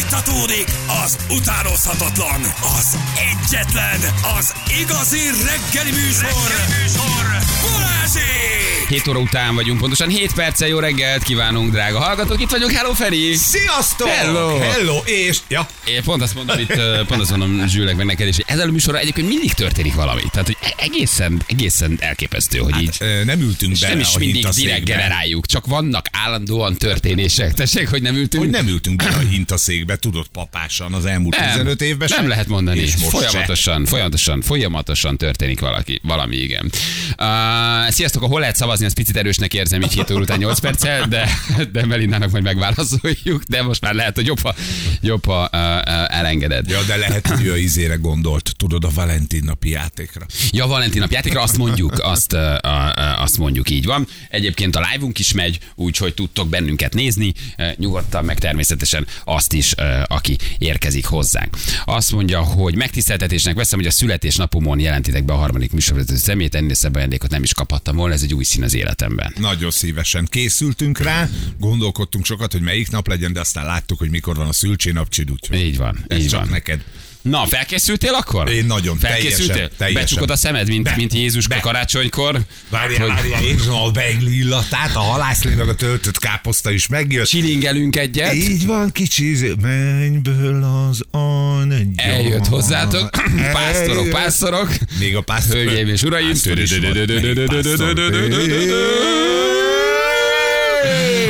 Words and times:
Fújtatódik 0.00 0.68
az 1.04 1.16
utánozhatatlan, 1.30 2.40
az 2.78 2.98
egyetlen, 3.32 4.00
az 4.38 4.52
igazi 4.80 5.18
reggeli 5.18 5.90
műsor, 5.90 6.22
reggeli 6.22 6.82
műsor. 6.82 7.38
Balázsék! 7.62 8.69
7 8.90 9.08
óra 9.08 9.18
után 9.18 9.54
vagyunk, 9.54 9.80
pontosan 9.80 10.08
7 10.08 10.34
perccel 10.34 10.68
jó 10.68 10.78
reggelt 10.78 11.22
kívánunk, 11.22 11.72
drága 11.72 11.98
hallgatók. 11.98 12.40
Itt 12.40 12.50
vagyunk, 12.50 12.72
hello 12.72 12.92
Feri! 12.92 13.34
Sziasztok! 13.34 14.08
Hello! 14.08 14.58
Hello! 14.58 14.98
És... 15.04 15.38
Ja. 15.48 15.66
Én 15.84 16.02
pont 16.02 16.22
azt 16.22 16.34
mondom 16.34 16.58
itt, 16.58 16.80
pont 17.06 17.20
azt 17.20 17.30
mondom 17.30 17.68
Zsülnek 17.68 17.96
meg 17.96 18.06
neked 18.06 18.34
hogy 18.34 18.44
ezzel 18.46 18.68
a 18.68 18.70
műsorra 18.72 18.98
egyébként 18.98 19.28
mindig 19.28 19.52
történik 19.52 19.94
valami. 19.94 20.20
Tehát, 20.30 20.46
hogy 20.46 20.56
egészen, 20.76 21.42
egészen 21.46 21.96
elképesztő, 22.00 22.58
hogy 22.58 22.82
így. 22.82 22.96
Ö, 22.98 23.24
Nem 23.24 23.40
ültünk 23.40 23.72
És 23.72 23.80
bele 23.80 23.92
nem 23.92 24.02
is 24.02 24.14
a 24.14 24.18
mindig 24.18 24.46
direkt 24.46 24.84
generáljuk, 24.84 25.46
csak 25.46 25.66
vannak 25.66 26.06
állandóan 26.12 26.76
történések. 26.76 27.54
Tessék, 27.54 27.88
hogy 27.88 28.02
nem 28.02 28.14
ültünk. 28.14 28.42
Hogy 28.42 28.52
nem 28.52 28.68
ültünk 28.68 28.96
bele 28.96 29.16
a 29.16 29.18
hintaszékbe, 29.18 29.96
tudod, 29.96 30.26
papásan 30.26 30.94
az 30.94 31.04
elmúlt 31.04 31.36
15 31.52 31.82
évben 31.82 32.08
nem 32.16 32.28
lehet 32.28 32.46
mondani. 32.46 32.80
És 32.80 32.96
most 32.96 33.10
folyamatosan, 33.10 33.84
folyamatosan, 33.84 34.42
folyamatosan 34.42 35.16
történik 35.16 35.60
valaki, 35.60 36.00
valami, 36.02 36.36
igen. 36.36 36.70
Uh, 37.18 37.90
sziasztok, 37.90 38.24
hol 38.24 38.40
lehet 38.40 38.56
szavazni, 38.56 38.79
azt 38.84 38.94
picit 38.94 39.16
erősnek 39.16 39.54
érzem 39.54 39.82
így 39.82 39.92
7 39.92 40.10
óra 40.10 40.20
után 40.20 40.38
8 40.38 40.58
perccel, 40.58 41.08
de, 41.08 41.28
de 41.72 41.86
Melindának 41.86 42.30
majd 42.30 42.44
megválaszoljuk, 42.44 43.42
de 43.48 43.62
most 43.62 43.80
már 43.80 43.94
lehet, 43.94 44.14
hogy 44.14 44.26
jobb, 44.26 44.40
ha, 44.40 44.54
jobb, 45.00 45.24
ha 45.24 45.48
uh, 45.52 46.18
elengeded. 46.18 46.68
Ja, 46.68 46.82
de 46.82 46.96
lehet, 46.96 47.26
hogy 47.26 47.44
ő 47.44 47.58
izére 47.58 47.94
gondolt, 47.94 48.52
tudod, 48.56 48.84
a 48.84 48.90
Valentin 48.94 49.42
napi 49.44 49.68
játékra. 49.68 50.26
Ja, 50.50 50.66
Valentin 50.66 51.00
nap 51.00 51.10
játékra 51.10 51.42
azt 51.42 51.56
mondjuk, 51.56 51.98
azt, 51.98 52.32
uh, 52.32 52.40
uh, 52.40 53.22
azt 53.22 53.38
mondjuk 53.38 53.70
így 53.70 53.84
van. 53.84 54.06
Egyébként 54.28 54.76
a 54.76 54.88
live-unk 54.92 55.18
is 55.18 55.32
megy, 55.32 55.58
úgyhogy 55.74 56.14
tudtok 56.14 56.48
bennünket 56.48 56.94
nézni, 56.94 57.32
uh, 57.58 57.66
nyugodtan, 57.76 58.24
meg 58.24 58.38
természetesen 58.38 59.06
azt 59.24 59.52
is, 59.52 59.72
uh, 59.78 60.02
aki 60.06 60.38
érkezik 60.58 61.06
hozzánk. 61.06 61.56
Azt 61.84 62.12
mondja, 62.12 62.40
hogy 62.40 62.76
megtiszteltetésnek 62.76 63.54
veszem, 63.54 63.78
hogy 63.78 63.88
a 63.88 63.90
születésnapomon 63.90 64.78
jelentitek 64.78 65.24
be 65.24 65.32
a 65.32 65.36
harmadik 65.36 65.72
műsorvezető 65.72 66.16
szemét, 66.16 66.54
ennél 66.54 66.74
szebb 66.74 66.94
ajándékot 66.94 67.30
nem 67.30 67.42
is 67.42 67.54
kaphattam 67.54 67.96
volna, 67.96 68.14
ez 68.14 68.22
egy 68.22 68.34
új 68.34 68.44
szín 68.44 68.62
az 68.70 68.76
életemben. 68.76 69.32
Nagyon 69.38 69.70
szívesen 69.70 70.26
készültünk 70.30 70.98
rá, 70.98 71.28
gondolkodtunk 71.58 72.24
sokat, 72.24 72.52
hogy 72.52 72.60
melyik 72.60 72.90
nap 72.90 73.08
legyen, 73.08 73.32
de 73.32 73.40
aztán 73.40 73.64
láttuk, 73.64 73.98
hogy 73.98 74.10
mikor 74.10 74.36
van 74.36 74.48
a 74.48 74.52
szülcsénapcsid, 74.52 75.30
úgyhogy 75.30 75.58
Így 75.60 75.76
van, 75.76 76.04
ez 76.08 76.18
így 76.18 76.28
csak 76.28 76.40
van. 76.40 76.48
neked. 76.48 76.84
Na, 77.22 77.46
felkészültél 77.46 78.12
akkor? 78.14 78.50
Én 78.50 78.64
nagyon, 78.64 78.98
Felkészültél? 78.98 79.46
teljesen, 79.46 79.76
teljesen. 79.78 80.02
Becsukod 80.02 80.30
a 80.30 80.36
szemed, 80.36 80.68
mint, 80.68 80.82
Be- 80.82 80.94
mint 80.96 81.14
Jézus 81.14 81.46
be. 81.48 81.60
karácsonykor? 81.60 82.40
Várjál, 82.68 83.00
Hogy- 83.00 83.08
várjál, 83.08 83.42
érzem 83.42 83.74
a 83.74 83.90
beigli 83.90 84.36
illatát, 84.38 84.96
a 84.96 84.98
halászlénak 85.00 85.68
a 85.68 85.74
töltött 85.74 86.18
káposzta 86.18 86.70
is 86.70 86.86
megjött. 86.86 87.26
Csilingelünk 87.26 87.96
egyet. 87.96 88.34
Így 88.34 88.66
van, 88.66 88.90
kicsi 88.92 89.30
izé- 89.30 89.60
mennyből 89.60 90.62
az 90.88 91.02
angyal. 91.10 91.82
Eljött 91.96 92.46
hozzátok, 92.46 93.10
pásztorok, 93.52 93.96
Eljött. 93.98 94.12
pásztorok. 94.12 94.68
Még 94.98 95.16
a 95.16 95.20
pásztor. 95.20 95.56
Hölgyeim 95.56 95.88
és 95.88 96.02
uraim. 96.02 96.32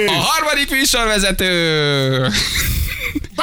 A 0.06 0.12
harmadik 0.12 0.70
műsorvezető. 0.70 2.28
Te 3.36 3.42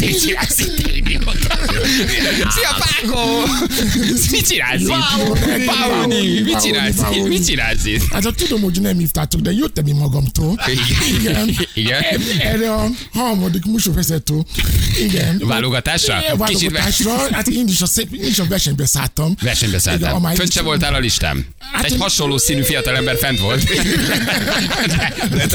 mit 0.00 0.20
csinálsz 0.20 0.54
te 0.54 0.64
idióta? 0.96 1.58
Szia, 2.50 2.76
Páko! 2.78 3.20
Mit 4.30 4.46
csinálsz 4.48 4.80
itt? 4.80 5.64
Pauni, 5.64 6.40
mit 6.40 6.60
csinálsz 6.62 6.96
itt? 7.14 7.28
Mit 7.28 7.46
csinálsz 7.46 7.84
itt? 7.84 8.12
Hát 8.12 8.24
a 8.26 8.32
tudom, 8.32 8.60
hogy 8.60 8.80
nem 8.80 8.98
hívtátok, 8.98 9.40
de 9.40 9.50
jöttem 9.52 9.86
én 9.86 9.94
magamtól. 9.94 10.60
Igen. 11.18 11.56
Igen? 11.74 12.02
E- 12.02 12.18
Erre 12.38 12.72
a 12.72 12.86
harmadik 13.12 13.64
műsorvezető. 13.64 14.34
Igen. 15.04 15.42
Válogatásra? 15.44 16.22
Válogatásra. 16.36 17.16
Hát 17.32 17.46
én 17.48 17.68
is 17.68 17.80
a, 17.80 17.86
szép, 17.86 18.14
én 18.14 18.26
is 18.28 18.38
a 18.38 18.44
versenybe 18.48 18.86
szálltam. 18.86 19.34
Versenybe 19.42 20.08
amely- 20.08 20.34
Fönt 20.34 20.52
se 20.52 20.62
voltál 20.62 20.94
a 20.94 20.98
listám. 20.98 21.46
Hát 21.72 21.84
Egy 21.84 21.96
hasonló 21.98 22.38
színű 22.38 22.62
fiatalember 22.62 23.16
fent 23.18 23.38
volt. 23.40 23.64
De 25.30 25.46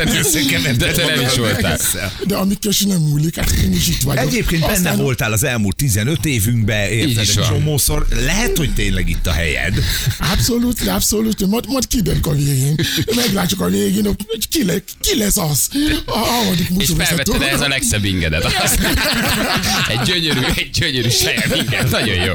te 0.92 1.06
nem 1.06 1.22
is 1.22 1.38
voltál. 1.38 1.80
De 2.28 2.36
ami 2.36 2.58
kösi 2.62 2.86
nem 2.86 2.98
múlik, 3.02 3.36
hát 3.36 3.52
én 3.52 3.74
is 3.74 3.88
itt 3.88 4.02
vagyok. 4.02 4.24
Egyébként 4.36 4.62
benne 4.62 4.74
Aztán- 4.74 4.98
voltál 4.98 5.32
az 5.32 5.44
elmúlt 5.44 5.76
15 5.76 6.26
évünkben, 6.26 6.90
érted, 6.90 7.22
is 7.24 7.30
egy 7.30 7.36
van. 7.36 7.48
csomószor. 7.48 8.06
Lehet, 8.26 8.58
hogy 8.58 8.74
tényleg 8.74 9.10
itt 9.10 9.28
a 9.28 9.32
helyed. 9.32 9.74
Abszolút, 10.20 10.88
abszolút, 10.88 11.48
majd, 11.48 11.68
majd 11.68 11.88
kiderül 11.88 12.20
a 12.24 12.32
végén. 12.34 12.76
Meglátjuk 13.16 13.60
a 13.62 13.70
végén, 13.70 14.04
hogy 14.06 14.48
ki, 14.50 14.66
le, 14.66 14.74
ki 15.02 15.18
lesz 15.18 15.38
az 15.38 15.70
a 16.06 16.18
harmadik 16.18 16.68
És 16.78 16.90
felvetted 16.98 17.42
ehhez 17.42 17.62
a 17.62 17.68
legszebb 17.68 18.06
ingedet. 18.06 18.46
Egy 19.90 20.02
gyönyörű, 20.06 20.40
egy 20.56 20.70
gyönyörű 20.74 21.10
saját 21.10 21.56
inged. 21.56 21.90
Nagyon 21.90 22.16
jó. 22.16 22.34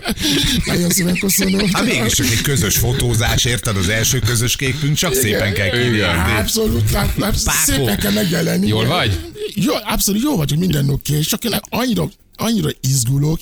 Nagyon 0.64 0.90
szépen 0.90 1.18
köszönöm. 1.18 1.68
Hát 1.72 1.84
mégis 1.84 2.12
csak 2.12 2.26
egy 2.26 2.40
közös 2.40 2.76
fotózás, 2.76 3.44
érted? 3.44 3.76
Az 3.76 3.88
első 3.88 4.18
közös 4.18 4.56
képünk, 4.56 4.96
csak 4.96 5.14
szépen 5.14 5.52
kell 5.54 5.66
Igen. 5.66 5.80
kinézni. 5.82 6.06
Abszolút, 6.38 6.94
ab- 6.94 7.22
ab- 7.22 7.42
Pákó. 7.44 7.58
szépen 7.72 7.98
kell 7.98 8.12
megjelenni. 8.12 8.66
Jól 8.66 8.84
vagy? 8.86 9.18
Jó, 9.54 9.72
abszolút 9.84 10.22
jó 10.22 10.36
vagyok, 10.36 10.58
minden 10.58 10.88
oké, 10.88 11.20
csak 11.20 11.44
én 11.44 11.52
annyira, 11.98 12.10
annyira 12.36 12.68
izgulok, 12.80 13.40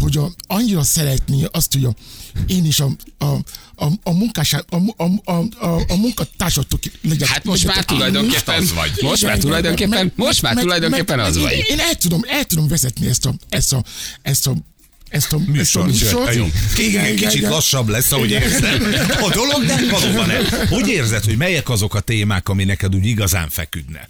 hogy 0.00 0.16
a, 0.16 0.32
annyira 0.46 0.82
szeretni 0.82 1.44
azt, 1.52 1.72
hogy 1.72 1.84
a, 1.84 1.94
én 2.46 2.64
is 2.66 2.80
a, 2.80 2.88
a, 3.18 3.24
a, 3.76 3.86
a 4.02 4.10
munkás, 4.12 4.52
a, 4.52 4.64
a, 4.96 5.04
a, 5.24 5.32
a, 5.66 5.80
a 5.88 5.96
munkatársatok 5.96 6.80
legyek. 7.02 7.28
Hát 7.28 7.44
most 7.44 7.64
már 7.64 7.74
legyetek 7.76 7.96
tulajdonképpen 7.96 8.62
én. 8.62 8.68
vagy. 8.74 8.90
Most 9.00 9.22
már 9.22 9.30
Igen, 9.30 9.44
tulajdonképpen, 9.44 9.98
meg- 10.04 10.12
most 10.16 10.42
már 10.42 10.54
meg- 10.54 10.62
tulajdonképpen 10.62 11.16
meg- 11.16 11.26
az 11.26 11.38
vagy. 11.38 11.52
Én, 11.52 11.64
én 11.68 11.78
el 11.80 11.94
tudom, 11.94 12.20
el 12.28 12.44
tudom 12.44 12.68
vezetni 12.68 13.06
ezt 13.06 13.26
a, 13.26 13.34
ezt 13.48 13.72
a, 13.72 13.84
ezt 14.22 14.46
a 14.46 14.54
ezt 15.08 15.32
a 15.32 15.38
Műsor, 15.46 15.88
ezt 15.88 16.12
a 16.12 16.18
műsor. 16.18 16.32
Jó. 16.32 16.46
Igen, 16.76 17.04
igen, 17.04 17.16
Kicsit 17.16 17.34
igen. 17.34 17.50
lassabb 17.50 17.88
lesz, 17.88 18.12
ahogy 18.12 18.30
érzem. 18.30 18.82
A 19.22 19.28
dolog, 19.34 19.64
de 19.66 19.86
valóban 19.90 20.26
nem. 20.26 20.44
Hogy 20.68 20.88
érzed, 20.88 21.24
hogy 21.24 21.36
melyek 21.36 21.68
azok 21.68 21.94
a 21.94 22.00
témák, 22.00 22.48
ami 22.48 22.64
neked 22.64 22.94
úgy 22.94 23.06
igazán 23.06 23.48
feküdne? 23.48 24.08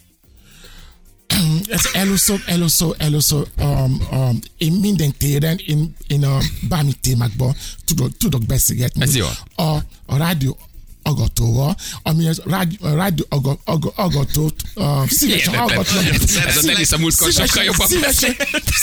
Ez 1.69 1.83
először, 1.93 2.43
először, 2.47 2.95
először 2.99 3.47
a, 3.57 3.63
a, 3.63 4.33
én 4.59 4.73
minden 4.73 5.15
téren, 5.19 5.59
én, 5.67 5.95
én 6.07 6.25
a 6.25 6.39
bármi 6.69 6.93
témákban 6.93 7.57
tudok, 7.85 8.17
tudok 8.17 8.45
beszélgetni. 8.45 9.03
Ez 9.03 9.15
jó. 9.15 9.27
A, 9.55 9.77
a 10.07 10.17
rádió 10.17 10.59
agatóval, 11.07 11.77
ami 12.03 12.29
az 12.29 12.43
a 12.81 12.95
rádió 12.95 13.27
aga, 13.29 13.59
aga, 13.65 13.93
agatót 13.95 14.55
uh, 14.75 15.09
szívesen 15.09 15.55
hallgatnak. 15.55 16.05
Ez 16.47 16.57
a 16.57 16.63
Denis 16.63 16.91
a 16.91 16.99
múltkor 16.99 17.33
sokkal 17.33 17.65
jobban 17.65 17.87
szívesen, 17.87 18.37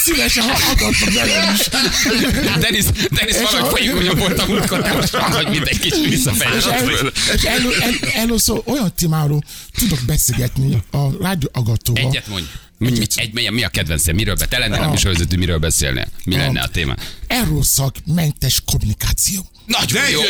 szívesen 0.03 0.43
hallgatnak 0.43 1.13
velem 1.13 1.53
is. 1.53 1.67
Denis, 2.59 2.85
Denis 3.09 3.35
valahogy 3.41 3.69
folyékonyabb 3.69 4.17
volt 4.17 4.39
a 4.39 4.45
múltkor, 4.45 4.81
de 4.81 4.93
most 4.93 5.11
valahogy 5.11 5.49
mindegy 5.49 5.79
kis 5.79 5.91
És, 5.93 6.25
el, 6.25 7.11
és 7.35 7.43
elő, 7.43 7.69
el, 7.81 8.09
először 8.13 8.61
olyan 8.65 8.93
témáról 8.95 9.43
tudok 9.73 9.99
beszélgetni 10.05 10.83
a 10.91 11.17
rádió 11.19 11.49
agatóval. 11.53 12.03
Egyet 12.03 12.27
mondj. 12.27 12.45
Mi, 12.83 12.97
mi, 12.97 13.05
egy, 13.15 13.33
mi, 13.33 13.49
mi 13.49 13.63
a 13.63 13.69
kedvencem? 13.69 14.15
Miről 14.15 14.35
be? 14.35 14.45
Te 14.45 14.59
lennél 14.59 14.81
a 14.81 14.89
műsorvezető, 14.89 15.37
miről 15.37 15.57
beszélnél? 15.57 16.07
Mi 16.25 16.35
lenne 16.35 16.61
a 16.61 16.67
téma? 16.67 16.95
Erőszakmentes 17.27 18.61
kommunikáció. 18.65 19.45
Nagyon 19.65 20.01
De 20.03 20.09
jó. 20.09 20.21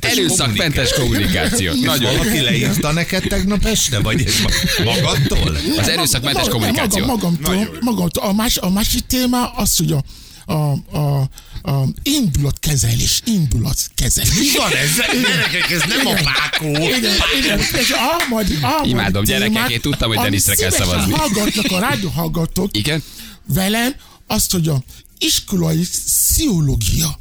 Erőszakmentes 0.00 0.92
kommunikáció. 0.92 1.72
Nagyon 1.82 2.16
Valaki 2.16 2.40
leírta 2.40 2.92
neked 2.92 3.22
tegnap 3.28 3.64
este, 3.64 4.00
vagy 4.00 4.22
ez 4.22 4.34
ma- 4.40 4.84
magadtól? 4.94 5.56
Az 5.78 5.88
erőszakmentes 5.88 6.48
kommunikáció. 6.48 7.04
Magam, 7.06 7.38
magamtól, 7.40 7.78
magamtól. 7.80 8.22
A, 8.24 8.32
más, 8.32 8.56
a 8.56 8.70
másik 8.70 9.06
téma 9.06 9.50
az, 9.50 9.76
hogy 9.76 9.92
a, 9.92 10.02
a, 10.46 10.52
a, 10.98 11.20
a 11.62 11.84
indulatkezelés, 12.02 13.22
indulatkezelés. 13.24 14.38
Mi 14.38 14.46
van 14.56 14.72
ez? 14.72 15.22
Gyerekek, 15.22 15.70
ez 15.70 15.82
nem 15.88 16.06
a 16.06 16.14
pákó. 16.14 16.68
Igen, 16.68 17.14
igen. 17.38 17.58
És 17.58 17.90
a 17.90 17.96
harmadik, 17.96 18.62
a 18.62 18.66
harmadik 18.66 18.92
Imádom, 18.92 19.24
gyerekek, 19.24 19.70
én 19.70 19.80
tudtam, 19.80 20.08
hogy 20.08 20.18
Denisre 20.18 20.54
kell 20.54 20.70
szavazni. 20.70 21.12
hallgatnak 21.12 21.70
a 21.72 21.78
rádióhallgatók 21.78 22.76
Igen? 22.76 23.02
velem, 23.46 23.94
azt, 24.26 24.52
hogy 24.52 24.68
a 24.68 24.82
iskolai 25.18 25.86
pszichológia. 26.06 27.18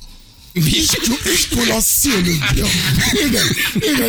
Isko- 0.54 1.26
Iskola 1.34 1.78
pszichológia. 1.78 2.66
Igen, 3.28 3.46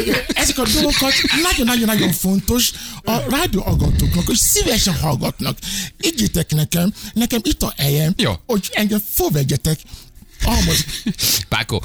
igen. 0.01 0.19
Ezek 0.35 0.59
a 0.59 0.67
dolgokat 0.73 1.13
nagyon-nagyon-nagyon 1.43 2.13
fontos 2.13 2.71
a 3.03 3.19
rádióhallgatóknak, 3.31 4.27
hogy 4.27 4.37
szívesen 4.37 4.95
hallgatnak. 4.95 5.59
Ígyétek 6.03 6.51
nekem, 6.55 6.95
nekem 7.13 7.41
itt 7.43 7.63
a 7.63 7.75
helyem, 7.77 8.15
Jó. 8.17 8.33
hogy 8.47 8.71
engem 8.73 9.03
fölvegyetek 9.15 9.79
Ahhoz. 10.45 10.85
Páko, 11.49 11.81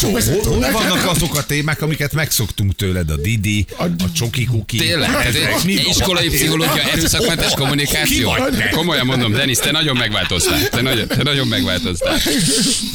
Hol, 0.00 0.20
hol 0.42 0.70
vannak 0.72 1.06
azok 1.06 1.36
a 1.36 1.44
témák, 1.44 1.82
amiket 1.82 2.12
megszoktunk 2.12 2.74
tőled? 2.74 3.10
A 3.10 3.16
Didi, 3.16 3.66
a 3.78 4.12
Csoki 4.12 4.44
Kuki. 4.44 4.76
Tényleg? 4.76 5.10
Ez 5.26 5.64
Mi 5.64 5.72
iskolai 5.72 6.28
pszichológia, 6.28 6.82
erőszakmentes 6.82 7.54
kommunikáció. 7.54 8.32
Komolyan 8.70 9.06
mondom, 9.06 9.32
Denis, 9.32 9.58
te 9.58 9.70
nagyon 9.70 9.96
megváltoztál. 9.96 10.68
Te 10.68 10.80
nagyon, 10.80 11.08
te 11.08 11.22
nagyon 11.22 11.46
megváltoztál. 11.46 12.18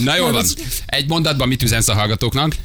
Na 0.04 0.16
jól 0.16 0.32
van. 0.32 0.46
Egy 0.86 1.08
mondatban 1.08 1.48
mit 1.48 1.64
üzensz 1.64 1.88
a 1.88 1.94
hallgatóknak? 1.94 2.56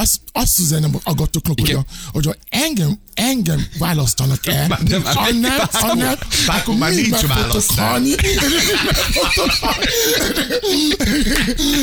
azt, 0.00 0.20
azt 0.32 0.58
üzenem 0.58 0.94
a 0.94 0.98
aggatoknak, 1.02 1.60
hogy, 1.60 1.70
a, 1.70 1.84
hogy 2.12 2.26
a 2.26 2.34
engem, 2.48 2.98
engem 3.20 3.66
választanak 3.78 4.46
el, 4.46 4.66
Már 4.68 4.78
ha 5.04 5.30
nem, 5.40 5.58
ha 5.72 5.94
nem, 5.94 6.14
Pákó, 6.46 6.76
már 6.76 6.94
nincs 6.94 7.20
választás. 7.20 7.86
halni. 7.86 8.14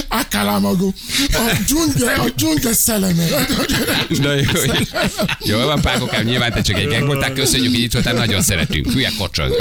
Akalámagó. 0.07 0.93
A 1.33 1.57
dzsungel, 1.65 2.19
a 2.19 2.29
dzsungel 2.35 2.73
szelleme. 2.73 3.25
Na 4.09 4.33
jó, 4.33 4.43
jó 5.45 5.57
van, 5.57 5.81
Pákokám, 5.81 6.23
nyilván 6.23 6.51
te 6.51 6.61
csak 6.61 6.77
egy 6.77 6.99
voltál, 6.99 7.33
köszönjük, 7.33 7.71
hogy 7.71 7.79
itt 7.81 7.93
voltál, 7.93 8.13
nagyon 8.13 8.41
szeretünk. 8.41 8.91
Hülye 8.91 9.11
kocsog. 9.17 9.55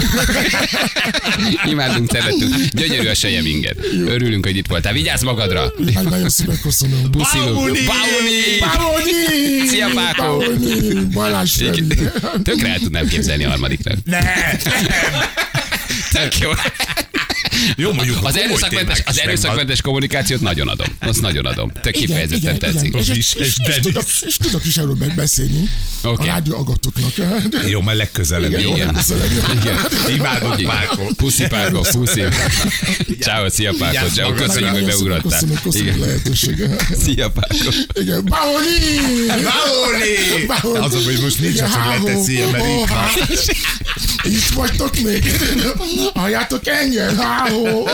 Imádunk, 1.70 2.10
szeretünk. 2.10 2.54
Gyönyörű 2.72 3.08
a 3.08 3.14
seje 3.14 3.42
minket. 3.42 3.76
Örülünk, 4.06 4.46
hogy 4.46 4.56
itt 4.56 4.66
voltál. 4.66 4.92
Vigyázz 4.92 5.22
magadra. 5.22 5.72
Nagyon, 6.02 6.28
szépen 6.28 6.60
köszönöm. 6.62 7.10
Puszilunk. 7.10 7.54
Pauni! 7.56 8.58
Pavoni! 8.58 9.66
Szia, 9.68 9.88
Pákó! 9.94 10.42
Balázs 11.12 11.50
Feri. 11.66 12.42
Tökre 12.42 12.68
el 12.68 12.78
tudnám 12.78 13.06
képzelni 13.06 13.44
a 13.44 13.48
harmadikra. 13.48 13.94
Ne! 14.04 14.20
Tök 16.12 16.38
jó. 16.38 16.50
Jó, 17.76 17.92
mondjuk 17.92 18.18
Az 18.22 18.36
erőszakmentes, 18.36 19.02
az 19.06 19.18
erőszakmentes 19.20 19.80
kommunikációt 19.80 20.40
nagyon 20.40 20.68
adom. 20.68 20.86
Azt 21.00 21.20
nagyon 21.20 21.44
adom. 21.46 21.70
Igen, 21.78 21.92
kifejezetten 21.92 22.38
igen, 22.38 22.58
tetszik. 22.58 22.88
igen. 22.88 23.00
És, 23.00 23.08
és, 23.08 23.34
És- 23.34 23.56
és, 23.68 23.74
tudok, 23.82 24.04
és 24.26 24.36
tudok 24.36 24.64
is 24.64 24.76
erről 24.76 24.94
be- 24.94 25.12
beszélni 25.16 25.68
Oké. 26.02 26.22
a 26.22 26.26
rádió 26.26 26.56
aggatoknak. 26.56 27.16
megvan. 27.16 27.68
Jó, 27.74 27.80
majd 27.80 27.96
legközelebb. 27.96 28.50
Igen, 28.50 28.60
Jó, 28.62 28.74
Igen. 28.74 28.94
Köszönöm. 28.94 29.26
Imádok, 30.08 30.60
Pákó. 30.62 31.10
Puszi 31.16 31.46
Pákó, 31.46 31.86
puszi. 31.92 32.22
Ciao, 33.20 33.48
szia. 33.48 33.72
Vigyázz 33.72 34.12
Ciao, 34.12 34.32
köszönjük, 34.34 34.70
hogy 34.72 34.84
beugrottál. 34.84 35.30
Köszönöm, 35.30 35.58
köszönöm 35.62 35.86
a 35.86 35.96
Igen. 35.96 36.06
lehetőséget. 36.06 36.86
Szia 37.02 37.30
Pákó. 37.30 37.68
Igen! 37.92 38.24
Pauli! 38.24 39.00
Baoni! 40.46 40.78
Azon, 40.86 41.04
hogy 41.04 41.18
most 41.22 41.38
nincs, 41.40 41.54
Igen, 41.54 41.70
csak 41.70 41.80
háhó. 41.82 42.06
leteszi, 42.06 42.38
mert 42.52 42.64
itt 42.66 42.88
van. 42.88 43.08
Itt 44.26 44.46
vagytok 44.54 45.00
még? 45.00 45.32
Halljátok 46.14 46.66
engem? 46.66 47.18
Háhó! 47.18 47.88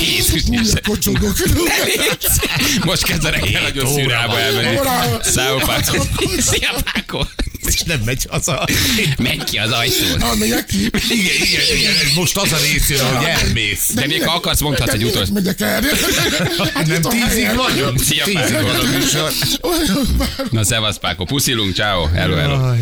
Jézus 0.00 0.42
Újra 0.48 0.80
kocsogok. 0.88 1.36
Most 2.84 3.04
kezd 3.04 3.24
a 3.24 3.30
reggel 3.30 3.62
nagyon 3.62 3.86
szűrába 3.86 4.38
elmenni. 4.38 4.76
Pákó. 5.66 6.02
Szia 6.38 6.74
Pákó. 6.92 7.26
És 7.66 7.82
nem 7.82 8.00
megy 8.04 8.26
haza. 8.30 8.66
Menj 9.18 9.38
ki 9.44 9.56
az 9.58 9.70
ajtón. 9.70 10.20
Ah, 10.20 10.38
megyek 10.38 10.66
ki. 10.66 10.76
Igen, 11.10 11.34
igen, 11.42 11.76
igen, 11.78 11.92
ez 12.02 12.14
most 12.14 12.36
az 12.36 12.52
a 12.52 12.56
rész 12.56 12.90
jön, 12.90 13.04
hogy 13.16 13.24
elmész. 13.26 13.90
De 13.94 14.06
még 14.06 14.22
ha 14.22 14.34
akarsz, 14.34 14.60
mondhatsz 14.60 14.92
egy 14.92 15.00
De 15.00 15.06
utolsó. 15.06 15.32
miért 15.32 15.46
megyek 15.58 15.60
el? 15.60 15.82
Hát 16.74 16.86
Nem 16.86 17.02
tízig 17.02 17.48
vagyunk? 17.56 18.00
Szia, 18.00 18.24
Tízig 18.24 18.52
van 18.62 18.74
a 18.74 18.82
műsor. 18.98 19.30
Na, 20.50 20.64
szevasz 20.64 20.98
Pákó, 20.98 21.24
puszilunk, 21.24 21.74
ciao, 21.74 22.06
hello, 22.06 22.34
hello. 22.36 22.74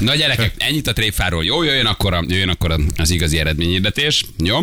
Na 0.00 0.14
gyerekek, 0.14 0.52
ennyit 0.58 0.86
a 0.86 0.92
tréfáról. 0.92 1.44
Jó, 1.44 1.62
jöjjön 1.62 1.86
akkor, 1.86 2.14
a, 2.14 2.24
jöjjön 2.28 2.48
akkor 2.48 2.76
az 2.96 3.10
igazi 3.10 3.38
eredményhirdetés. 3.38 4.24
Jó? 4.38 4.58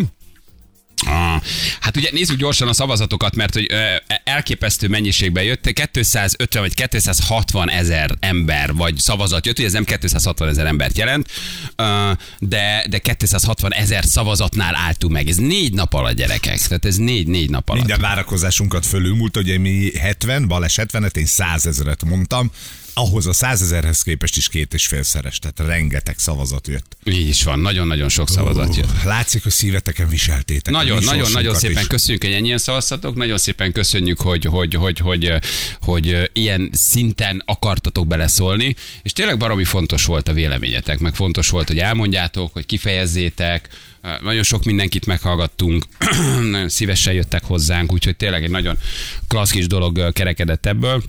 Ah, 1.08 1.42
hát 1.80 1.98
ugye 1.98 2.10
nézzük 2.12 2.38
gyorsan 2.38 2.68
a 2.68 2.74
szavazatokat, 2.74 3.36
mert 3.36 3.54
hogy 3.54 3.68
ö, 3.70 3.96
elképesztő 4.24 4.88
mennyiségben 4.88 5.44
jött, 5.44 5.74
250 5.92 6.62
vagy 6.62 6.88
260 6.88 7.70
ezer 7.70 8.12
ember 8.20 8.74
vagy 8.74 8.98
szavazat 8.98 9.46
jött, 9.46 9.58
ugye 9.58 9.68
ez 9.68 9.74
nem 9.74 9.84
260 9.84 10.48
ezer 10.48 10.66
embert 10.66 10.98
jelent, 10.98 11.32
ö, 11.76 12.12
de, 12.40 12.86
de 12.90 12.98
260 12.98 13.74
ezer 13.74 14.06
szavazatnál 14.06 14.76
álltunk 14.76 15.14
meg. 15.14 15.28
Ez 15.28 15.36
négy 15.36 15.74
nap 15.74 15.94
alatt 15.94 16.16
gyerekek, 16.16 16.60
tehát 16.60 16.86
ez 16.86 16.96
négy-négy 16.96 17.50
nap 17.50 17.70
alatt. 17.70 17.86
Minden 17.86 18.02
várakozásunkat 18.02 18.86
fölülmúlt, 18.86 19.38
ugye 19.38 19.58
mi 19.58 19.92
70, 20.00 20.48
Balázs 20.48 20.76
70-et, 20.82 21.16
én 21.16 21.26
100 21.26 21.66
ezeret 21.66 22.06
mondtam. 22.06 22.52
Ahhoz 22.98 23.28
a 23.28 23.34
100 23.34 23.62
ezerhez 23.62 24.02
képest 24.02 24.38
is 24.38 24.50
két 24.50 24.74
és 24.74 24.88
félszeres, 24.88 25.40
tehát 25.40 25.72
rengeteg 25.74 26.18
szavazat 26.18 26.68
jött. 26.68 26.98
Így 27.04 27.28
is 27.28 27.44
van, 27.44 27.60
nagyon-nagyon 27.60 28.10
sok 28.10 28.30
szavazat 28.30 28.76
jött. 28.76 28.86
Uh, 28.86 29.04
látszik, 29.04 29.44
hogy 29.44 29.52
szíveteken 29.52 30.10
viseltétek. 30.10 30.74
Nagyon, 30.74 31.04
nagyon, 31.04 31.32
nagyon 31.32 31.56
szépen 31.56 31.82
is. 31.82 31.88
köszönjük, 31.88 32.24
hogy 32.24 32.34
ennyien 32.34 32.58
szavaztatok, 32.58 33.16
nagyon 33.16 33.38
szépen 33.38 33.72
köszönjük, 33.72 34.20
hogy, 34.20 34.46
hogy, 34.46 34.74
hogy, 34.74 35.00
hogy, 35.00 35.30
hogy, 35.30 35.42
hogy 35.82 36.30
ilyen 36.34 36.70
szinten 36.74 37.44
akartatok 37.46 38.08
beleszólni, 38.08 38.76
és 39.02 39.14
tényleg 39.14 39.38
baromi 39.38 39.64
fontos 39.64 40.06
volt 40.06 40.28
a 40.28 40.34
véleményetek, 40.34 41.00
meg 41.00 41.16
fontos 41.16 41.50
volt, 41.50 41.68
hogy 41.68 41.80
elmondjátok, 41.80 42.54
hogy 42.54 42.66
kifejezzétek, 42.66 43.70
nagyon 44.22 44.44
sok 44.44 44.64
mindenkit 44.64 45.06
meghallgattunk, 45.06 45.86
nagyon 46.52 46.70
szívesen 46.70 47.14
jöttek 47.14 47.44
hozzánk, 47.44 47.94
úgyhogy 47.94 48.16
tényleg 48.16 48.44
egy 48.44 48.50
nagyon 48.50 48.78
klassz 49.28 49.52
kis 49.52 49.68
dolog 49.68 50.14
kerekedett 50.14 50.66
ebből. 50.66 51.04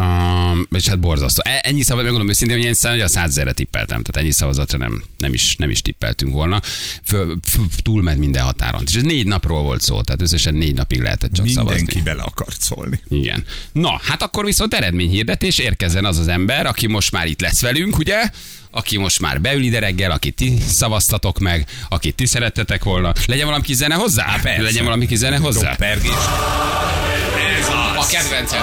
Um, 0.00 0.66
és 0.70 0.88
hát 0.88 1.00
borzasztó. 1.00 1.42
E- 1.44 1.60
Ennyi 1.62 1.82
szavazat, 1.82 2.02
megmondom 2.04 2.28
őszintén, 2.28 2.56
hogy 2.56 2.66
én 2.66 2.74
szá- 2.74 3.00
a 3.00 3.08
százezerre 3.08 3.52
tippeltem, 3.52 4.02
tehát 4.02 4.22
ennyi 4.26 4.30
szavazatra 4.34 4.78
nem, 4.78 5.02
nem, 5.18 5.32
is, 5.32 5.56
nem 5.56 5.70
is 5.70 5.82
tippeltünk 5.82 6.32
volna. 6.32 6.60
Föl, 7.04 7.36
túlment 7.82 8.18
minden 8.18 8.42
határon. 8.42 8.82
És 8.86 8.94
ez 8.94 9.02
négy 9.02 9.26
napról 9.26 9.62
volt 9.62 9.80
szó, 9.80 10.00
tehát 10.00 10.22
összesen 10.22 10.54
négy 10.54 10.74
napig 10.74 11.00
lehetett 11.00 11.32
csak 11.32 11.44
Mindenki 11.44 11.72
szavazni. 11.78 12.00
bele 12.00 12.22
akart 12.22 12.60
szólni. 12.60 13.00
Igen. 13.08 13.44
Na, 13.72 14.00
hát 14.02 14.22
akkor 14.22 14.44
viszont 14.44 14.74
eredményhirdetés, 14.74 15.58
érkezzen 15.58 16.04
az 16.04 16.18
az 16.18 16.28
ember, 16.28 16.66
aki 16.66 16.86
most 16.86 17.12
már 17.12 17.26
itt 17.26 17.40
lesz 17.40 17.60
velünk, 17.60 17.98
ugye? 17.98 18.30
Aki 18.76 18.98
most 18.98 19.20
már 19.20 19.40
beül 19.40 19.62
ide 19.62 19.78
reggel, 19.78 20.10
akit 20.10 20.34
ti 20.36 20.58
szavaztatok 20.68 21.38
meg, 21.38 21.66
akit 21.88 22.14
ti 22.14 22.26
szerettetek 22.26 22.84
volna. 22.84 23.12
Legyen 23.26 23.46
valami 23.46 23.62
kis 23.62 23.76
zene 23.76 23.94
hozzá? 23.94 24.36
persze. 24.42 24.62
Legyen 24.62 24.84
valami 24.84 25.06
kis 25.06 25.18
zene 25.18 25.36
hozzá? 25.36 25.68
Doppergés. 25.68 26.12
A 27.96 28.06
kedvencem. 28.06 28.62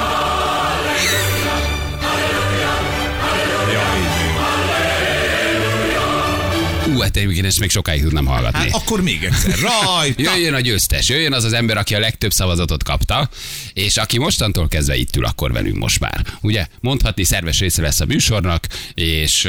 Hát 7.01 7.18
egyébként 7.18 7.45
ezt 7.45 7.59
még 7.59 7.69
sokáig 7.69 8.01
tudnám 8.01 8.25
hallgatni. 8.25 8.59
Hát 8.59 8.74
akkor 8.74 9.01
még 9.01 9.24
egyszer. 9.24 9.59
Rajta! 9.59 10.21
Jöjjön 10.21 10.53
a 10.53 10.59
győztes, 10.59 11.09
jöjjön 11.09 11.33
az 11.33 11.44
az 11.44 11.53
ember, 11.53 11.77
aki 11.77 11.95
a 11.95 12.00
legtöbb 12.00 12.31
szavazatot 12.31 12.83
kapta, 12.83 13.30
és 13.74 13.98
aki 13.98 14.18
mostantól 14.18 14.68
kezdve 14.68 14.95
itt 14.95 15.15
ül 15.15 15.25
akkor 15.25 15.51
velünk 15.51 15.77
most 15.77 16.00
már. 16.00 16.25
Ugye, 16.42 16.68
mondhatni 16.80 17.24
szerves 17.24 17.59
része 17.59 17.81
lesz 17.81 18.00
a 18.00 18.06
műsornak, 18.06 18.68
és, 18.94 19.48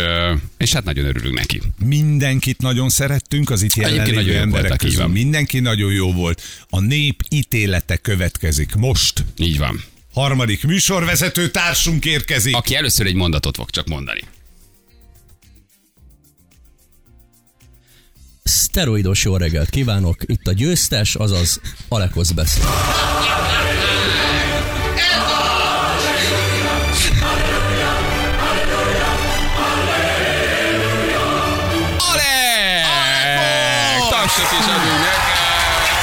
és 0.58 0.72
hát 0.72 0.84
nagyon 0.84 1.04
örülünk 1.04 1.34
neki. 1.34 1.62
Mindenkit 1.84 2.60
nagyon 2.60 2.88
szerettünk, 2.88 3.50
az 3.50 3.62
itt 3.62 3.74
jelenlévő 3.74 4.36
emberek 4.36 4.68
voltak, 4.68 4.78
közül. 4.78 5.06
Mindenki 5.06 5.60
nagyon 5.60 5.92
jó 5.92 6.12
volt. 6.12 6.42
A 6.70 6.80
nép 6.80 7.22
ítélete 7.28 7.96
következik 7.96 8.74
most. 8.74 9.24
Így 9.36 9.58
van. 9.58 9.84
Harmadik 10.12 10.64
műsorvezető 10.64 11.50
társunk 11.50 12.04
érkezik. 12.04 12.56
Aki 12.56 12.74
először 12.74 13.06
egy 13.06 13.14
mondatot 13.14 13.56
fog 13.56 13.70
csak 13.70 13.86
mondani. 13.86 14.20
Szteroidos 18.42 19.24
jó 19.24 19.36
reggelt 19.36 19.70
kívánok, 19.70 20.16
itt 20.26 20.46
a 20.46 20.52
győztes, 20.52 21.14
azaz 21.14 21.60
Alekosz 21.88 22.30
beszél. 22.30 22.64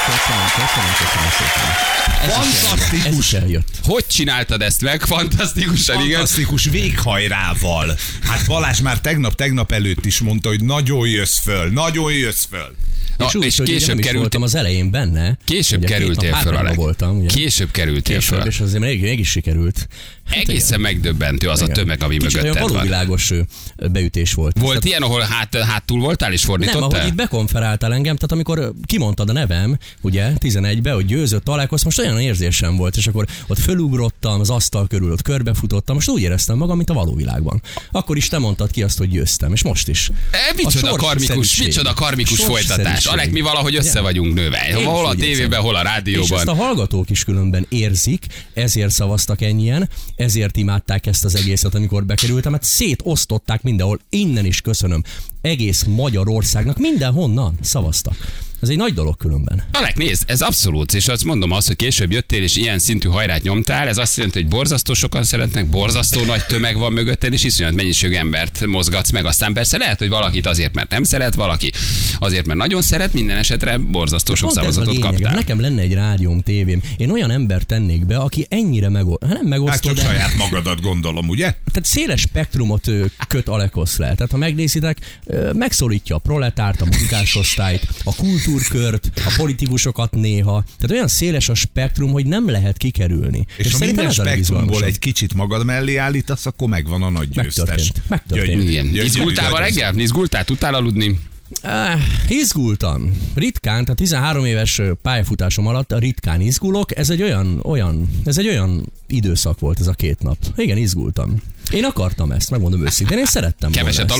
Köszönöm, 0.04 0.46
köszönöm, 0.56 0.92
köszönöm 0.98 1.30
szépen. 1.30 1.99
Ez. 2.22 2.28
Ez 2.28 2.66
Fantasztikus. 2.66 3.18
is 3.26 3.32
eljött. 3.32 3.68
Hogy 3.82 4.06
csináltad 4.06 4.62
ezt 4.62 4.80
meg? 4.82 5.00
Fantasztikusan, 5.02 5.96
igen. 6.04 6.10
Fantasztikus 6.10 6.64
véghajrával. 6.64 7.96
Hát 8.20 8.46
Balázs 8.46 8.80
már 8.80 9.00
tegnap-tegnap 9.00 9.72
előtt 9.72 10.04
is 10.06 10.20
mondta, 10.20 10.48
hogy 10.48 10.64
nagyon 10.64 11.08
jössz 11.08 11.38
föl, 11.38 11.68
nagyon 11.70 12.12
jössz 12.12 12.44
föl. 12.50 12.74
Na, 13.16 13.26
és 13.26 13.34
úgy, 13.34 13.44
és 13.44 13.60
később 13.64 13.98
került, 13.98 14.20
voltam 14.20 14.42
az 14.42 14.54
elején 14.54 14.90
benne. 14.90 15.38
később 15.44 15.84
kerültél 15.84 16.34
föl, 16.34 16.56
Alek. 16.56 16.74
voltam, 16.74 17.18
ugye? 17.18 17.26
Később 17.28 17.70
kerültél 17.70 18.16
Később, 18.18 18.38
föl. 18.38 18.46
és 18.48 18.60
azért 18.60 18.82
még, 18.82 19.00
még 19.02 19.18
is 19.18 19.28
sikerült. 19.30 19.88
Hát 20.26 20.38
Egészen 20.38 20.80
megdöbbentő 20.80 21.48
az 21.48 21.60
a 21.60 21.62
igen. 21.62 21.74
tömeg, 21.74 22.02
ami 22.02 22.16
Kicsit 22.16 22.32
olyan 22.34 22.44
mögötted 22.46 22.62
van. 22.62 22.72
valóvilágos 22.72 23.30
ö, 23.30 23.40
beütés 23.88 24.32
volt. 24.32 24.58
Volt 24.58 24.68
Tehát- 24.68 24.84
ilyen, 24.84 25.02
ahol 25.02 25.20
hát, 25.20 25.56
hátul 25.56 26.00
voltál 26.00 26.32
és 26.32 26.42
nem, 26.42 26.50
ahogy 26.50 26.66
fordítottál? 26.70 27.06
itt 27.06 27.14
bekonferáltál 27.14 27.92
engem, 27.92 28.14
tehát 28.16 28.32
amikor 28.32 28.72
kimondtad 28.86 29.28
a 29.28 29.32
nevem, 29.32 29.78
ugye, 30.00 30.32
11-be, 30.38 30.90
hogy 30.92 31.06
győzött, 31.06 31.44
találkoz, 31.44 31.82
most 31.82 31.98
olyan 31.98 32.09
érzésem 32.18 32.76
volt, 32.76 32.96
és 32.96 33.06
akkor 33.06 33.26
ott 33.46 33.58
fölugrottam, 33.58 34.40
az 34.40 34.50
asztal 34.50 34.86
körül 34.86 35.12
ott 35.12 35.22
körbefutottam, 35.22 35.94
most 35.94 36.08
úgy 36.08 36.22
éreztem 36.22 36.56
magam, 36.56 36.76
mint 36.76 36.90
a 36.90 36.94
való 36.94 37.14
világban. 37.14 37.62
Akkor 37.90 38.16
is 38.16 38.28
te 38.28 38.38
mondtad 38.38 38.70
ki 38.70 38.82
azt, 38.82 38.98
hogy 38.98 39.08
győztem, 39.08 39.52
és 39.52 39.62
most 39.62 39.88
is. 39.88 40.10
E, 40.30 40.52
micsoda 40.56 40.92
A 40.92 40.96
karmikus, 40.96 41.56
micsoda 41.56 41.94
karmikus 41.94 42.44
folytatás. 42.44 43.06
Alek, 43.06 43.30
mi 43.30 43.40
valahogy 43.40 43.76
össze 43.76 44.00
vagyunk 44.00 44.34
nőve. 44.34 44.74
Hol 44.84 45.06
a 45.06 45.14
tévében, 45.14 45.60
hol 45.60 45.74
a 45.74 45.80
És 45.80 45.84
rádióban. 45.84 46.38
ezt 46.38 46.48
a 46.48 46.54
hallgatók 46.54 47.10
is 47.10 47.24
különben 47.24 47.66
érzik, 47.68 48.26
ezért 48.54 48.90
szavaztak 48.90 49.40
ennyien, 49.42 49.88
ezért 50.16 50.56
imádták 50.56 51.06
ezt 51.06 51.24
az 51.24 51.34
egészet, 51.34 51.74
amikor 51.74 52.04
bekerültem, 52.04 52.50
mert 52.50 52.64
szétosztották 52.64 53.62
mindenhol. 53.62 54.00
Innen 54.08 54.44
is 54.44 54.60
köszönöm 54.60 55.02
egész 55.40 55.82
Magyarországnak 55.82 56.78
mindenhonnan 56.78 57.58
szavaztak. 57.60 58.16
Ez 58.62 58.68
egy 58.68 58.76
nagy 58.76 58.94
dolog 58.94 59.16
különben. 59.16 59.62
Alek, 59.72 59.96
nézd, 59.96 60.22
ez 60.26 60.40
abszolút, 60.40 60.94
és 60.94 61.08
azt 61.08 61.24
mondom 61.24 61.50
azt, 61.50 61.66
hogy 61.66 61.76
később 61.76 62.12
jöttél, 62.12 62.42
és 62.42 62.56
ilyen 62.56 62.78
szintű 62.78 63.08
hajrát 63.08 63.42
nyomtál, 63.42 63.88
ez 63.88 63.98
azt 63.98 64.16
jelenti, 64.16 64.40
hogy 64.40 64.48
borzasztó 64.48 64.94
sokan 64.94 65.24
szeretnek, 65.24 65.66
borzasztó 65.66 66.24
nagy 66.24 66.46
tömeg 66.46 66.78
van 66.78 66.92
mögötted, 66.92 67.32
és 67.32 67.44
iszonyat 67.44 67.74
mennyiségű 67.74 68.14
embert 68.14 68.66
mozgatsz 68.66 69.10
meg. 69.10 69.24
Aztán 69.24 69.52
persze 69.52 69.76
lehet, 69.78 69.98
hogy 69.98 70.08
valakit 70.08 70.46
azért, 70.46 70.74
mert 70.74 70.90
nem 70.90 71.02
szeret, 71.02 71.34
valaki 71.34 71.72
azért, 72.18 72.46
mert 72.46 72.58
nagyon 72.58 72.82
szeret, 72.82 73.12
minden 73.12 73.36
esetre 73.36 73.78
borzasztó 73.78 74.34
sok 74.34 74.52
szavazatot 74.52 74.98
kaptál. 74.98 75.34
Nekem 75.34 75.60
lenne 75.60 75.80
egy 75.80 75.94
rádióm, 75.94 76.40
tévém. 76.40 76.82
Én 76.96 77.10
olyan 77.10 77.30
ember 77.30 77.62
tennék 77.62 78.06
be, 78.06 78.16
aki 78.16 78.46
ennyire 78.48 78.88
megosztó. 78.88 79.26
Hát 79.26 79.34
nem 79.34 79.50
Hát 79.50 79.50
megosztó, 79.50 79.88
csak 79.88 79.96
de 79.96 80.02
saját 80.02 80.36
magadat 80.36 80.80
gondolom, 80.80 81.28
ugye? 81.28 81.44
tehát 81.44 81.84
széles 81.84 82.20
spektrumot 82.20 82.90
köt 83.28 83.48
Alekosz 83.48 83.96
le. 83.96 84.14
Tehát 84.14 84.30
ha 84.30 84.36
megnézitek, 84.36 85.20
ö, 85.30 85.52
megszólítja 85.52 86.16
a 86.16 86.18
proletárt, 86.18 86.80
a 86.80 86.84
munkásosztályt, 86.84 87.88
a 88.04 88.14
kultúrkört, 88.14 89.10
a 89.14 89.34
politikusokat 89.36 90.12
néha. 90.12 90.64
Tehát 90.64 90.90
olyan 90.90 91.08
széles 91.08 91.48
a 91.48 91.54
spektrum, 91.54 92.10
hogy 92.10 92.26
nem 92.26 92.50
lehet 92.50 92.76
kikerülni. 92.76 93.46
És, 93.56 93.72
ha 93.72 93.78
szerintem 93.78 94.04
minden 94.06 94.24
spektrumból 94.26 94.84
egy 94.84 94.98
kicsit 94.98 95.34
magad 95.34 95.64
mellé 95.64 95.96
állítasz, 95.96 96.46
akkor 96.46 96.68
megvan 96.68 97.02
a 97.02 97.10
nagy 97.10 97.28
győztes. 97.28 97.92
Megtörtént. 98.08 98.94
Izgultál 98.94 99.52
reggel? 99.52 99.98
Izgultál? 99.98 100.44
Tudtál 100.44 100.74
aludni? 100.74 101.18
Ah, 101.62 102.00
izgultam. 102.28 103.16
Ritkán, 103.34 103.82
tehát 103.82 103.96
13 103.96 104.44
éves 104.44 104.80
pályafutásom 105.02 105.66
alatt 105.66 105.98
ritkán 105.98 106.40
izgulok. 106.40 106.96
Ez 106.96 107.10
egy 107.10 107.22
olyan, 107.22 107.60
olyan, 107.62 108.08
ez 108.24 108.38
egy 108.38 108.48
olyan 108.48 108.92
időszak 109.06 109.58
volt 109.58 109.80
ez 109.80 109.86
a 109.86 109.92
két 109.92 110.22
nap. 110.22 110.36
Igen, 110.56 110.76
izgultam. 110.76 111.42
Én 111.70 111.84
akartam 111.84 112.32
ezt, 112.32 112.50
megmondom 112.50 112.84
őszintén. 112.84 113.18
Én 113.18 113.26
szerettem 113.26 113.70
volna 113.72 113.90
Keveset 113.90 114.10
ezt. 114.10 114.18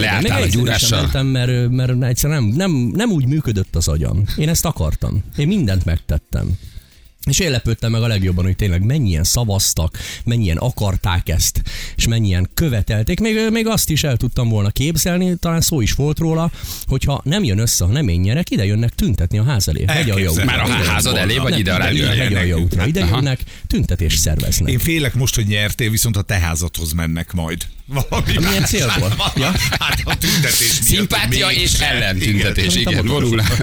Leálltál 0.00 0.42
a 0.42 0.46
gyúrással? 0.46 1.00
mentem, 1.00 1.26
mert, 1.26 1.70
mert 1.70 2.02
egyszerűen 2.02 2.42
nem, 2.42 2.52
nem, 2.56 2.92
nem 2.94 3.10
úgy 3.10 3.26
működött 3.26 3.76
az 3.76 3.88
agyam. 3.88 4.24
Én 4.36 4.48
ezt 4.48 4.64
akartam. 4.64 5.24
Én 5.36 5.46
mindent 5.46 5.84
megtettem. 5.84 6.58
És 7.28 7.38
én 7.38 7.50
lepődtem 7.50 7.90
meg 7.90 8.02
a 8.02 8.06
legjobban, 8.06 8.44
hogy 8.44 8.56
tényleg 8.56 8.82
mennyien 8.82 9.24
szavaztak, 9.24 9.98
mennyien 10.24 10.56
akarták 10.56 11.28
ezt, 11.28 11.62
és 11.96 12.06
mennyien 12.06 12.50
követelték. 12.54 13.20
Még, 13.20 13.50
még 13.50 13.66
azt 13.66 13.90
is 13.90 14.04
el 14.04 14.16
tudtam 14.16 14.48
volna 14.48 14.70
képzelni, 14.70 15.36
talán 15.36 15.60
szó 15.60 15.80
is 15.80 15.92
volt 15.92 16.18
róla, 16.18 16.50
hogyha 16.86 17.20
nem 17.24 17.44
jön 17.44 17.58
össze, 17.58 17.84
ha 17.84 17.90
nem 17.90 18.08
én 18.08 18.20
nyerek, 18.20 18.50
ide 18.50 18.64
jönnek 18.64 18.94
tüntetni 18.94 19.38
a 19.38 19.44
ház 19.44 19.68
elé. 19.68 19.84
A 19.84 19.92
jó 19.92 19.98
Elképzelhető. 19.98 20.44
Már 20.44 20.60
a 20.60 20.90
házad 20.90 21.16
elé, 21.16 21.36
vagy 21.36 21.58
ide 21.58 21.72
a 21.74 21.82
a 22.38 22.42
jó 22.42 22.58
útra. 22.58 22.86
Ide 22.86 23.06
jönnek, 23.06 23.40
tüntetést 23.66 24.18
szerveznek. 24.18 24.72
Én 24.72 24.78
félek 24.78 25.14
most, 25.14 25.34
hogy 25.34 25.46
nyertél, 25.46 25.90
viszont 25.90 26.16
a 26.16 26.22
te 26.22 26.38
házadhoz 26.38 26.92
mennek 26.92 27.32
majd. 27.32 27.66
Valami 27.86 28.32
Milyen 28.38 28.64
célból? 28.64 29.14
Ja? 29.36 29.52
Hát 29.78 30.00
a 30.04 30.16
tüntetés 30.18 30.78
Szimpátia 30.82 31.50
és 31.50 31.70
se. 31.70 31.88
ellentüntetés, 31.90 32.74
Igen. 32.76 32.92
igen. 32.92 33.06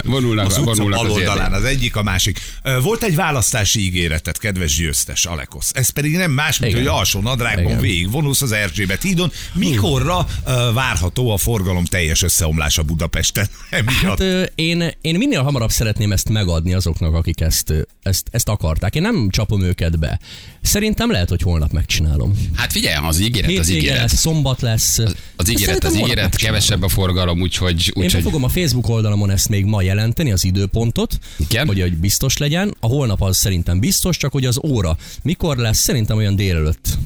Vonulnak, 0.04 0.46
Az 0.46 0.58
vonulnak 0.58 1.64
egyik, 1.64 1.96
a 1.96 2.02
másik. 2.02 2.40
Volt 2.82 3.02
egy 3.02 3.14
választási 3.50 3.84
ígéretet, 3.84 4.38
kedves 4.38 4.76
győztes 4.76 5.24
Alekosz. 5.24 5.70
Ez 5.74 5.88
pedig 5.88 6.16
nem 6.16 6.30
más, 6.30 6.58
mint 6.58 6.72
Igen. 6.72 6.84
hogy 6.84 6.96
alsó 6.98 7.20
nadrágban 7.20 7.64
Igen. 7.64 7.80
végig 7.80 8.10
vonulsz 8.10 8.42
az 8.42 8.52
Erzsébet 8.52 9.02
hídon. 9.02 9.32
Mikorra 9.52 10.26
ö, 10.46 10.70
várható 10.72 11.30
a 11.30 11.36
forgalom 11.36 11.84
teljes 11.84 12.22
összeomlása 12.22 12.82
Budapesten? 12.82 13.48
Emiatt. 13.70 13.94
Hát 14.02 14.20
ö, 14.20 14.42
én, 14.54 14.94
én 15.00 15.18
minél 15.18 15.42
hamarabb 15.42 15.70
szeretném 15.70 16.12
ezt 16.12 16.28
megadni 16.28 16.74
azoknak, 16.74 17.14
akik 17.14 17.40
ezt, 17.40 17.74
ezt, 18.02 18.28
ezt 18.30 18.48
akarták. 18.48 18.94
Én 18.94 19.02
nem 19.02 19.28
csapom 19.30 19.62
őket 19.62 19.98
be. 19.98 20.18
Szerintem 20.60 21.10
lehet, 21.10 21.28
hogy 21.28 21.42
holnap 21.42 21.72
megcsinálom. 21.72 22.48
Hát 22.54 22.72
figyelj, 22.72 23.06
az 23.06 23.20
ígéret, 23.20 23.58
az 23.58 23.70
ígéret. 23.70 23.98
lesz, 23.98 24.14
szombat 24.14 24.60
lesz. 24.60 24.98
Az 25.36 25.50
ígéret, 25.50 25.74
Szerintem 25.74 25.90
az 25.90 25.96
ígéret, 25.98 26.36
kevesebb 26.36 26.82
a 26.82 26.88
forgalom, 26.88 27.40
úgyhogy, 27.40 27.92
Én 27.96 28.04
úgyhogy 28.04 28.22
fogom 28.22 28.44
a 28.44 28.48
Facebook 28.48 28.88
oldalamon 28.88 29.30
ezt 29.30 29.48
még 29.48 29.64
ma 29.64 29.82
jelenteni, 29.82 30.32
az 30.32 30.44
időpontot, 30.44 31.18
Igen? 31.36 31.66
hogy, 31.66 31.80
hogy 31.80 31.96
biztos 31.96 32.36
legyen. 32.36 32.76
A 32.80 32.86
holnap 32.86 33.22
az 33.22 33.37
szerintem 33.38 33.80
biztos, 33.80 34.16
csak 34.16 34.32
hogy 34.32 34.44
az 34.44 34.60
óra 34.64 34.96
mikor 35.22 35.56
lesz, 35.56 35.78
szerintem 35.78 36.16
olyan 36.16 36.36
délelőtt 36.36 36.98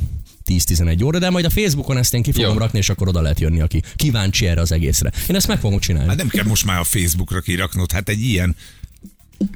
10-11 0.47 1.05
óra, 1.05 1.19
de 1.19 1.31
majd 1.31 1.45
a 1.45 1.51
Facebookon 1.51 1.97
ezt 1.97 2.15
én 2.15 2.23
ki 2.23 2.33
fogom 2.33 2.53
Jó. 2.53 2.59
rakni, 2.59 2.79
és 2.79 2.89
akkor 2.89 3.09
oda 3.09 3.21
lehet 3.21 3.41
jönni, 3.41 3.61
aki 3.61 3.83
kíváncsi 3.97 4.47
erre 4.47 4.61
az 4.61 4.73
egészre. 4.73 5.13
Én 5.29 5.37
ezt 5.37 5.49
meg 5.49 5.59
fogom 5.61 5.79
csinálni. 5.79 6.09
Hát 6.09 6.17
nem 6.17 6.29
kell 6.29 6.45
most 6.45 6.65
már 6.65 6.79
a 6.79 6.85
Facebookra 6.85 7.41
kiraknod, 7.41 7.93
hát 7.93 8.09
egy 8.09 8.21
ilyen 8.23 8.57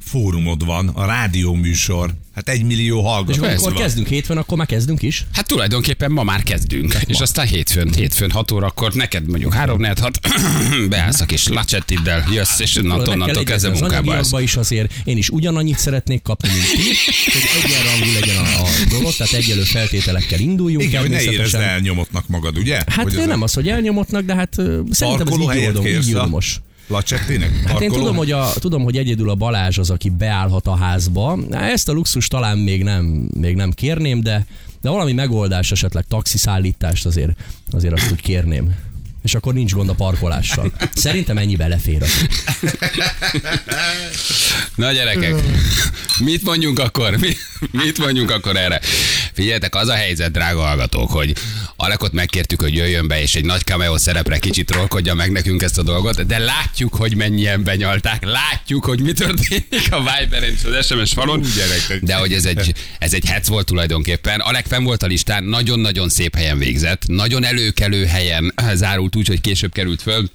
fórumod 0.03 0.65
van, 0.65 0.87
a 0.87 1.05
rádióműsor, 1.05 2.13
hát 2.35 2.49
egy 2.49 2.63
millió 2.63 2.99
és 2.99 3.05
hallgató. 3.05 3.37
akkor, 3.37 3.49
amikor 3.49 3.73
van. 3.73 3.81
kezdünk 3.81 4.07
hétfőn, 4.07 4.37
akkor 4.37 4.57
már 4.57 4.67
kezdünk 4.67 5.01
is. 5.01 5.25
Hát 5.33 5.47
tulajdonképpen 5.47 6.11
ma 6.11 6.23
már 6.23 6.43
kezdünk, 6.43 6.97
és 7.05 7.19
aztán 7.19 7.47
hétfőn, 7.47 7.93
hétfőn 7.93 8.31
6 8.31 8.51
órakor 8.51 8.93
neked 8.93 9.27
mondjuk 9.27 9.53
3 9.53 9.81
4 9.81 9.99
6 9.99 10.19
beállsz 10.89 11.21
a 11.21 11.25
kis 11.25 11.47
lacsettiddel, 11.47 12.25
jössz, 12.31 12.59
és 12.59 12.75
onnantól, 12.75 13.13
onnantól 13.13 13.43
kezdve 13.43 13.71
munkába 13.71 14.13
állsz. 14.13 14.31
is 14.39 14.55
azért 14.55 14.93
én 15.03 15.17
is 15.17 15.29
ugyanannyit 15.29 15.77
szeretnék 15.77 16.21
kapni, 16.21 16.49
mint 16.49 16.63
ti, 16.63 16.81
hogy 17.31 17.63
egyenrangú 17.63 18.13
legyen 18.19 18.37
a, 18.37 18.61
a 18.61 18.67
dolog, 18.89 19.15
tehát 19.15 19.33
egyelő 19.33 19.61
feltételekkel 19.61 20.39
induljunk. 20.39 20.83
Igen, 20.83 21.01
hogy 21.01 21.09
ne 21.09 21.21
érezd 21.21 21.55
elnyomottnak 21.55 22.27
magad, 22.27 22.57
ugye? 22.57 22.75
Hát 22.75 23.13
hogy 23.13 23.27
nem 23.27 23.41
az, 23.41 23.53
hogy 23.53 23.69
elnyomottnak, 23.69 24.23
de 24.23 24.35
hát 24.35 24.53
szerintem 24.89 25.27
ez 25.27 25.33
így 25.33 25.65
oldom, 25.65 25.85
így. 25.85 26.17
Lacsettinek? 26.87 27.51
Hát 27.67 27.81
én 27.81 27.89
tudom 27.91 28.15
hogy, 28.15 28.31
a, 28.31 28.53
tudom, 28.59 28.83
hogy 28.83 28.97
egyedül 28.97 29.29
a 29.29 29.35
Balázs 29.35 29.77
az, 29.77 29.89
aki 29.89 30.09
beállhat 30.09 30.67
a 30.67 30.75
házba. 30.75 31.37
Ezt 31.51 31.89
a 31.89 31.91
luxus 31.91 32.27
talán 32.27 32.57
még 32.57 32.83
nem, 32.83 33.03
még 33.39 33.55
nem 33.55 33.71
kérném, 33.71 34.21
de, 34.21 34.45
de 34.81 34.89
valami 34.89 35.13
megoldás, 35.13 35.71
esetleg 35.71 36.05
taxiszállítást 36.09 37.05
azért, 37.05 37.31
azért 37.71 37.93
azt 37.93 38.11
úgy 38.11 38.21
kérném. 38.21 38.75
És 39.23 39.35
akkor 39.35 39.53
nincs 39.53 39.71
gond 39.73 39.89
a 39.89 39.93
parkolással. 39.93 40.71
Szerintem 40.93 41.37
ennyi 41.37 41.55
belefér. 41.55 42.01
az. 42.03 42.27
Na 44.75 44.91
gyerekek, 44.91 45.35
mit 46.19 46.43
mondjunk 46.43 46.79
akkor? 46.79 47.17
Mi- 47.17 47.35
Mit 47.71 47.97
mondjunk 47.97 48.31
akkor 48.31 48.57
erre? 48.57 48.79
Figyeljetek, 49.33 49.75
az 49.75 49.87
a 49.87 49.93
helyzet, 49.93 50.31
drága 50.31 50.61
hallgatók, 50.61 51.11
hogy 51.11 51.33
Alekot 51.79 52.11
megkértük, 52.11 52.61
hogy 52.61 52.73
jöjjön 52.73 53.07
be, 53.07 53.21
és 53.21 53.35
egy 53.35 53.45
nagy 53.45 53.61
cameo 53.61 53.97
szerepre 53.97 54.37
kicsit 54.37 54.65
trollkodja 54.65 55.13
meg 55.13 55.31
nekünk 55.31 55.61
ezt 55.61 55.77
a 55.77 55.83
dolgot, 55.83 56.25
de 56.25 56.37
látjuk, 56.37 56.95
hogy 56.95 57.15
mennyien 57.15 57.63
benyalták, 57.63 58.23
látjuk, 58.25 58.85
hogy 58.85 59.01
mi 59.01 59.11
történik 59.11 59.87
a 59.89 59.97
Viberen 59.97 60.49
és 60.49 60.63
az 60.63 60.85
SMS 60.85 61.13
falon, 61.13 61.43
de 62.01 62.15
hogy 62.15 62.33
ez 62.33 62.45
egy, 62.45 62.73
ez 62.99 63.13
egy 63.13 63.25
hec 63.25 63.47
volt 63.47 63.65
tulajdonképpen. 63.65 64.39
Alek 64.39 64.65
fenn 64.65 64.83
volt 64.83 65.03
a 65.03 65.07
listán, 65.07 65.43
nagyon-nagyon 65.43 66.09
szép 66.09 66.35
helyen 66.35 66.57
végzett, 66.57 67.07
nagyon 67.07 67.43
előkelő 67.43 68.05
helyen 68.05 68.53
zárult 68.73 69.15
úgy, 69.15 69.27
hogy 69.27 69.41
később 69.41 69.71
került 69.71 70.01
föl. 70.01 70.29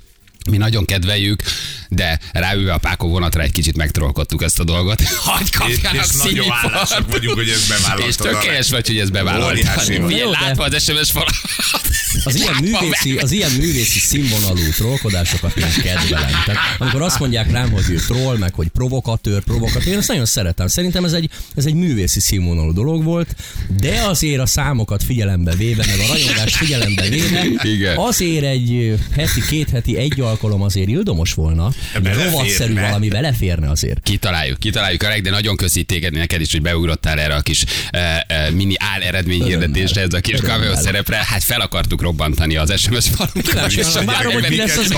Mi 0.51 0.57
nagyon 0.57 0.85
kedveljük, 0.85 1.43
de 1.89 2.19
ráülve 2.33 2.73
a 2.73 2.79
Pákó 2.79 3.09
vonatra 3.09 3.43
egy 3.43 3.53
kicsit 3.53 3.77
megtrollkodtuk 3.77 4.43
ezt 4.43 4.61
a 4.61 4.65
dolgot. 4.65 5.03
Hagy 5.25 5.51
kapjanak 5.51 6.05
És 6.07 6.11
nagyon 6.13 6.27
színifort. 6.27 6.57
hálásak 6.61 7.11
vagyunk, 7.11 7.37
hogy 7.37 7.49
ezt 7.49 7.69
bevállaltad. 7.69 8.09
És 8.09 8.15
tökéletes 8.17 8.71
vagy, 8.71 8.87
hogy 8.87 8.99
ezt 8.99 9.13
bevállaltad. 9.13 9.65
De- 10.09 10.25
látva 10.25 10.65
az 10.65 10.83
SMS 10.85 11.11
falat. 11.11 11.35
Az 12.25 12.35
ilyen, 12.35 12.55
művészi, 12.61 13.17
az 13.17 13.31
ilyen 13.31 13.51
művészi 13.51 13.99
színvonalú 13.99 14.71
trollkodásokat 14.71 15.57
én 15.57 15.73
kedvelem. 15.83 16.31
Tehát 16.45 16.61
amikor 16.79 17.03
azt 17.03 17.19
mondják 17.19 17.51
rám, 17.51 17.71
hogy 17.71 17.85
ő 17.91 17.95
troll, 17.97 18.37
meg 18.37 18.55
hogy 18.55 18.69
provokatőr, 18.69 19.43
provokatőr, 19.43 19.93
én 19.93 19.99
ezt 19.99 20.09
nagyon 20.09 20.25
szeretem. 20.25 20.67
Szerintem 20.67 21.05
ez 21.05 21.13
egy, 21.13 21.31
ez 21.57 21.65
egy 21.65 21.75
művészi 21.75 22.21
színvonalú 22.21 22.73
dolog 22.73 23.05
volt, 23.05 23.37
de 23.81 24.03
azért 24.03 24.41
a 24.41 24.47
számokat 24.47 25.03
figyelembe 25.03 25.55
véve, 25.55 25.85
meg 25.87 25.99
a 25.99 26.13
rajongást 26.13 26.57
figyelembe 26.57 27.09
véve, 27.09 27.45
Igen. 27.63 27.97
azért 27.97 28.45
egy 28.45 28.95
heti, 29.17 29.41
két 29.49 29.71
heti, 29.71 29.97
egy 29.97 30.15
alkalom 30.33 30.63
azért 30.63 30.89
ildomos 30.89 31.35
volna. 31.35 31.71
Rovatszerű 32.03 32.75
valami 32.75 33.09
beleférne 33.09 33.71
azért. 33.71 34.01
Kitaláljuk, 34.03 34.59
kitaláljuk 34.59 35.03
Alek, 35.03 35.21
de 35.21 35.31
nagyon 35.31 35.57
köszi 35.57 35.83
téged 35.83 36.13
neked 36.13 36.41
is, 36.41 36.53
hogy 36.53 36.63
beugrottál 36.63 37.21
erre 37.21 37.35
a 37.35 37.41
kis 37.41 37.65
e, 37.91 38.25
e, 38.29 38.51
mini 38.51 38.75
áll 38.79 39.01
eredmény 39.01 39.43
hirdetésre, 39.45 40.01
ez 40.01 40.15
a 40.15 40.21
kis 40.21 40.41
cameo 40.41 40.77
szerepre. 40.77 41.17
Hát 41.27 41.43
fel 41.43 41.61
akartuk 41.61 42.03
robbantani 42.03 42.57
az 42.57 42.81
SMS 42.81 43.09
falunkat. 43.09 44.05
Várom, 44.05 44.33
hogy 44.33 44.47
ki 44.47 44.57
lesz 44.57 44.77
az 44.77 44.91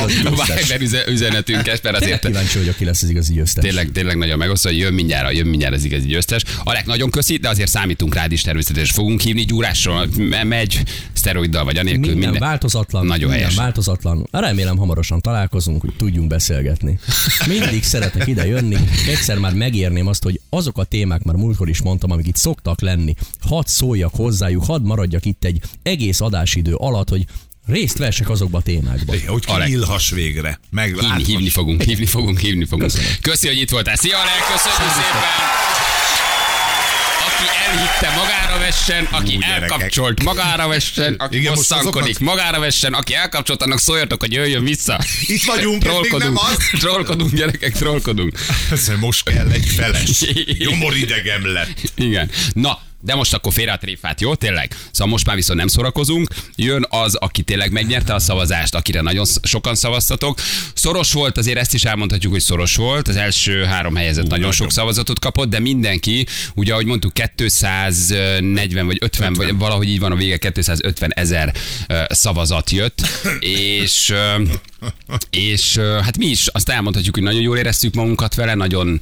igazi 0.81 0.97
üzenetünket, 1.09 1.83
mert 1.83 1.97
azért 1.97 2.27
kíváncsi 2.27 2.59
vagyok, 2.59 2.77
ki 2.77 2.85
lesz 2.85 3.03
az 3.03 3.11
igazi 3.11 3.33
győztes. 3.33 3.65
tényleg, 3.65 3.91
tényleg 3.93 4.17
nagyon 4.17 4.39
megosztó, 4.39 4.69
hogy 4.69 4.79
jön 4.79 4.93
mindjárt, 4.93 5.37
jön 5.37 5.47
mindjárt 5.47 5.75
az 5.75 5.85
igazi 5.85 6.07
győztes. 6.07 6.43
Alek, 6.65 6.87
nagyon 6.87 7.11
köszi, 7.11 7.37
de 7.37 7.49
azért 7.49 7.71
számítunk 7.71 8.15
rád 8.15 8.33
is 8.33 8.43
természetesen. 8.43 8.95
Fogunk 8.95 9.21
hívni 9.21 9.45
gyúrásról, 9.45 10.09
me- 10.17 10.45
megy, 10.45 10.83
szteroiddal 11.13 11.65
vagy 11.65 11.77
anélkül. 11.77 12.01
Minden, 12.01 12.19
Minden, 12.19 12.49
változatlan. 12.49 13.07
Nagyon 13.07 13.19
minden 13.19 13.39
helyes. 13.39 13.55
változatlan. 13.55 14.27
Remélem 14.31 14.77
hamarosan 14.77 15.21
találkozunk, 15.25 15.81
hogy 15.81 15.95
tudjunk 15.97 16.29
beszélgetni. 16.29 16.99
Mindig 17.47 17.83
szeretek 17.83 18.27
ide 18.27 18.47
jönni. 18.47 18.77
Egyszer 19.09 19.39
már 19.39 19.55
megérném 19.55 20.07
azt, 20.07 20.23
hogy 20.23 20.41
azok 20.51 20.79
a 20.79 20.85
témák, 20.85 21.23
már 21.23 21.35
múltkor 21.35 21.69
is 21.69 21.83
mondtam, 21.83 22.11
amik 22.11 22.27
itt 22.27 22.37
szoktak 22.37 22.81
lenni, 22.81 23.15
hadd 23.41 23.65
szóljak 23.67 24.15
hozzájuk, 24.15 24.65
hadd 24.65 24.83
maradjak 24.83 25.25
itt 25.25 25.45
egy 25.45 25.61
egész 25.83 26.21
adásidő 26.21 26.75
alatt, 26.75 27.09
hogy 27.09 27.27
részt 27.67 27.99
vessek 27.99 28.29
azokba 28.29 28.59
a 28.59 28.63
témákba. 28.63 29.15
Hogy 29.27 29.45
Alek. 29.47 29.67
kiillhass 29.67 30.11
végre. 30.11 30.61
Meg 30.71 30.99
Hívni, 30.99 31.25
hívni 31.25 31.49
fogunk, 31.49 31.83
hívni 31.83 32.07
fogunk, 32.07 32.39
hívni 32.39 32.65
fogunk. 32.65 32.91
Köszönöm. 32.91 33.11
Köszi, 33.21 33.47
hogy 33.47 33.59
itt 33.61 33.71
voltál. 33.71 33.97
Szia, 33.97 34.17
Alek, 34.17 34.43
köszönjük 34.53 34.93
szépen! 34.93 35.84
Aki 37.35 37.47
elhitte 37.67 38.11
magára 38.17 38.59
vessen, 38.59 39.09
aki 39.11 39.37
Ú, 39.37 39.41
elkapcsolt 39.43 40.23
magára 40.23 40.69
vessen, 40.69 41.15
aki 41.15 41.37
Igen, 41.37 41.55
bosszankodik 41.55 42.19
magára 42.19 42.59
vessen, 42.59 42.93
aki 42.93 43.15
elkapcsolt, 43.15 43.63
annak 43.63 43.79
szóljatok, 43.79 44.21
hogy 44.21 44.33
jöjjön 44.33 44.65
vissza. 44.65 45.01
Itt 45.21 45.45
vagyunk, 45.45 45.83
trollkodunk, 45.83 46.39
az. 46.39 46.57
trollkodunk, 46.81 47.35
gyerekek, 47.35 47.73
trollkodunk. 47.73 48.39
Most 49.01 49.25
kell 49.25 49.51
egy 49.51 49.67
feles. 49.77 50.25
Nyomoridegem 50.59 51.53
lett. 51.53 51.81
Igen. 51.95 52.31
Na, 52.53 52.83
de 53.05 53.15
most 53.15 53.35
akkor 53.35 53.53
félre 53.53 53.73
a 53.73 53.77
tréfát, 53.77 54.21
jó? 54.21 54.35
Tényleg? 54.35 54.77
Szóval 54.91 55.13
most 55.13 55.27
már 55.27 55.37
viszont 55.37 55.59
nem 55.59 55.69
szórakozunk. 55.69 56.29
Jön 56.57 56.87
az, 56.89 57.15
aki 57.15 57.43
tényleg 57.43 57.73
megnyerte 57.73 58.15
a 58.15 58.19
szavazást, 58.19 58.75
akire 58.75 59.01
nagyon 59.01 59.25
sokan 59.43 59.75
szavaztatok. 59.75 60.39
Szoros 60.75 61.13
volt, 61.13 61.39
azért 61.39 61.59
ezt 61.59 61.75
is 61.75 61.85
elmondhatjuk, 61.85 62.33
hogy 62.33 62.41
szoros 62.41 62.77
volt. 62.77 63.09
Az 63.09 63.17
első 63.17 63.65
három 63.65 63.95
helyezett 63.95 64.27
nagyon 64.27 64.53
sok 64.53 64.73
szavazatot 64.73 65.19
kapott, 65.19 65.49
de 65.49 65.59
mindenki, 65.59 66.27
ugye 66.55 66.73
ahogy 66.73 66.87
mondtuk, 66.87 67.13
240 67.37 68.87
vagy 68.87 68.99
50, 69.01 69.35
vagy 69.35 69.59
valahogy 69.59 69.89
így 69.89 70.01
van 70.01 70.13
a 70.13 70.17
vége, 70.17 70.37
250 70.37 71.13
ezer 71.15 71.55
szavazat 72.09 72.71
jött, 72.71 73.01
és 73.41 74.15
és 75.31 75.77
hát 75.77 76.19
mi 76.19 76.27
is 76.27 76.47
azt 76.47 76.69
elmondhatjuk, 76.69 77.15
hogy 77.15 77.25
nagyon 77.25 77.41
jól 77.41 77.59
éreztük 77.59 77.95
magunkat 77.95 78.35
vele, 78.35 78.55
nagyon 78.55 79.01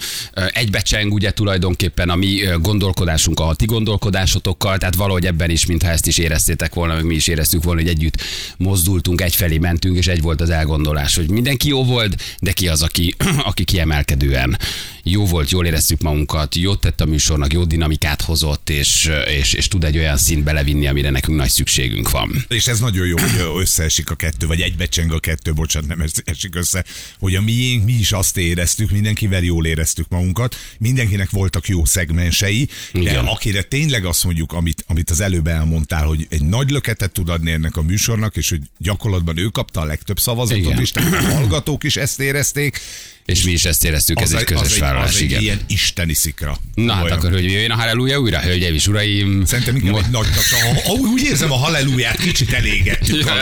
egybecseng 0.53 1.13
ugye 1.13 1.31
tulajdonképpen 1.31 2.11
a 2.11 2.17
mi 2.17 2.41
gondolkodásunk 2.61 3.41
a 3.41 3.55
ti 3.55 3.65
gondolkodásotokkal, 3.93 4.79
tehát 4.79 4.95
valahogy 4.95 5.27
ebben 5.27 5.51
is, 5.51 5.67
mintha 5.67 5.89
ezt 5.89 6.07
is 6.07 6.19
éreztétek 6.19 6.75
volna, 6.75 6.95
meg 6.95 7.05
mi 7.05 7.15
is 7.15 7.27
éreztük 7.27 7.63
volna, 7.63 7.81
hogy 7.81 7.91
együtt 7.91 8.23
mozdultunk, 8.57 9.21
egyfelé 9.21 9.59
mentünk, 9.59 9.97
és 9.97 10.07
egy 10.07 10.23
volt 10.23 10.41
az 10.41 10.51
elgondolás, 10.51 11.17
hogy 11.17 11.31
mindenki 11.31 11.69
jó 11.69 11.85
volt, 11.85 12.23
de 12.41 12.53
ki 12.53 12.69
az, 12.69 12.83
aki, 12.83 13.15
aki 13.51 13.65
kiemelkedően 13.65 14.59
jó 15.03 15.27
volt, 15.27 15.51
jól 15.51 15.67
éreztük 15.67 16.01
magunkat, 16.01 16.55
jót 16.55 16.81
tett 16.81 17.01
a 17.01 17.05
műsornak, 17.05 17.53
jó 17.53 17.65
dinamikát 17.65 18.23
hozott, 18.23 18.71
és, 18.71 19.11
és, 19.39 19.53
és 19.53 19.69
tud 19.69 19.85
egy 19.85 19.99
olyan 19.99 20.17
szint 20.17 20.45
belevinni, 20.45 20.87
amire 20.87 21.11
nekünk 21.11 21.39
nagy 21.39 21.51
szükségünk 21.51 22.11
van. 22.11 22.45
És 22.49 22.67
ez 22.67 22.81
nagyon 22.81 23.07
jó, 23.07 23.17
hogy 23.19 23.61
összeesik 23.61 24.11
a 24.11 24.15
kettő, 24.15 24.47
vagy 24.47 24.61
egybecseng 24.61 25.13
a 25.13 25.19
kettő, 25.19 25.53
bocsánat, 25.53 25.89
nem 25.89 26.07
esik 26.25 26.55
össze, 26.55 26.85
hogy 27.19 27.35
a 27.35 27.41
miénk, 27.41 27.85
mi 27.85 27.93
is 27.93 28.13
azt 28.13 28.37
éreztük, 28.37 28.91
mindenkivel 28.91 29.43
jól 29.43 29.67
éreztük 29.67 30.09
magunkat, 30.09 30.57
mindenkinek 30.79 31.31
voltak 31.31 31.69
jó 31.69 31.85
szegmensei, 31.85 32.69
de 32.93 33.19
akire 33.19 33.63
tényleg 33.63 33.82
azt 33.91 34.25
mondjuk, 34.25 34.53
amit, 34.53 34.85
amit 34.87 35.11
az 35.11 35.21
előbb 35.21 35.47
elmondtál, 35.47 36.07
hogy 36.07 36.27
egy 36.31 36.43
nagy 36.43 36.71
löketet 36.71 37.13
tud 37.13 37.29
adni 37.29 37.51
ennek 37.51 37.77
a 37.77 37.83
műsornak, 37.83 38.37
és 38.37 38.51
hogy 38.51 38.61
gyakorlatban 38.79 39.37
ő 39.37 39.47
kapta 39.47 39.81
a 39.81 39.85
legtöbb 39.85 40.19
szavazatot, 40.19 40.65
Igen. 40.65 40.81
és 40.81 40.91
tehát 40.91 41.13
a 41.13 41.35
hallgatók 41.35 41.85
is 41.85 41.97
ezt 41.97 42.21
érezték, 42.21 42.81
És 43.25 43.43
mi 43.43 43.53
is 43.53 43.65
ezt 43.65 43.85
éreztük, 43.85 44.21
ez 44.21 44.33
egy 44.33 44.45
közös 44.45 44.73
az 44.73 44.79
vállalás, 44.79 45.09
az 45.09 45.17
egy 45.17 45.23
igen. 45.23 45.41
ilyen 45.41 45.61
isteni 45.69 46.15
szikra. 46.15 46.57
Na 46.75 46.93
hát 46.93 47.11
akkor, 47.11 47.31
hogy 47.33 47.45
jöjjön 47.45 47.71
a 47.71 47.75
halleluja 47.75 48.19
újra, 48.19 48.41
hölgyeim 48.41 48.75
és 48.75 48.87
uraim. 48.87 49.45
Szerintem 49.45 49.77
inkább 49.77 49.93
Mo- 49.93 50.05
egy 50.05 50.11
nagy 50.11 50.27
tapsa. 50.35 50.57
Ha- 50.57 50.93
Úgy 50.93 51.23
érzem 51.23 51.53
a 51.53 51.57
halleluját, 51.57 52.17
kicsit 52.17 52.53
elégettük 52.53 53.27
a. 53.27 53.33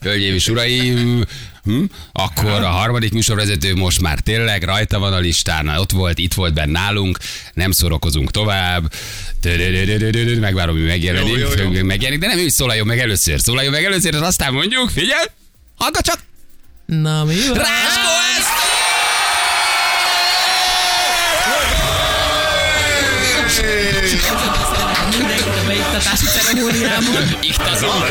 Hölgyeim 0.00 0.34
és 0.34 0.48
uraim, 0.48 1.24
hm? 1.64 1.84
akkor 2.12 2.62
a 2.62 2.68
harmadik 2.68 3.12
műsorvezető 3.12 3.74
most 3.74 4.00
már 4.00 4.20
tényleg 4.20 4.62
rajta 4.62 4.98
van 4.98 5.12
a 5.12 5.18
listán, 5.18 5.68
ott 5.68 5.90
volt, 5.90 6.18
itt 6.18 6.34
volt 6.34 6.54
benne 6.54 6.80
nálunk, 6.80 7.18
nem 7.54 7.70
szórakozunk 7.70 8.30
tovább. 8.30 8.92
Megvárom, 10.40 10.76
hogy 10.76 10.86
megjelenik, 10.86 11.28
Jó, 11.28 11.36
jó, 11.36 11.72
jó. 11.72 11.84
megjelenik, 11.84 12.20
de 12.20 12.26
nem 12.26 12.38
ő 12.38 12.48
szólaljon 12.48 12.86
meg 12.86 12.98
először, 12.98 13.40
szólaljon 13.40 13.72
meg 13.72 13.84
először, 13.84 14.14
és 14.14 14.20
aztán 14.20 14.52
mondjuk, 14.52 14.90
figyelj, 14.90 15.24
hallgat 15.76 16.04
csak, 16.04 16.18
Na 16.86 17.24
mi 17.24 17.34
van? 17.48 17.56
Ráskó 17.56 18.10
a 25.98 26.00
beiktatási 26.00 26.26
ceremóniámon. 26.26 27.38
Iktazol. 27.42 28.06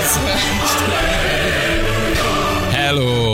Hello, 2.71 3.26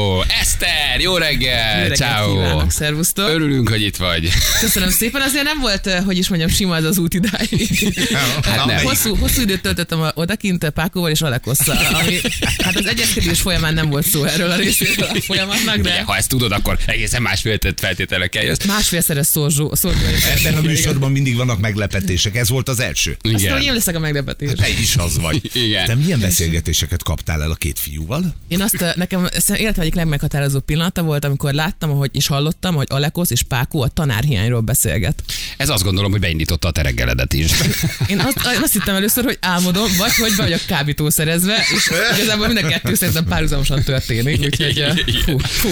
Eszter, 0.93 1.05
jó 1.11 1.17
reggel, 1.17 1.79
Reggelt 1.79 1.95
ciao. 1.95 2.69
szervusztok. 2.69 3.29
Örülünk, 3.29 3.69
hogy 3.69 3.81
itt 3.81 3.95
vagy. 3.95 4.29
Köszönöm 4.59 4.89
szépen, 4.89 5.21
azért 5.21 5.43
nem 5.43 5.59
volt, 5.59 5.87
eh, 5.87 6.03
hogy 6.05 6.17
is 6.17 6.27
mondjam, 6.29 6.49
sima 6.49 6.75
ez 6.75 6.83
az 6.83 6.97
út 6.97 7.13
idáig. 7.13 7.93
Hát 8.43 8.65
nem. 8.65 8.77
Hosszú, 8.85 9.15
hosszú 9.15 9.41
időt 9.41 9.61
töltöttem 9.61 10.11
odakint 10.13 10.69
Pákóval 10.69 11.09
és 11.09 11.21
Alekosszal, 11.21 11.77
ami, 12.01 12.19
hát 12.63 12.75
az 12.75 12.85
egyezkedés 12.85 13.41
folyamán 13.41 13.73
nem 13.73 13.89
volt 13.89 14.05
szó 14.05 14.23
erről 14.23 14.51
a 14.51 14.55
részéről 14.55 15.07
a 15.13 15.21
folyamatnak, 15.21 15.75
Ugye, 15.77 15.89
de 15.89 16.03
ha 16.05 16.15
ezt 16.15 16.29
tudod, 16.29 16.51
akkor 16.51 16.77
egészen 16.85 17.21
más 17.21 17.41
feltett 17.41 17.79
feltételekkel 17.79 18.43
jössz. 18.43 18.65
másfélszeres 18.65 19.27
szorzsó, 19.27 19.75
szorzsó 19.75 19.99
Ebben 20.35 20.57
a 20.57 20.61
műsorban 20.61 21.11
mindig 21.11 21.35
vannak 21.35 21.59
meglepetések. 21.59 22.35
Ez 22.35 22.49
volt 22.49 22.69
az 22.69 22.79
első. 22.79 23.17
Aztán, 23.21 23.33
hogy 23.33 23.43
én 23.43 23.61
Igen. 23.61 23.73
leszek 23.73 23.95
a 23.95 23.99
meglepetés. 23.99 24.51
Te 24.55 24.69
is 24.81 24.95
az 24.95 25.19
vagy. 25.19 25.49
Igen. 25.55 25.85
Te 25.85 25.95
milyen 25.95 26.19
beszélgetéseket 26.19 27.03
kaptál 27.03 27.41
el 27.41 27.51
a 27.51 27.55
két 27.55 27.79
fiúval? 27.79 28.35
Én 28.47 28.61
azt, 28.61 28.81
eh, 28.81 28.91
nekem 28.95 29.29
életem 29.55 29.81
egyik 29.81 29.95
legmeghatározó 29.95 30.59
pillanata 30.83 31.03
volt, 31.03 31.25
amikor 31.25 31.53
láttam, 31.53 31.89
hogy 31.89 32.09
és 32.13 32.27
hallottam, 32.27 32.75
hogy 32.75 32.87
Alekosz 32.89 33.29
és 33.29 33.41
Pákó 33.41 33.81
a 33.81 33.87
tanárhiányról 33.87 34.61
beszélget. 34.61 35.23
Ez 35.57 35.69
azt 35.69 35.83
gondolom, 35.83 36.11
hogy 36.11 36.19
beindította 36.19 36.67
a 36.67 36.71
tereggeledet 36.71 37.33
is. 37.33 37.51
Én 38.07 38.19
azt, 38.19 38.37
azt 38.61 38.73
hittem 38.73 38.95
először, 38.95 39.23
hogy 39.23 39.37
álmodom, 39.41 39.87
vagy 39.97 40.15
hogy 40.15 40.33
be 40.37 40.43
vagyok 40.43 40.61
kábítószerezve, 40.67 41.55
és 41.75 41.91
igazából 42.15 42.47
mind 42.47 42.63
a 42.63 42.67
kettő 42.67 42.95
szerintem 42.95 43.25
párhuzamosan 43.25 43.83
történik. 43.83 44.39
Úgyhogy, 44.39 44.79
eh, 44.79 44.95
fú, 45.25 45.37
fú. 45.37 45.69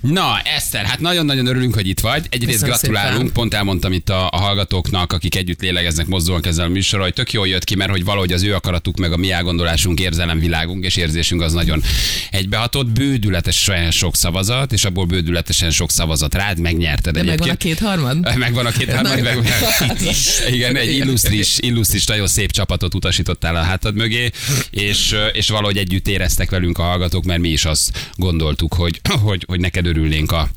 Na, 0.00 0.40
Eszter, 0.56 0.84
hát 0.84 1.00
nagyon-nagyon 1.00 1.46
örülünk, 1.46 1.74
hogy 1.74 1.88
itt 1.88 2.00
vagy. 2.00 2.26
Egyrészt 2.28 2.58
Köszönöm 2.58 2.78
gratulálunk, 2.78 3.16
szépen. 3.18 3.32
pont 3.32 3.54
elmondtam 3.54 3.92
itt 3.92 4.08
a, 4.08 4.28
a 4.30 4.36
hallgatóknak, 4.36 5.12
akik 5.12 5.36
együtt 5.36 5.60
lélegeznek, 5.60 6.06
mozdulnak 6.06 6.46
ezzel 6.46 6.64
a 6.64 6.68
műsorral, 6.68 7.06
hogy 7.06 7.14
tök 7.14 7.32
jól 7.32 7.48
jött 7.48 7.64
ki, 7.64 7.74
mert 7.74 7.90
hogy 7.90 8.04
valahogy 8.04 8.32
az 8.32 8.42
ő 8.42 8.54
akaratuk, 8.54 8.96
meg 8.96 9.12
a 9.12 9.16
mi 9.16 9.30
elgondolásunk, 9.30 10.00
érzelemvilágunk 10.00 10.84
és 10.84 10.96
érzésünk 10.96 11.42
az 11.42 11.52
nagyon 11.52 11.82
egybehatott. 12.30 12.88
Bődületesen 12.90 13.90
sok 13.90 14.16
szavazat, 14.16 14.49
és 14.70 14.84
abból 14.84 15.04
bődületesen 15.04 15.70
sok 15.70 15.90
szavazat 15.90 16.34
rád, 16.34 16.58
megnyerted 16.58 17.14
De 17.14 17.22
megvan 17.22 17.38
a 17.38 17.42
egyébként. 17.42 17.78
kétharmad? 17.78 18.36
Megvan 18.38 18.66
a 18.66 18.70
két 18.70 18.92
harmad, 18.92 19.22
meg, 19.22 19.36
itt 19.88 20.00
is. 20.10 20.26
Igen, 20.50 20.76
egy 20.76 20.94
illusztris, 20.94 21.58
illusztris, 21.58 22.04
nagyon 22.06 22.26
szép 22.26 22.50
csapatot 22.52 22.94
utasítottál 22.94 23.56
a 23.56 23.62
hátad 23.62 23.94
mögé, 23.94 24.30
és, 24.70 25.16
és 25.32 25.48
valahogy 25.48 25.76
együtt 25.76 26.08
éreztek 26.08 26.50
velünk 26.50 26.78
a 26.78 26.82
hallgatók, 26.82 27.24
mert 27.24 27.40
mi 27.40 27.48
is 27.48 27.64
azt 27.64 28.12
gondoltuk, 28.14 28.74
hogy, 28.74 29.00
hogy, 29.22 29.44
hogy 29.46 29.60
neked 29.60 29.86
örülnénk 29.86 30.32
a, 30.32 30.48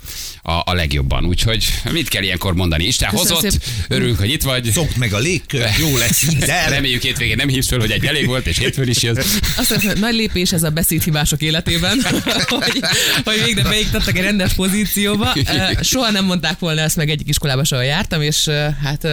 a, 0.41 0.51
a 0.51 0.73
legjobban. 0.73 1.25
Úgyhogy 1.25 1.65
mit 1.91 2.07
kell 2.07 2.23
ilyenkor 2.23 2.53
mondani? 2.53 2.83
Isten 2.83 3.09
Köszönöm 3.09 3.33
hozott, 3.33 3.51
szépen. 3.51 3.67
örülünk, 3.87 4.17
hogy 4.19 4.31
itt 4.31 4.43
vagy. 4.43 4.71
Szokd 4.71 4.97
meg 4.97 5.13
a 5.13 5.19
légkör, 5.19 5.69
jó 5.79 5.97
lesz 5.97 6.25
de 6.25 6.67
Reméljük 6.67 7.01
hétvégén 7.01 7.35
nem 7.35 7.47
hívsz 7.47 7.67
föl, 7.67 7.79
hogy 7.79 7.91
egy 7.91 8.05
elég 8.05 8.25
volt, 8.25 8.47
és 8.47 8.57
hétfőn 8.57 8.87
is 8.89 9.01
jössz. 9.01 9.37
Azt 9.57 9.73
hogy 9.73 9.99
nagy 9.99 10.13
lépés 10.13 10.51
ez 10.51 10.63
a 10.63 10.69
beszédhibások 10.69 11.41
életében, 11.41 11.99
hogy, 12.47 12.79
hogy 13.23 13.41
végre 13.43 13.63
beiktattak 13.83 14.17
egy 14.17 14.23
rendes 14.23 14.53
pozícióba. 14.53 15.33
Soha 15.81 16.11
nem 16.11 16.25
mondták 16.25 16.59
volna 16.59 16.81
ezt 16.81 16.95
meg 16.95 17.09
egyik 17.09 17.27
iskolába, 17.29 17.61
ahol 17.69 17.83
jártam, 17.83 18.21
és 18.21 18.49
hát 18.83 19.07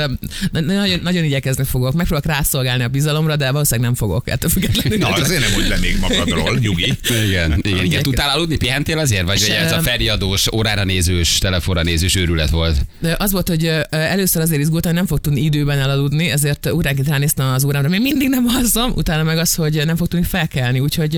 na- 0.52 0.60
nagyon, 0.60 1.00
nagyon 1.02 1.24
igyekezni 1.24 1.64
fogok. 1.64 1.94
Megpróbálok 1.94 2.38
rászolgálni 2.38 2.82
a 2.82 2.88
bizalomra, 2.88 3.36
de 3.36 3.50
valószínűleg 3.50 3.90
nem 3.90 3.98
fogok 3.98 4.28
ettől 4.28 4.50
függetlenül. 4.50 4.98
Na, 4.98 5.08
azért 5.08 5.40
nem, 5.40 5.52
hogy 5.52 5.68
le 5.68 5.76
még 5.78 5.98
magadról, 6.00 6.58
nyugi. 6.58 6.92
Igen, 7.26 7.60
igen, 7.62 7.84
igen. 7.84 8.02
Tudtál 8.02 8.30
aludni? 8.36 8.56
Pihentél 8.56 8.98
azért? 8.98 9.24
Vagy, 9.24 9.40
vagy 9.40 9.50
ez 9.50 9.70
a 9.70 9.74
Sem. 9.74 9.82
feriadós, 9.82 10.52
órára 10.52 10.84
nézős, 10.84 11.38
telefonra 11.38 11.82
nézős 11.82 12.16
őrület 12.16 12.50
volt? 12.50 12.76
De 12.98 13.16
Az 13.18 13.32
volt, 13.32 13.48
hogy 13.48 13.72
először 13.90 14.42
azért 14.42 14.60
izgultam, 14.60 14.90
hogy 14.90 15.00
nem 15.00 15.08
fog 15.08 15.20
tudni 15.20 15.40
időben 15.40 15.78
elaludni, 15.78 16.30
ezért 16.30 16.70
óránként 16.72 17.08
ránéztem 17.08 17.52
az 17.52 17.64
órámra, 17.64 17.88
még 17.88 18.00
mindig 18.00 18.28
nem 18.28 18.44
alszom, 18.48 18.92
utána 18.94 19.22
meg 19.22 19.38
az, 19.38 19.54
hogy 19.54 19.82
nem 19.84 19.96
fog 19.96 20.08
tudni 20.08 20.26
felkelni, 20.26 20.80
úgyhogy 20.80 21.16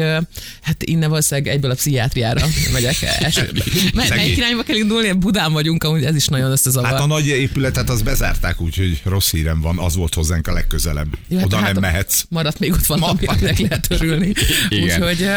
hát 0.63 0.83
innen 0.83 1.09
valószínűleg 1.09 1.53
egyből 1.55 1.71
a 1.71 1.75
pszichiátriára 1.75 2.47
megyek. 2.73 2.97
Szegény. 3.47 4.09
melyik 4.09 4.37
irányba 4.37 4.63
kell 4.63 4.77
indulni? 4.77 5.13
Budán 5.13 5.53
vagyunk, 5.53 5.85
amúgy 5.85 6.05
ez 6.05 6.17
is 6.17 6.27
nagyon 6.27 6.51
összezavar. 6.51 6.89
Hát 6.91 7.01
a 7.01 7.07
nagy 7.07 7.27
épületet 7.27 7.91
az 7.91 8.03
bezárták, 8.03 8.61
úgyhogy 8.61 9.01
rossz 9.05 9.31
hírem 9.31 9.61
van, 9.61 9.79
az 9.79 9.95
volt 9.97 10.15
hozzánk 10.15 10.47
a 10.47 10.53
legközelebb. 10.53 11.09
Jó, 11.29 11.37
hát 11.37 11.47
Oda 11.47 11.57
hát 11.57 11.73
nem 11.73 11.83
mehetsz. 11.83 12.25
Maradt 12.29 12.59
még 12.59 12.73
ott 12.73 12.89
Ma- 12.89 13.07
aminek 13.27 13.59
lehet 13.59 13.87
örülni. 13.89 14.33
Igen. 14.69 15.03
Úgyhogy 15.03 15.29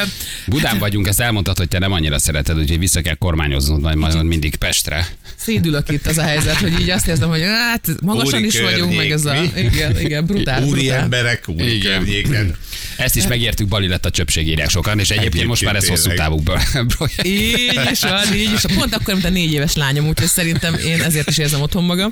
Budán 0.46 0.78
vagyunk, 0.80 1.08
ezt 1.08 1.20
elmondtad, 1.20 1.58
hogy 1.58 1.68
te 1.68 1.80
nem 1.80 1.92
annyira 1.92 2.20
szereted, 2.20 2.58
úgyhogy 2.58 2.80
vissza 2.80 3.02
kell 3.02 3.16
kormányoznod 3.16 3.82
majd, 3.82 3.98
majd 3.98 4.24
mindig 4.24 4.56
Pestre. 4.56 5.08
szédülök 5.36 5.90
itt 5.92 6.06
az 6.08 6.18
a 6.18 6.22
helyzet, 6.24 6.56
hogy 6.56 6.80
így 6.82 6.90
azt 6.90 7.08
érzem, 7.08 7.30
hogy 7.30 7.42
hát 7.42 7.88
magasan 8.02 8.40
Úri 8.40 8.48
is 8.48 8.62
vagyunk, 8.62 8.96
meg 8.96 9.12
ez 9.12 9.26
a... 9.26 9.32
környék? 9.32 9.74
Igen, 9.74 10.00
igen, 10.00 10.26
brutál, 10.26 10.64
Úri 10.64 10.80
brutál. 10.82 11.00
emberek, 11.00 11.44
úri 11.48 11.76
Igen. 11.76 11.98
környéken. 11.98 12.56
Ezt 12.98 13.16
is 13.16 13.28
megértük, 13.28 13.68
Bali 13.68 13.88
lett 13.88 14.06
a 14.06 14.10
csöpség 14.10 14.48
írják 14.48 14.70
sokan, 14.70 15.00
és 15.00 15.10
egyébként 15.10 15.48
most 15.48 15.64
már 15.66 15.76
ez 15.76 15.88
hosszú 15.88 16.14
távú 16.14 16.42
projekt. 16.98 17.24
Így 17.26 17.80
is 17.92 18.00
van, 18.00 18.34
így 18.36 18.54
is. 18.54 18.62
Pont 18.76 18.96
akkor, 18.96 19.14
mint 19.14 19.26
a 19.26 19.30
négy 19.30 19.54
éves 19.54 19.76
lányom, 19.76 20.08
úgyhogy 20.08 20.28
szerintem 20.28 20.74
én 20.74 21.02
ezért 21.02 21.30
is 21.30 21.38
érzem 21.38 21.62
otthon 21.62 21.84
magam. 21.84 22.12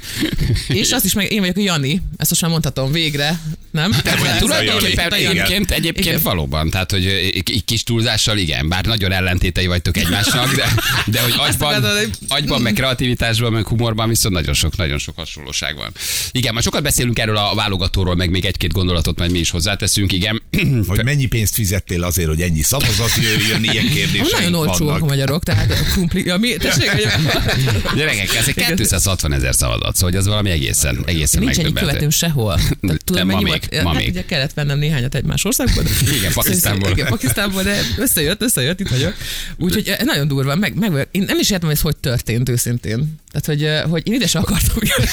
És 0.68 0.92
azt 0.92 1.06
is 1.06 1.14
meg, 1.14 1.32
én 1.32 1.40
vagyok 1.40 1.58
a 1.58 1.62
Jani, 1.62 2.02
ezt 2.18 2.30
most 2.30 2.42
már 2.42 2.52
mondhatom 2.52 2.92
végre, 2.92 3.40
nem? 3.72 3.92
vagy 4.04 4.38
Tulajdonképpen 4.40 5.14
egyébként, 5.14 5.72
egyébként 5.72 6.06
Igen. 6.08 6.20
valóban, 6.24 6.70
tehát 6.70 6.92
hogy 6.92 7.06
ö, 7.06 7.40
k- 7.40 7.66
kis 7.66 7.84
túlzással 7.84 8.38
igen, 8.38 8.70
bár 8.70 8.86
nagyon 8.86 9.12
ellentétei 9.12 9.68
vagytok 9.68 9.98
egymásnak, 9.98 10.56
de, 10.56 10.74
de 11.06 11.22
hogy 11.22 11.34
agyban, 11.38 11.86
agyban, 12.28 12.62
meg 12.62 12.74
kreativitásban, 12.74 13.52
meg 13.52 13.68
humorban 13.68 14.10
viszont 14.10 14.34
nagyon 14.34 14.54
sok, 14.54 14.78
nagyon 14.78 14.98
sok 14.98 15.16
hasonlóság 15.16 15.76
van. 15.76 15.92
Igen, 16.32 16.54
majd 16.54 16.66
sokat 16.66 16.84
beszélünk 16.84 17.20
erről 17.20 17.38
a 17.38 17.56
válogatóról, 17.56 18.16
meg 18.16 18.30
még 18.30 18.46
egy-két 18.46 18.72
gondolatot 18.72 19.18
majd 19.18 19.32
mi 19.32 19.40
is 19.40 19.50
hozzáteszünk, 19.50 20.12
igen. 20.12 20.42
Hogy 20.88 21.04
mennyi 21.04 21.26
pénzt 21.26 21.54
fizettél 21.54 22.04
azért, 22.04 22.28
hogy 22.28 22.42
ennyi 22.42 22.62
szavazat 22.62 23.12
jöjjön, 23.22 23.64
ilyen 23.64 23.90
kérdéseink 23.90 24.32
Nagyon 24.32 24.54
olcsóak 24.54 25.02
a 25.02 25.06
magyarok, 25.06 25.44
tehát 25.44 25.63
a 25.70 25.92
krumpli, 25.92 26.26
ja, 26.26 26.38
mi, 26.38 26.56
tessék, 26.58 26.90
hogy 26.90 27.08
Gyerekek, 27.98 28.36
ez 28.36 28.48
egy 28.48 28.66
260 28.66 29.34
ezer 29.34 29.54
szavazat, 29.56 29.96
szóval 29.96 30.10
hogy 30.10 30.20
ez 30.20 30.28
valami 30.28 30.50
egészen, 30.50 31.04
egészen 31.06 31.42
nincs 31.42 31.58
ennyi 31.58 31.74
követőm 31.74 32.10
sehol. 32.10 32.60
Tehát, 32.82 33.04
tudom, 33.06 33.28
ma 33.28 33.42
még, 33.42 33.68
ma 33.84 33.90
hát 33.90 33.98
még. 33.98 34.10
ugye 34.10 34.26
kellett 34.26 34.54
vennem 34.54 34.80
néhányat 34.80 35.16
egymás 35.16 35.46
országból. 35.46 35.84
Igen, 36.18 36.34
Pakisztánból. 36.34 36.90
Igen, 36.90 37.08
Pakisztánból, 37.08 37.64
de 37.64 37.82
összejött, 37.98 38.42
összejött, 38.42 38.80
itt 38.80 38.90
vagyok. 38.90 39.14
Úgyhogy 39.58 39.88
eh, 39.88 39.98
nagyon 40.06 40.28
durva, 40.28 40.56
meg, 40.56 40.76
meg, 40.76 41.08
én 41.12 41.24
nem 41.28 41.40
is 41.40 41.50
értem, 41.50 41.68
hogy 41.68 41.78
ez 41.78 41.84
hogy 41.84 41.96
történt 41.96 42.50
őszintén. 42.50 43.22
Tehát, 43.32 43.46
hogy, 43.46 43.64
eh, 43.64 43.84
hogy 43.90 44.08
én 44.08 44.14
ide 44.14 44.28
se 44.28 44.40
akartam 44.40 44.78
jönni. 44.82 45.10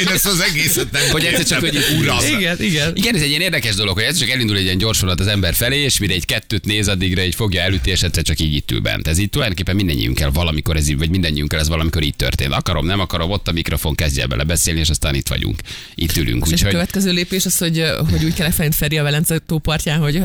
Én 0.00 0.08
ezt 0.08 0.26
az 0.26 0.40
egészet 0.40 0.90
nem 0.90 1.02
Hogy 1.10 1.24
egyszer 1.24 1.44
csak, 1.44 1.60
hogy 1.60 1.78
uram. 1.98 2.18
Igen, 2.38 2.56
igen. 2.60 2.96
Igen, 2.96 3.14
ez 3.14 3.22
egy 3.22 3.28
ilyen 3.28 3.40
érdekes 3.40 3.74
dolog, 3.74 3.94
hogy 3.94 4.04
ez 4.04 4.18
csak 4.18 4.30
elindul 4.30 4.56
egy 4.56 4.64
ilyen 4.64 4.78
gyorsulat 4.78 5.20
az 5.20 5.26
ember 5.26 5.54
felé, 5.54 5.78
és 5.78 5.98
mire 5.98 6.14
egy 6.14 6.24
kettőt 6.24 6.64
néz, 6.64 6.88
addigra 6.88 7.20
egy 7.20 7.34
fogja 7.34 7.60
elüti, 7.60 7.90
és 7.90 8.02
egyszer 8.02 8.22
csak 8.22 8.40
így 8.40 8.54
itt 8.54 8.70
ül 8.70 8.80
bent. 8.80 9.08
Ez 9.08 9.18
így 9.18 9.30
tulajdonképpen 9.30 9.61
mindennyiunkkel 9.72 10.30
valamikor 10.30 10.76
ez 10.76 10.94
vagy 10.94 11.10
mindennyiunkkel 11.10 11.60
ez 11.60 11.68
valamikor 11.68 12.02
így 12.02 12.16
történt. 12.16 12.52
Akarom, 12.52 12.86
nem 12.86 13.00
akarom, 13.00 13.30
ott 13.30 13.48
a 13.48 13.52
mikrofon 13.52 13.94
kezdje 13.94 14.26
bele 14.26 14.44
beszélni, 14.44 14.80
és 14.80 14.88
aztán 14.88 15.14
itt 15.14 15.28
vagyunk. 15.28 15.60
Itt 15.94 16.16
ülünk. 16.16 16.44
És 16.46 16.50
a 16.50 16.54
Úgyhogy 16.54 16.70
következő 16.70 17.12
lépés 17.12 17.46
az, 17.46 17.58
hogy, 17.58 17.84
hogy 18.10 18.24
úgy 18.24 18.34
kell 18.34 18.50
felint 18.50 18.74
Feri 18.74 18.98
a 18.98 19.02
Velence 19.02 19.38
tópartján, 19.38 19.98
hogy 19.98 20.20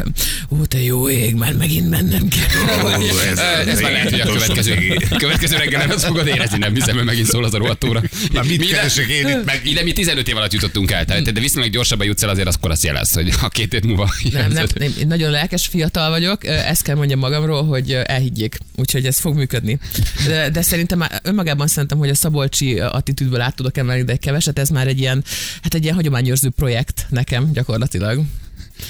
ó, 0.49 0.65
te 0.65 0.81
jó 0.83 1.09
ég, 1.09 1.35
már 1.35 1.53
megint 1.53 1.89
mennem 1.89 2.27
kell. 2.27 2.89
ez, 3.31 3.37
ez, 3.37 3.67
ez 3.67 3.81
már 3.81 3.91
lehet, 3.91 4.09
hogy 4.09 4.19
a 4.19 4.25
következő, 4.25 4.97
következő 5.17 5.57
reggel 5.57 5.79
nem 5.79 5.89
azt 5.89 6.05
fogod 6.05 6.27
érezni, 6.27 6.57
nem 6.57 6.73
hiszem, 6.73 6.95
hogy 6.95 7.05
megint 7.05 7.27
szól 7.27 7.43
az 7.43 7.53
a 7.53 7.57
rohadt 7.57 7.83
óra. 7.83 8.01
Már 8.33 8.43
mit 8.43 8.57
Mi 8.57 8.65
ide- 8.65 8.75
keresek 8.75 9.07
én 9.07 9.27
itt 9.27 9.45
meg? 9.45 9.61
Ide 9.63 9.83
mi 9.83 9.93
15 9.93 10.27
év 10.27 10.37
alatt 10.37 10.53
jutottunk 10.53 10.91
el, 10.91 11.05
tehát 11.05 11.31
de 11.31 11.39
viszonylag 11.39 11.71
gyorsabban 11.71 12.05
jutsz 12.05 12.23
el, 12.23 12.29
azért 12.29 12.55
akkor 12.55 12.71
azt 12.71 12.83
jelez, 12.83 13.11
hogy 13.11 13.29
a 13.41 13.49
két 13.49 13.73
év 13.73 13.81
múlva. 13.81 14.13
Nem, 14.31 14.51
nem, 14.51 14.65
nem, 14.75 14.93
én 14.99 15.07
nagyon 15.07 15.31
lelkes 15.31 15.67
fiatal 15.67 16.09
vagyok, 16.09 16.45
ezt 16.45 16.81
kell 16.81 16.95
mondjam 16.95 17.19
magamról, 17.19 17.65
hogy 17.65 17.91
elhiggyék, 17.91 18.57
úgyhogy 18.75 19.05
ez 19.05 19.19
fog 19.27 19.37
működni. 19.37 19.79
De, 20.27 20.49
de 20.49 20.61
szerintem 20.61 20.97
már 20.97 21.19
önmagában 21.23 21.67
szerintem, 21.67 21.97
hogy 21.97 22.09
a 22.09 22.15
Szabolcsi 22.15 22.79
attitűdből 22.79 23.41
át 23.41 23.55
tudok 23.55 23.77
emelni, 23.77 24.03
de 24.03 24.11
egy 24.11 24.19
keveset, 24.19 24.59
ez 24.59 24.69
már 24.69 24.87
egy 24.87 24.99
ilyen, 24.99 25.23
hát 25.61 25.73
egy 25.73 25.83
ilyen 25.83 25.95
hagyományőrző 25.95 26.49
projekt 26.49 27.05
nekem 27.09 27.51
gyakorlatilag. 27.51 28.21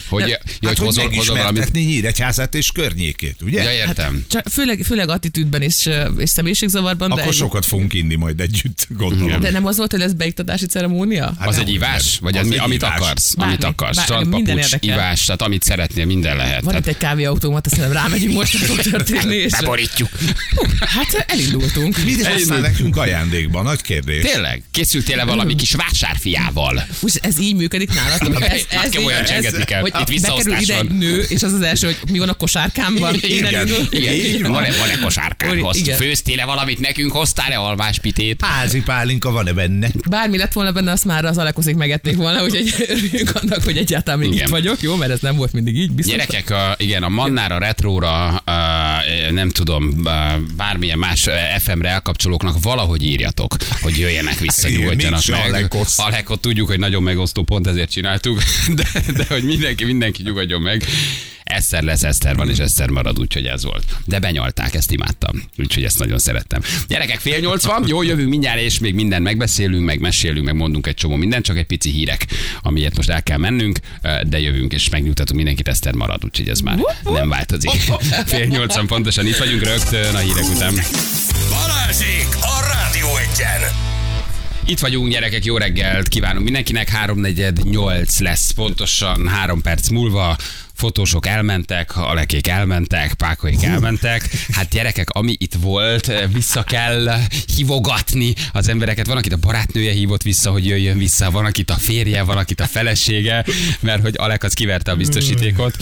Hogy, 0.09 0.19
Nem, 0.21 0.29
ja, 0.29 0.37
hogy 0.43 0.67
Hát, 0.67 0.77
hogy 0.77 0.85
hozol, 0.87 1.03
hozol 1.03 1.35
valamit. 1.35 1.43
megismertetni 1.43 1.81
Nyíregyházát 1.81 2.55
és 2.55 2.71
környékét, 2.71 3.35
ugye? 3.41 3.63
Ja, 3.63 3.71
értem. 3.71 4.25
Csak 4.29 4.47
főleg, 4.51 4.81
főleg 4.85 5.09
attitűdben 5.09 5.61
és, 5.61 5.89
és 6.17 6.29
személyiségzavarban, 6.29 7.09
de, 7.15 7.21
Akkor 7.21 7.33
sokat 7.33 7.65
fogunk 7.65 7.93
inni 7.93 8.15
majd 8.15 8.39
együtt, 8.39 8.87
gondolom. 8.89 9.39
de 9.39 9.51
nem 9.51 9.65
az 9.65 9.77
volt, 9.77 9.91
hogy 9.91 9.99
lesz 9.99 10.11
beiktatási 10.11 10.65
ceremónia? 10.65 11.33
Hát 11.39 11.47
Az 11.47 11.57
egy 11.57 11.69
ivás? 11.69 12.17
Vagy 12.21 12.37
az 12.37 12.45
az, 12.45 12.51
egy 12.51 12.59
amit 12.59 12.75
ivás. 12.81 12.95
akarsz? 12.99 13.33
Bármi, 13.33 13.53
amit 13.53 13.65
akarsz. 13.65 14.07
bármi, 14.09 14.35
minden 14.35 14.59
ivás, 14.79 15.23
tehát 15.25 15.41
amit 15.41 15.63
szeretnél, 15.63 16.05
minden 16.05 16.35
lehet. 16.35 16.61
Van 16.63 16.75
itt 16.75 16.87
egy 16.87 16.97
kávéautomat, 16.97 17.65
azt 17.65 17.75
hiszem 17.75 17.91
rámegyünk 17.91 18.33
most, 18.33 18.51
hogy 18.57 18.61
fog 18.67 18.81
történni. 18.91 19.35
És, 19.35 19.51
beborítjuk. 19.51 20.09
hát 20.79 21.25
elindultunk. 21.27 22.03
Mit 22.03 22.25
hoztál 22.27 22.59
nekünk 22.59 22.97
ajándékba? 22.97 23.61
Nagy 23.61 23.81
kérdés. 23.81 24.23
Tényleg? 24.31 24.63
Készültél-e 24.71 25.23
valami 25.25 25.55
kis 25.55 25.71
vásárfiával? 25.73 26.87
Úgy, 26.99 27.19
ez 27.21 27.39
így 27.39 27.55
működik 27.55 27.93
nálatok? 27.93 28.41
Ez, 28.43 28.61
ez, 28.69 28.91
Komolyan 28.95 29.23
csengetni 29.25 29.63
kell. 29.83 30.01
Hogy 30.01 30.09
Itt 30.09 30.19
bekerül 30.19 30.37
visszaosztás 30.37 30.61
ide 30.61 30.77
egy 30.77 30.97
nő, 30.97 31.25
és 31.29 31.43
az 31.43 31.53
az 31.53 31.61
első, 31.61 31.85
hogy 31.87 31.97
mi 32.11 32.19
van 32.19 32.29
a 32.29 32.33
kosárkámban? 32.33 33.15
Igen. 33.21 33.67
Igen, 33.89 34.41
van. 34.41 34.51
van-e, 34.51 34.71
van-e 34.77 34.99
kosárkához? 35.01 35.77
Igen. 35.77 35.97
Főztél-e 35.97 36.45
valamit 36.45 36.79
nekünk? 36.79 37.11
Hoztál-e 37.11 37.59
alváspitét? 37.59 38.45
Házi 38.45 38.81
pálinka 38.81 39.31
van-e 39.31 39.53
benne? 39.53 39.89
Bármi 40.09 40.37
lett 40.37 40.53
volna 40.53 40.71
benne, 40.71 40.91
azt 40.91 41.05
már 41.05 41.25
az 41.25 41.37
alekozik 41.37 41.75
megették 41.75 42.15
volna, 42.15 42.43
úgyhogy 42.43 42.73
örüljünk 42.87 43.31
annak, 43.41 43.63
hogy 43.63 43.77
egyáltalán 43.77 44.19
még 44.19 44.31
Igen. 44.31 44.45
itt 44.45 44.51
vagyok, 44.51 44.81
jó? 44.81 44.95
Mert 44.95 45.11
ez 45.11 45.19
nem 45.19 45.35
volt 45.35 45.53
mindig 45.53 45.77
így, 45.77 45.91
biztos. 45.91 46.15
Gyerekek, 46.15 46.49
a, 46.49 46.75
igen, 46.77 47.03
a 47.03 47.09
Mannára, 47.09 47.57
Retróra, 47.57 48.27
a, 48.27 48.53
nem 49.31 49.49
tudom, 49.49 50.01
a, 50.03 50.09
bármilyen 50.57 50.97
más 50.97 51.27
eh, 51.27 51.59
FM-re 51.59 51.89
elkapcsolóknak 51.89 52.61
valahogy 52.61 53.03
írjatok, 53.03 53.55
hogy 53.81 53.97
jöjjenek 53.97 54.39
vissza, 54.39 54.67
Igen, 54.67 54.79
nyugodjanak 54.79 55.25
mégse 55.25 55.49
meg. 55.51 55.71
Alekot 55.95 56.39
tudjuk, 56.39 56.67
hogy 56.67 56.79
nagyon 56.79 57.03
megosztó, 57.03 57.43
pont 57.43 57.67
ezért 57.67 57.91
csináltuk, 57.91 58.41
de, 58.77 58.83
de 59.13 59.25
hogy 59.29 59.43
mindenki, 59.67 59.91
mindenki 59.91 60.23
nyugodjon 60.23 60.61
meg. 60.61 60.83
Eszter 61.43 61.83
lesz, 61.83 62.03
Eszter 62.03 62.35
van, 62.35 62.49
és 62.49 62.57
Eszter 62.57 62.89
marad, 62.89 63.19
úgyhogy 63.19 63.45
ez 63.45 63.63
volt. 63.63 63.83
De 64.05 64.19
benyalták, 64.19 64.73
ezt 64.73 64.91
imádtam. 64.91 65.43
Úgyhogy 65.57 65.83
ezt 65.83 65.99
nagyon 65.99 66.17
szerettem. 66.17 66.61
Gyerekek, 66.87 67.19
fél 67.19 67.39
nyolc 67.39 67.65
van, 67.65 67.83
jó, 67.87 68.03
jövünk 68.03 68.29
mindjárt, 68.29 68.59
és 68.59 68.79
még 68.79 68.93
mindent 68.93 69.23
megbeszélünk, 69.23 69.85
meg 69.85 69.99
mesélünk, 69.99 70.45
meg 70.45 70.55
mondunk 70.55 70.87
egy 70.87 70.93
csomó 70.93 71.15
mindent, 71.15 71.45
csak 71.45 71.57
egy 71.57 71.65
pici 71.65 71.89
hírek, 71.89 72.25
amiért 72.61 72.95
most 72.95 73.09
el 73.09 73.23
kell 73.23 73.37
mennünk, 73.37 73.79
de 74.27 74.39
jövünk, 74.39 74.73
és 74.73 74.89
megnyugtatunk 74.89 75.37
mindenkit, 75.37 75.67
Eszter 75.67 75.93
marad, 75.93 76.23
úgyhogy 76.23 76.49
ez 76.49 76.59
már 76.59 76.77
nem 77.03 77.29
változik. 77.29 77.71
Fél 78.25 78.45
nyolcan 78.45 78.87
pontosan 78.87 79.27
itt 79.27 79.37
vagyunk 79.37 79.63
rögtön 79.63 80.15
a 80.15 80.19
hírek 80.19 80.49
után. 80.55 80.73
Balázsék 81.49 82.27
a 82.41 82.73
Rádió 82.73 83.07
Egyen! 83.17 83.96
Itt 84.69 84.79
vagyunk, 84.79 85.11
gyerekek, 85.11 85.45
jó 85.45 85.57
reggelt 85.57 86.07
kívánunk 86.07 86.43
mindenkinek. 86.43 86.89
3.48 87.05 88.21
lesz 88.21 88.51
pontosan, 88.51 89.27
három 89.27 89.61
perc 89.61 89.89
múlva. 89.89 90.37
Fotósok 90.77 91.27
elmentek, 91.27 91.97
alekék 91.97 92.47
elmentek, 92.47 93.13
pákoik 93.13 93.63
elmentek. 93.63 94.29
Hát 94.51 94.69
gyerekek, 94.69 95.09
ami 95.09 95.35
itt 95.37 95.53
volt, 95.61 96.11
vissza 96.33 96.63
kell 96.63 97.19
hívogatni 97.55 98.33
az 98.51 98.67
embereket. 98.67 99.07
Van, 99.07 99.17
akit 99.17 99.33
a 99.33 99.37
barátnője 99.37 99.91
hívott 99.91 100.21
vissza, 100.21 100.51
hogy 100.51 100.65
jöjjön 100.65 100.97
vissza, 100.97 101.31
van, 101.31 101.45
akit 101.45 101.69
a 101.69 101.75
férje, 101.75 102.23
van, 102.23 102.37
akit 102.37 102.59
a 102.59 102.65
felesége, 102.65 103.45
mert 103.79 104.01
hogy 104.01 104.13
Alek 104.17 104.43
az 104.43 104.53
kiverte 104.53 104.91
a 104.91 104.95
biztosítékot. 104.95 105.77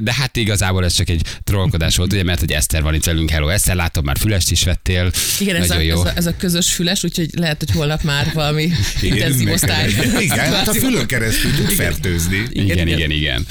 De 0.00 0.12
hát 0.12 0.36
igazából 0.36 0.84
ez 0.84 0.94
csak 0.94 1.08
egy 1.08 1.22
trollkodás 1.44 1.96
volt, 1.96 2.12
ugye, 2.12 2.22
mert 2.22 2.40
hogy 2.40 2.52
Eszter 2.52 2.82
van 2.82 2.94
itt 2.94 3.04
velünk. 3.04 3.30
Hello, 3.30 3.48
Eszter, 3.48 3.74
látom, 3.74 4.04
már 4.04 4.18
fülest 4.18 4.50
is 4.50 4.62
vettél. 4.62 5.10
Igen, 5.38 5.56
ez 5.56 5.70
a, 5.70 5.80
jó. 5.80 6.00
ez, 6.00 6.06
a, 6.06 6.12
ez 6.16 6.26
a 6.26 6.36
közös 6.36 6.72
füles, 6.72 7.04
úgyhogy 7.04 7.28
lehet, 7.32 7.58
hogy 7.58 7.70
holnap 7.70 8.02
már 8.02 8.30
valami 8.34 8.70
intenzív 9.00 9.50
osztály. 9.50 9.90
Igen, 10.18 10.52
hát 10.52 10.68
a 10.68 10.72
fülön 10.72 11.06
keresztül 11.06 11.54
tud 11.54 11.70
fertőzni. 11.70 12.46
Igen, 12.50 12.66
igen, 12.66 12.88
igen, 12.88 13.10
igen. 13.10 13.46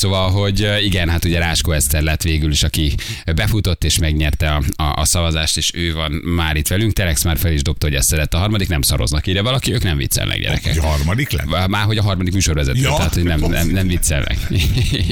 Szóval, 0.00 0.30
hogy 0.30 0.68
igen, 0.82 1.08
hát 1.08 1.24
ugye 1.24 1.38
Ráskó 1.38 1.72
Eszter 1.72 2.02
lett 2.02 2.22
végül 2.22 2.50
is, 2.50 2.62
aki 2.62 2.94
befutott 3.34 3.84
és 3.84 3.98
megnyerte 3.98 4.50
a, 4.50 4.62
a, 4.82 5.00
a 5.00 5.04
szavazást, 5.04 5.56
és 5.56 5.70
ő 5.74 5.94
van 5.94 6.12
már 6.12 6.56
itt 6.56 6.68
velünk. 6.68 6.92
Telex 6.92 7.24
már 7.24 7.38
fel 7.38 7.52
is 7.52 7.62
dobta, 7.62 7.86
hogy 7.86 7.94
ezt 7.94 8.10
lett 8.10 8.34
a 8.34 8.38
harmadik, 8.38 8.68
nem 8.68 8.82
szaroznak 8.82 9.26
ide 9.26 9.42
valaki, 9.42 9.72
ők 9.72 9.82
nem 9.82 9.96
viccelnek 9.96 10.40
gyerekek. 10.40 10.76
Egy 10.76 10.82
harmadik 10.82 11.30
lett? 11.30 11.68
Már 11.68 11.84
hogy 11.84 11.98
a 11.98 12.02
harmadik 12.02 12.32
műsorvezető, 12.32 12.80
Ja. 12.80 12.96
tehát 12.96 13.14
hogy 13.14 13.22
nem, 13.22 13.40
nem, 13.40 13.68
nem 13.68 13.86
viccelnek. 13.86 14.38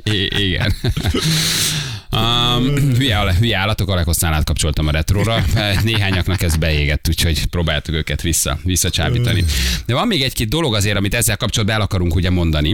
I- 0.04 0.30
igen. 0.46 0.74
Um, 2.12 2.76
hülye, 2.98 3.34
hülye 3.38 3.58
állatok, 3.58 3.88
Alekosztán 3.88 4.32
átkapcsoltam 4.32 4.86
a 4.86 4.90
retróra. 4.90 5.44
Néhányaknak 5.84 6.42
ez 6.42 6.56
beégett, 6.56 7.08
úgyhogy 7.08 7.46
próbáltuk 7.46 7.94
őket 7.94 8.22
vissza, 8.22 8.58
visszacsábítani. 8.62 9.44
De 9.86 9.94
van 9.94 10.06
még 10.06 10.22
egy-két 10.22 10.48
dolog 10.48 10.74
azért, 10.74 10.96
amit 10.96 11.14
ezzel 11.14 11.36
kapcsolatban 11.36 11.76
el 11.76 11.82
akarunk 11.82 12.14
ugye 12.14 12.30
mondani, 12.30 12.72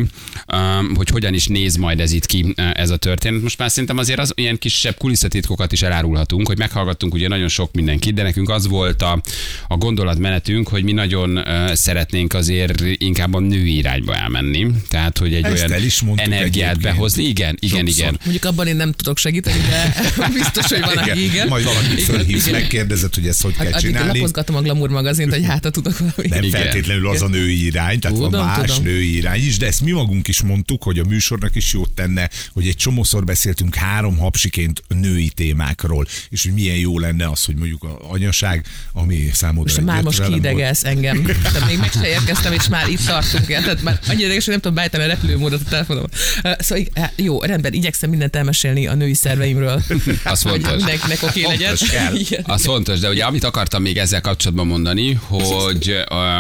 um, 0.53 0.95
hogy 0.95 1.09
hogyan 1.09 1.35
is 1.35 1.47
néz 1.47 1.77
majd 1.77 2.01
ez 2.01 2.13
itt 2.13 2.27
ki, 2.27 2.55
ez 2.73 2.91
a 2.91 2.97
történet. 2.97 3.43
Most 3.43 3.59
már 3.59 3.71
szerintem 3.71 3.99
azért 3.99 4.19
az 4.19 4.33
ilyen 4.35 4.59
kisebb 4.59 4.97
kulisszatitkokat 4.97 5.73
is 5.73 5.83
elárulhatunk, 5.83 6.47
hogy 6.47 6.59
meghallgattunk 6.59 7.15
ugye 7.15 7.29
nagyon 7.29 7.49
sok 7.49 7.73
mindenkit, 7.73 8.15
de 8.15 8.23
nekünk 8.23 8.49
az 8.51 8.69
volt 8.69 9.03
a, 9.03 9.21
a 9.69 9.77
gondolatmenetünk, 9.77 10.69
hogy 10.69 10.85
mi 10.85 10.93
nagyon 10.93 11.37
uh, 11.37 11.73
szeretnénk 11.73 12.35
azért 12.35 12.81
inkább 12.81 13.35
a 13.35 13.41
női 13.41 13.77
irányba 13.77 14.15
elmenni. 14.15 14.67
Tehát, 14.89 15.19
hogy 15.19 15.35
egy 15.35 15.45
Ezt 15.45 15.55
olyan 15.55 15.73
el 15.73 15.83
is 15.83 16.03
mondtuk 16.03 16.27
energiát 16.27 16.71
egyébként. 16.71 16.95
behozni. 16.95 17.25
Igen, 17.25 17.57
igen, 17.61 17.87
Sokszor. 17.87 17.99
igen. 17.99 18.19
Mondjuk 18.23 18.45
abban 18.45 18.67
én 18.67 18.77
nem 18.77 18.93
tudok 18.93 19.19
segíteni, 19.25 19.59
de 19.59 19.95
biztos, 20.41 20.67
hogy 20.67 20.81
van, 20.81 20.97
aki 20.97 21.25
igen. 21.25 21.49
Majd 21.49 21.65
valakit 21.65 22.03
fölhívsz, 22.03 22.51
megkérdezed, 22.51 23.15
hogy 23.15 23.27
ezt 23.27 23.43
hogy 23.43 23.57
kell 23.57 23.67
Addig 23.67 23.81
csinálni. 23.81 24.19
lapozgatom 24.19 24.57
a 24.57 24.61
Glamour 24.61 24.89
magazint, 24.91 25.33
hogy 25.33 25.45
hát 25.45 25.71
tudok 25.71 25.99
valami. 25.99 26.29
Nem 26.29 26.43
Igen. 26.43 26.61
feltétlenül 26.63 27.09
az 27.09 27.23
a 27.23 27.29
női 27.29 27.65
irány, 27.65 27.99
tehát 27.99 28.17
van 28.19 28.31
Tudom, 28.31 28.47
más 28.47 28.67
tudom. 28.67 28.83
női 28.83 29.17
irány 29.17 29.47
is, 29.47 29.57
de 29.57 29.67
ezt 29.67 29.81
mi 29.81 29.91
magunk 29.91 30.29
is 30.29 30.43
mondtuk, 30.43 30.83
hogy 30.83 30.99
a 30.99 31.05
műsornak 31.05 31.55
is 31.55 31.73
jót 31.73 31.91
tenne, 31.91 32.31
hogy 32.53 32.67
egy 32.67 32.77
csomószor 32.77 33.25
beszéltünk 33.25 33.75
három 33.75 34.19
hapsiként 34.19 34.83
női 34.89 35.29
témákról, 35.29 36.07
és 36.31 36.43
hogy 36.43 36.53
milyen 36.53 36.77
jó 36.77 36.99
lenne 36.99 37.31
az, 37.31 37.45
hogy 37.45 37.55
mondjuk 37.55 37.83
a 37.83 37.99
anyaság, 38.11 38.65
ami 38.93 39.31
számodra 39.33 39.73
Most 39.75 39.87
már 39.87 40.03
most 40.03 40.23
kiidegez 40.27 40.85
engem. 40.85 41.23
Tehát 41.43 41.67
még 41.67 41.79
meg 41.79 41.93
se 41.93 42.09
érkeztem, 42.09 42.53
és 42.53 42.69
már 42.69 42.89
itt 42.89 43.05
tartunk. 43.07 43.47
Tehát 43.47 43.83
már 43.83 43.99
annyira 44.09 44.25
ideges, 44.25 44.45
hogy 44.45 44.53
nem 44.53 44.61
tudom 44.63 44.75
beállítani 44.75 45.03
a 45.05 45.07
repülőmódot 45.07 45.61
a 45.61 45.69
telefonomon. 45.69 46.11
Szóval 46.59 46.85
hát 46.95 47.13
jó, 47.17 47.43
rendben, 47.43 47.73
igyekszem 47.73 48.11
mindent 48.11 48.37
elmesélni 48.37 48.87
a 48.87 48.95
női 48.95 49.14
szerveimről. 49.15 49.83
Az 50.25 50.43
fontos. 50.43 50.77
mindenkinek 50.77 51.23
oké 51.23 51.43
legyen. 51.47 51.77
Az 52.55 52.65
fontos, 52.65 52.99
de 52.99 53.09
ugye 53.09 53.25
amit 53.25 53.45
akartam 53.45 53.83
még 53.83 53.99
ezzel 53.99 54.21
kapcsolatban 54.21 54.67
mondani, 54.67 55.21
hogy, 55.29 55.97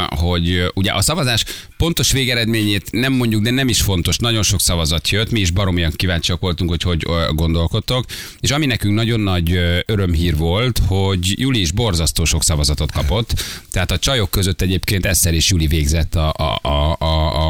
hogy 0.08 0.70
ugye 0.74 0.92
a 0.92 1.02
szavazás 1.02 1.44
pontos 1.76 2.12
végeredményét 2.12 2.90
nem 2.90 3.12
mondjuk, 3.12 3.42
de 3.42 3.50
nem 3.50 3.68
is 3.68 3.80
fontos. 3.80 4.16
Nagyon 4.16 4.42
sok 4.42 4.60
szavazat 4.60 5.08
jött, 5.08 5.30
mi 5.30 5.40
is 5.40 5.50
baromian 5.50 5.92
kíváncsiak 5.96 6.40
voltunk, 6.40 6.70
hogy 6.70 6.82
hogy 6.82 7.06
gondolkodtok. 7.34 8.04
És 8.40 8.50
ami 8.50 8.66
nekünk 8.66 8.94
nagyon 8.94 9.20
nagy 9.20 9.60
örömhír 9.87 10.37
volt, 10.37 10.80
hogy 10.87 11.40
Juli 11.40 11.60
is 11.60 11.72
borzasztó 11.72 12.24
sok 12.24 12.42
szavazatot 12.42 12.92
kapott. 12.92 13.42
Tehát 13.70 13.90
a 13.90 13.98
csajok 13.98 14.30
között 14.30 14.60
egyébként 14.60 15.06
Eszter 15.06 15.34
és 15.34 15.50
Juli 15.50 15.66
végzett 15.66 16.14
a, 16.14 16.34
a, 16.37 16.68
a, 16.68 16.96
a, 16.98 17.43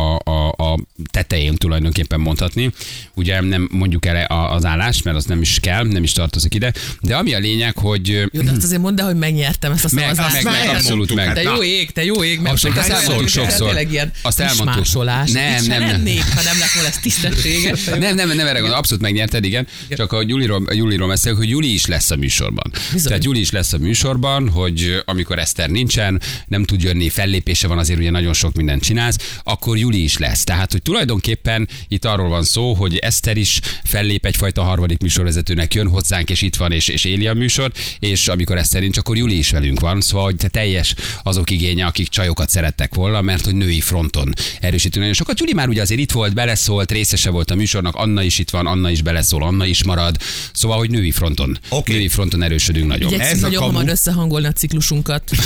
a, 0.56 0.78
tetején 1.10 1.54
tulajdonképpen 1.54 2.20
mondhatni. 2.20 2.72
Ugye 3.14 3.40
nem 3.40 3.68
mondjuk 3.72 4.04
a- 4.04 4.54
az 4.54 4.64
állást, 4.64 5.04
mert 5.04 5.16
az 5.16 5.24
nem 5.24 5.40
is 5.40 5.58
kell, 5.60 5.84
nem 5.86 6.02
is 6.02 6.12
tartozik 6.12 6.54
ide. 6.54 6.72
De 7.00 7.16
ami 7.16 7.34
a 7.34 7.38
lényeg, 7.38 7.76
hogy 7.76 8.08
Jó, 8.08 8.40
de 8.42 8.50
azt 8.50 8.62
azért 8.62 8.80
mondd 8.80 9.00
el, 9.00 9.06
hogy 9.06 9.16
megnyertem 9.16 9.72
ezt 9.72 9.84
a 9.84 9.88
meg, 9.92 10.14
szavazást. 10.14 10.44
meg, 10.44 10.52
meg, 10.66 10.68
abszolút 10.76 11.14
meg. 11.14 11.32
Te 11.34 11.42
jó 11.42 11.62
ég, 11.62 11.90
te 11.90 12.04
jó 12.04 12.24
ég, 12.24 12.40
mert 12.40 12.64
azt 12.64 12.88
elmondtuk 12.90 13.28
sokszor. 13.28 13.66
Tényleg 13.66 13.92
ilyen 13.92 14.12
Azt 14.22 14.40
elmondtuk. 14.40 15.04
Nem, 15.04 15.24
nem, 15.32 15.64
nem. 15.66 15.80
lennék, 15.80 16.22
ha 16.34 16.42
nem 16.42 16.58
lett 16.58 16.72
volna 16.74 16.88
ez 16.88 16.98
tisztességes. 16.98 17.84
Nem, 18.04 18.14
nem, 18.14 18.28
nem 18.28 18.46
erre 18.46 18.58
gondol, 18.58 18.78
abszolút 18.78 19.02
megnyerted, 19.02 19.44
igen. 19.44 19.66
Csak 19.88 20.12
a 20.12 20.22
Juliról, 20.26 20.62
Juliról 20.72 21.08
beszélek, 21.08 21.38
hogy 21.38 21.48
Juli 21.48 21.72
is 21.72 21.86
lesz 21.86 22.10
a 22.10 22.16
műsorban. 22.16 22.72
Bizony. 22.92 23.06
Tehát 23.08 23.24
Juli 23.24 23.40
is 23.40 23.50
lesz 23.50 23.72
a 23.72 23.78
műsorban, 23.78 24.48
hogy 24.48 25.02
amikor 25.04 25.38
Eszter 25.38 25.68
nincsen, 25.70 26.20
nem 26.46 26.64
tud 26.64 26.82
jönni, 26.82 27.08
fellépése 27.08 27.66
van, 27.66 27.78
azért 27.78 27.98
ugye 27.98 28.10
nagyon 28.10 28.32
sok 28.32 28.54
mindent 28.54 28.82
csinálsz, 28.82 29.16
akkor 29.44 29.78
Juli 29.78 30.02
is 30.02 30.18
lesz. 30.18 30.43
Tehát, 30.44 30.72
hogy 30.72 30.82
tulajdonképpen 30.82 31.68
itt 31.88 32.04
arról 32.04 32.28
van 32.28 32.42
szó, 32.44 32.74
hogy 32.74 32.96
Eszter 32.96 33.36
is 33.36 33.60
fellép 33.84 34.26
egyfajta 34.26 34.62
harmadik 34.62 35.02
műsorvezetőnek, 35.02 35.74
jön 35.74 35.88
hozzánk, 35.88 36.30
és 36.30 36.42
itt 36.42 36.56
van, 36.56 36.72
és, 36.72 36.88
és 36.88 37.04
éli 37.04 37.26
a 37.26 37.34
műsor, 37.34 37.72
és 37.98 38.28
amikor 38.28 38.56
Eszter 38.56 38.80
nincs, 38.80 38.98
akkor 38.98 39.16
Juli 39.16 39.38
is 39.38 39.50
velünk 39.50 39.80
van. 39.80 40.00
Szóval, 40.00 40.24
hogy 40.24 40.36
te 40.36 40.48
teljes 40.48 40.94
azok 41.22 41.50
igénye, 41.50 41.86
akik 41.86 42.08
csajokat 42.08 42.50
szerettek 42.50 42.94
volna, 42.94 43.20
mert 43.20 43.44
hogy 43.44 43.54
női 43.54 43.80
fronton 43.80 44.32
erősítünk 44.60 44.96
nagyon 44.96 45.14
sokat. 45.14 45.40
Juli 45.40 45.52
már 45.52 45.68
ugye 45.68 45.82
azért 45.82 46.00
itt 46.00 46.12
volt, 46.12 46.34
beleszólt, 46.34 46.90
részese 46.92 47.30
volt 47.30 47.50
a 47.50 47.54
műsornak, 47.54 47.94
Anna 47.94 48.22
is 48.22 48.38
itt 48.38 48.50
van, 48.50 48.66
Anna 48.66 48.90
is 48.90 49.02
beleszól, 49.02 49.42
Anna 49.42 49.66
is 49.66 49.84
marad. 49.84 50.16
Szóval, 50.52 50.78
hogy 50.78 50.90
női 50.90 51.10
fronton, 51.10 51.58
Oké. 51.68 51.92
női 51.92 52.08
fronton 52.08 52.42
erősödünk 52.42 52.86
nagyon. 52.86 53.08
Igyekszünk 53.08 53.36
Ez 53.36 53.42
a 53.42 53.46
nagyon 53.46 53.60
kamu. 53.60 53.72
hamar 53.72 53.88
összehangolni 53.88 54.46
a 54.46 54.52
ciklusunkat. 54.52 55.22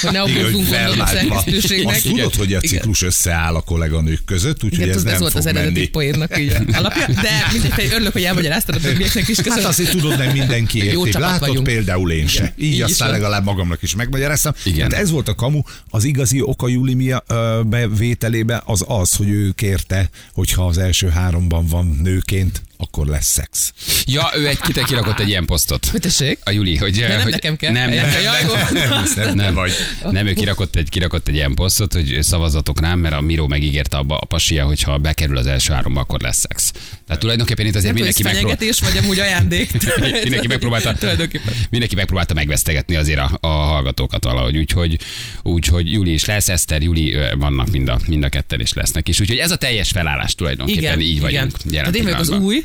Hogy 0.00 0.10
ne 0.12 0.22
okozzunk 0.22 0.68
gondot 0.68 1.08
a 1.08 1.92
tudod, 2.02 2.34
hogy 2.34 2.54
a 2.54 2.60
ciklus 2.60 3.02
összeáll 3.02 3.54
a 3.54 3.60
kolléganők 4.10 4.24
között, 4.24 4.64
úgyhogy 4.64 4.88
ez 4.88 4.96
ez, 4.96 5.02
nem 5.02 5.18
volt 5.18 5.32
fog 5.32 5.40
az 5.40 5.46
eredeti 5.46 5.88
poénnak 5.88 6.38
így 6.38 6.56
alapja. 6.72 7.06
De 7.06 7.30
mindegy, 7.52 7.92
örülök, 7.92 8.12
hogy 8.12 8.22
elmagyaráztad 8.24 8.74
a 8.74 8.78
többieknek 8.80 9.28
is. 9.28 9.36
Hát 9.36 9.46
Köszönöm. 9.46 9.68
azért 9.68 9.90
tudod, 9.90 10.18
nem 10.18 10.30
mindenki 10.32 10.78
Jó 10.78 10.84
érti. 10.84 11.10
csapat 11.10 11.30
Látod, 11.30 11.48
vagyunk. 11.48 11.66
például 11.66 12.10
én 12.10 12.26
se. 12.26 12.54
Így, 12.56 12.72
így 12.72 12.82
aztán 12.82 13.10
legalább 13.10 13.44
magamnak 13.44 13.82
is 13.82 13.94
megmagyaráztam. 13.94 14.52
Igen. 14.64 14.90
Hát 14.90 15.00
ez 15.00 15.10
volt 15.10 15.28
a 15.28 15.34
kamu. 15.34 15.60
Az 15.90 16.04
igazi 16.04 16.40
oka 16.42 16.68
Julimia 16.68 17.24
bevételébe 17.66 18.62
az 18.64 18.84
az, 18.88 19.14
hogy 19.14 19.28
ő 19.28 19.50
kérte, 19.50 20.10
hogyha 20.32 20.66
az 20.66 20.78
első 20.78 21.08
háromban 21.08 21.66
van 21.66 21.98
nőként, 22.02 22.62
akkor 22.80 23.06
lesz 23.06 23.26
szex. 23.26 23.72
Ja, 24.06 24.30
ő 24.36 24.48
egy 24.48 24.60
kite 24.60 24.82
kirakott 24.82 25.18
egy 25.18 25.28
ilyen 25.28 25.44
posztot. 25.44 25.86
Hogy 25.86 26.00
tessék? 26.00 26.38
A 26.44 26.50
Juli, 26.50 26.76
hogy... 26.76 26.98
De 26.98 27.08
nem 27.08 27.20
hogy 27.20 27.30
nekem 27.30 27.56
kell. 27.56 27.72
Nem, 27.72 27.90
nem, 27.90 28.10
Ja, 28.22 28.32
jó. 28.42 28.52
Nem, 29.14 29.34
nem 29.34 29.54
vagy. 29.54 29.72
Nem, 30.10 30.26
ő 30.26 30.32
kirakott 30.32 30.76
egy, 30.76 30.88
kirakott 30.88 31.28
egy 31.28 31.34
ilyen 31.34 31.54
posztot, 31.54 31.92
hogy 31.92 32.18
szavazatok 32.20 32.80
rám, 32.80 32.98
mert 32.98 33.14
a 33.14 33.20
Miró 33.20 33.46
megígérte 33.46 33.96
abba 33.96 34.16
a 34.16 34.24
pasia, 34.26 34.64
hogy 34.64 34.82
ha 34.82 34.98
bekerül 34.98 35.36
az 35.36 35.46
első 35.46 35.72
háromba, 35.72 36.00
akkor 36.00 36.20
lesz 36.20 36.38
szex. 36.38 36.72
Tehát 37.06 37.20
tulajdonképpen 37.20 37.66
itt 37.66 37.74
azért 37.74 37.94
Nem 37.94 37.94
mindenki 37.94 38.22
hogy 38.22 38.32
megpróbál... 38.32 38.56
fenyegetés, 38.56 38.88
vagy 38.92 39.04
amúgy 39.04 39.18
ajándék. 39.18 39.72
mindenki 40.22 40.46
megpróbálta, 40.46 40.94
Tulajdonképpen. 40.94 41.54
mindenki 41.70 41.94
megpróbálta 41.94 42.34
megvesztegetni 42.34 42.96
azért 42.96 43.18
a, 43.18 43.38
a 43.40 43.46
hallgatókat 43.46 44.24
valahogy, 44.24 44.56
úgyhogy, 44.56 44.98
úgyhogy 45.42 45.92
Juli 45.92 46.12
is 46.12 46.24
lesz, 46.24 46.48
Eszter, 46.48 46.82
Juli 46.82 47.16
vannak 47.38 47.70
mind 47.70 47.88
a, 47.88 47.98
mind 48.06 48.24
a 48.24 48.28
ketten 48.28 48.60
is 48.60 48.72
lesznek 48.72 49.08
is, 49.08 49.20
úgyhogy 49.20 49.38
ez 49.38 49.50
a 49.50 49.56
teljes 49.56 49.90
felállás 49.90 50.34
tulajdonképpen 50.34 51.00
így 51.00 51.20
vagyunk. 51.20 51.52
Igen. 51.64 51.72
jelen 51.72 51.92
Tehát 51.92 51.96
én 51.96 52.02
vagyok 52.04 52.18
az 52.18 52.28
új, 52.28 52.64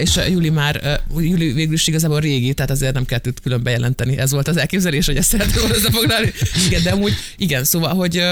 és 0.00 0.16
a 0.16 0.26
Juli 0.26 0.50
már, 0.50 1.00
Juli 1.18 1.52
végül 1.52 1.74
is 1.74 1.86
igazából 1.86 2.20
régi, 2.20 2.54
tehát 2.54 2.70
azért 2.70 2.94
nem 2.94 3.04
kellett 3.04 3.26
őt 3.26 3.40
külön 3.40 3.62
bejelenteni. 3.62 4.18
Ez 4.18 4.30
volt 4.30 4.48
az 4.48 4.56
elképzelés, 4.56 5.06
hogy 5.06 5.16
ezt 5.16 5.28
szeretném 5.28 5.60
volna 5.60 5.74
összefoglalni. 5.74 6.32
Igen, 6.66 6.82
de 6.82 6.90
amúgy, 6.90 7.12
igen, 7.36 7.64
szóval, 7.64 7.94
hogy 7.94 8.22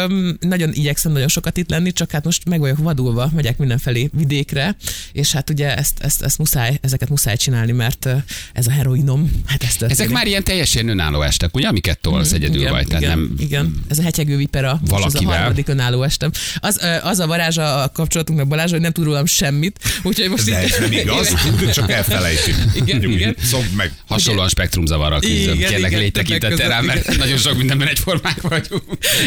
nagyon 0.40 0.72
igyekszem 0.72 1.12
nagyon 1.12 1.28
sokat 1.28 1.56
itt 1.56 1.70
lenni, 1.70 1.92
csak 1.92 2.10
hát 2.10 2.24
most 2.24 2.44
meg 2.44 2.60
vagyok 2.60 2.78
vadulva, 2.78 3.30
megyek 3.34 3.58
mindenfelé 3.58 4.10
vidékre, 4.12 4.76
és 5.12 5.32
hát 5.32 5.50
ugye 5.50 5.76
ezt, 5.76 5.98
ezt, 6.00 6.22
ezt 6.22 6.38
muszáj, 6.38 6.78
ezeket 6.80 7.08
muszáj 7.08 7.36
csinálni, 7.36 7.72
mert 7.72 8.08
ez 8.52 8.66
a 8.66 8.70
heroinom, 8.70 9.30
hát 9.46 9.62
ez 9.62 9.68
történik. 9.68 9.92
Ezek 9.92 10.08
már 10.08 10.26
ilyen 10.26 10.44
teljesen 10.44 10.88
önálló 10.88 11.22
estek, 11.22 11.56
ugye, 11.56 11.68
amiket 11.68 11.98
tolsz 11.98 12.32
egyedül 12.32 12.52
Mhm, 12.54 12.62
igen, 12.62 12.72
vagy, 12.72 12.86
tehát 12.86 13.02
igen, 13.02 13.18
nem 13.18 13.34
igen, 13.38 13.84
ez 13.88 13.98
a 13.98 14.02
hetyegő 14.02 14.36
vipera, 14.36 14.70
most 14.80 14.92
ez 14.92 14.98
a 14.98 15.00
Valakivel. 15.00 15.36
harmadik 15.38 15.68
önálló 15.68 16.02
estem. 16.02 16.30
Az, 16.56 16.80
az 17.02 17.18
a 17.18 17.26
varázs 17.26 17.58
a 17.58 17.90
kapcsolatunknak 17.94 18.48
Balázs, 18.48 18.70
hogy 18.70 18.80
nem 18.80 18.92
tud 18.92 19.04
rólam 19.04 19.26
semmit, 19.26 19.78
úgyhogy 20.02 20.28
most 20.28 20.48
ez 20.48 20.76
nem 20.80 20.92
igaz, 20.92 21.33
tudod, 21.42 21.72
csak 21.78 21.90
elfelejtjük. 21.90 22.56
Igen, 22.74 23.02
igen. 23.02 23.36
Szokd 23.50 23.74
meg. 23.76 23.92
Hasonlóan 24.06 24.48
spektrumzavarral 24.48 25.20
küzdöm. 25.20 25.54
Igen, 25.54 25.70
Kérlek, 25.70 25.90
igen, 25.90 26.02
légy 26.02 26.12
tekintettel 26.12 26.68
rám, 26.68 26.86
között, 26.86 27.06
mert 27.06 27.18
nagyon 27.18 27.38
sok 27.38 27.56
mindenben 27.56 27.88
egyformák 27.88 28.40
vagyunk. 28.40 28.82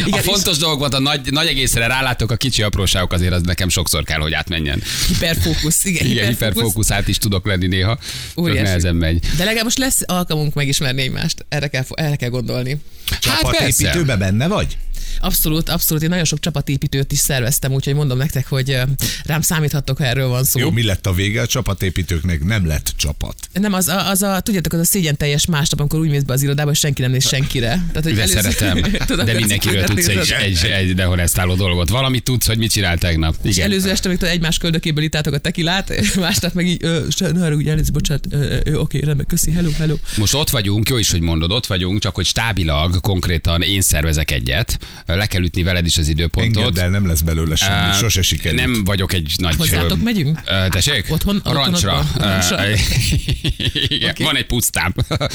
Igen, 0.06 0.20
a 0.20 0.22
fontos 0.22 0.58
dolgokat, 0.58 0.94
a 0.94 1.00
nagy, 1.00 1.32
nagy 1.32 1.48
egészre 1.48 1.88
rálátok, 1.88 2.32
a 2.32 2.36
kicsi 2.36 2.62
apróságok 2.62 3.14
azért 3.14 3.34
az 3.34 3.42
nekem 3.42 3.70
sokszor 3.70 4.04
kell, 4.04 4.20
hogy 4.20 4.34
átmenjen. 4.34 4.84
hiperfókusz, 5.08 5.86
igen, 5.86 6.06
Igen, 6.06 6.28
hiperfókuszát 6.28 7.08
is 7.08 7.18
tudok 7.18 7.46
lenni 7.46 7.68
néha. 7.68 7.98
Óriási. 8.38 8.62
nehezen 8.62 8.96
megy. 8.96 9.20
De 9.38 9.44
legalább 9.44 9.64
most 9.64 9.78
lesz 9.78 10.02
alkalmunk 10.06 10.54
megismerni 10.54 11.02
egymást. 11.02 11.46
Erre 11.50 11.68
kell, 11.68 11.84
erre 11.90 12.16
kell 12.16 12.30
gondolni. 12.30 12.78
Hát 13.10 13.42
persze. 13.42 13.58
Csapatépítőbe 13.58 14.16
benne 14.16 14.48
vagy? 14.48 14.78
Abszolút, 15.20 15.70
abszolút. 15.70 16.04
Én 16.04 16.10
nagyon 16.10 16.26
sok 16.26 16.40
csapatépítőt 16.40 17.12
is 17.12 17.20
szerveztem, 17.20 17.72
úgyhogy 17.74 17.94
mondom 17.96 18.18
nektek, 18.18 18.48
hogy 18.48 18.78
rám 19.26 19.42
számíthattok, 19.42 19.98
ha 19.98 20.06
erről 20.06 20.28
van 20.28 20.44
szó. 20.44 20.60
Jó, 20.60 20.72
mi 20.72 20.84
lett 20.84 21.06
a 21.06 21.14
vége? 21.14 21.42
A 21.42 21.46
csapatépítőknek 21.48 22.44
nem 22.44 22.66
lett 22.68 22.94
csapat. 22.98 23.36
Nem, 23.54 23.74
az 23.74 23.88
a, 23.88 24.10
az 24.10 24.22
a, 24.22 24.40
tudjátok, 24.40 24.74
az 24.74 24.80
a 24.80 24.84
szégyen 24.86 25.18
teljes 25.18 25.46
másnap, 25.46 25.80
amikor 25.80 26.00
úgy 26.00 26.10
mész 26.10 26.22
be 26.22 26.34
az 26.34 26.44
irodába, 26.44 26.72
és 26.72 26.80
senki 26.80 27.02
nem 27.02 27.12
néz 27.12 27.28
senkire. 27.28 27.68
Tehát, 27.68 28.04
hogy 28.04 28.14
De 28.14 28.22
először- 28.22 28.42
szeretem. 28.58 28.92
Tudod, 29.08 29.26
De 29.26 29.34
mindenkiről 29.34 29.84
tudsz 29.84 30.08
egy, 30.08 30.32
egy, 30.40 30.66
egy 30.66 30.96
dehonestáló 30.96 31.56
dolgot. 31.56 31.90
Valamit 31.90 32.24
tudsz, 32.24 32.48
hogy 32.48 32.58
mit 32.58 32.72
csinál 32.72 32.98
tegnap. 32.98 33.36
És 33.42 33.56
Igen. 33.56 33.70
előző 33.70 33.90
este, 33.90 34.10
amikor 34.10 34.28
egymás 34.28 34.58
köldökéből 34.58 35.04
ittátok 35.04 35.34
a 35.34 35.38
tekilát, 35.38 35.94
másnap 36.20 36.54
meg 36.54 36.68
így, 36.68 36.82
ne 37.20 37.40
haragudj, 37.40 37.70
elnézést, 37.70 37.92
bocsánat, 37.94 38.28
oké, 38.74 39.00
rendben, 39.00 39.26
köszi, 39.26 39.52
hello, 39.52 39.70
hello. 39.72 39.96
Most 40.18 40.34
ott 40.34 40.50
vagyunk, 40.50 40.90
jó 40.90 40.98
is, 40.98 41.12
hogy 41.12 41.22
mondod, 41.22 41.52
ott 41.52 41.66
vagyunk, 41.66 42.02
csak 42.02 42.16
hogy 42.16 42.26
stábilag, 42.26 43.02
konkrétan 43.02 43.62
én 43.62 43.82
szervezek 43.82 44.32
egyet. 44.32 44.80
Le 45.16 45.26
kell 45.26 45.44
ütni 45.44 45.64
veled 45.64 45.86
is 45.86 45.98
az 45.98 46.08
időpontot. 46.08 46.64
Engedd 46.64 46.80
el, 46.84 46.90
nem 46.90 47.08
lesz 47.08 47.22
belőle 47.22 47.56
semmi, 47.56 47.94
sose 47.94 48.22
sikerült. 48.22 48.62
Nem 48.62 48.84
vagyok 48.84 49.14
egy 49.14 49.32
nagy... 49.38 49.56
Hozzátok 49.56 50.04
megyünk? 50.04 50.40
ö, 50.46 50.66
Tessék? 50.70 51.06
Otthon- 51.10 51.46
A 51.46 51.54
rancsra. 51.54 52.10
Igen, 53.88 54.16
van 54.18 54.36
egy 54.38 54.46
pusztám. 54.46 54.94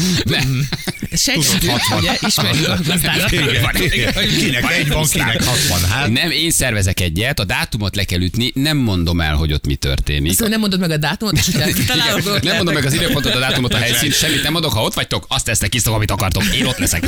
Nem. 1.12 1.40
Segítő, 1.40 1.72
ugye, 1.98 2.12
ismerjük 2.26 2.68
a. 2.68 3.70
Kinek 4.38 4.70
egy 4.70 4.88
van, 4.88 5.06
kinek 5.08 5.44
60. 5.44 5.90
Hát 5.90 6.08
Nem, 6.08 6.30
én 6.30 6.50
szervezek 6.50 7.00
egyet, 7.00 7.38
a 7.38 7.44
dátumot 7.44 7.96
le 7.96 8.04
kell 8.04 8.20
ütni, 8.20 8.50
nem 8.54 8.76
mondom 8.76 9.20
el, 9.20 9.34
hogy 9.34 9.52
ott 9.52 9.66
mi 9.66 9.74
történik. 9.74 10.32
Szóval 10.32 10.48
nem 10.48 10.60
mondod 10.60 10.80
meg 10.80 10.90
a 10.90 10.96
dátumot, 10.96 11.36
és 11.36 11.46
találok, 11.86 12.42
nem 12.42 12.56
mondom 12.56 12.74
meg 12.74 12.84
az 12.84 12.92
időpontot, 12.92 13.34
a 13.34 13.38
dátumot, 13.38 13.74
a 13.74 13.76
helyszínt, 13.76 14.14
semmit 14.14 14.42
nem 14.42 14.54
adok, 14.54 14.72
ha 14.72 14.82
ott 14.82 14.94
vagytok, 14.94 15.24
azt 15.28 15.44
tesztek, 15.44 15.74
isztok, 15.74 15.94
amit 15.94 16.10
akartok, 16.10 16.44
én 16.54 16.66
ott 16.66 16.78
leszek. 16.78 17.04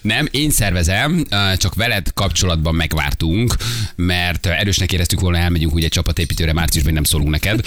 Nem, 0.00 0.28
én 0.30 0.50
szervezem, 0.50 1.26
csak 1.56 1.74
veled 1.74 2.12
kapcsolatban 2.14 2.74
megvártunk, 2.74 3.54
mert 3.96 4.46
erősnek 4.46 4.92
éreztük 4.92 5.20
volna, 5.20 5.38
elmegyünk 5.38 5.74
úgy 5.74 5.84
egy 5.84 5.90
csapatépítőre 5.90 6.52
márciusban, 6.52 6.92
nem 6.92 7.04
szólunk 7.04 7.30
neked. 7.30 7.60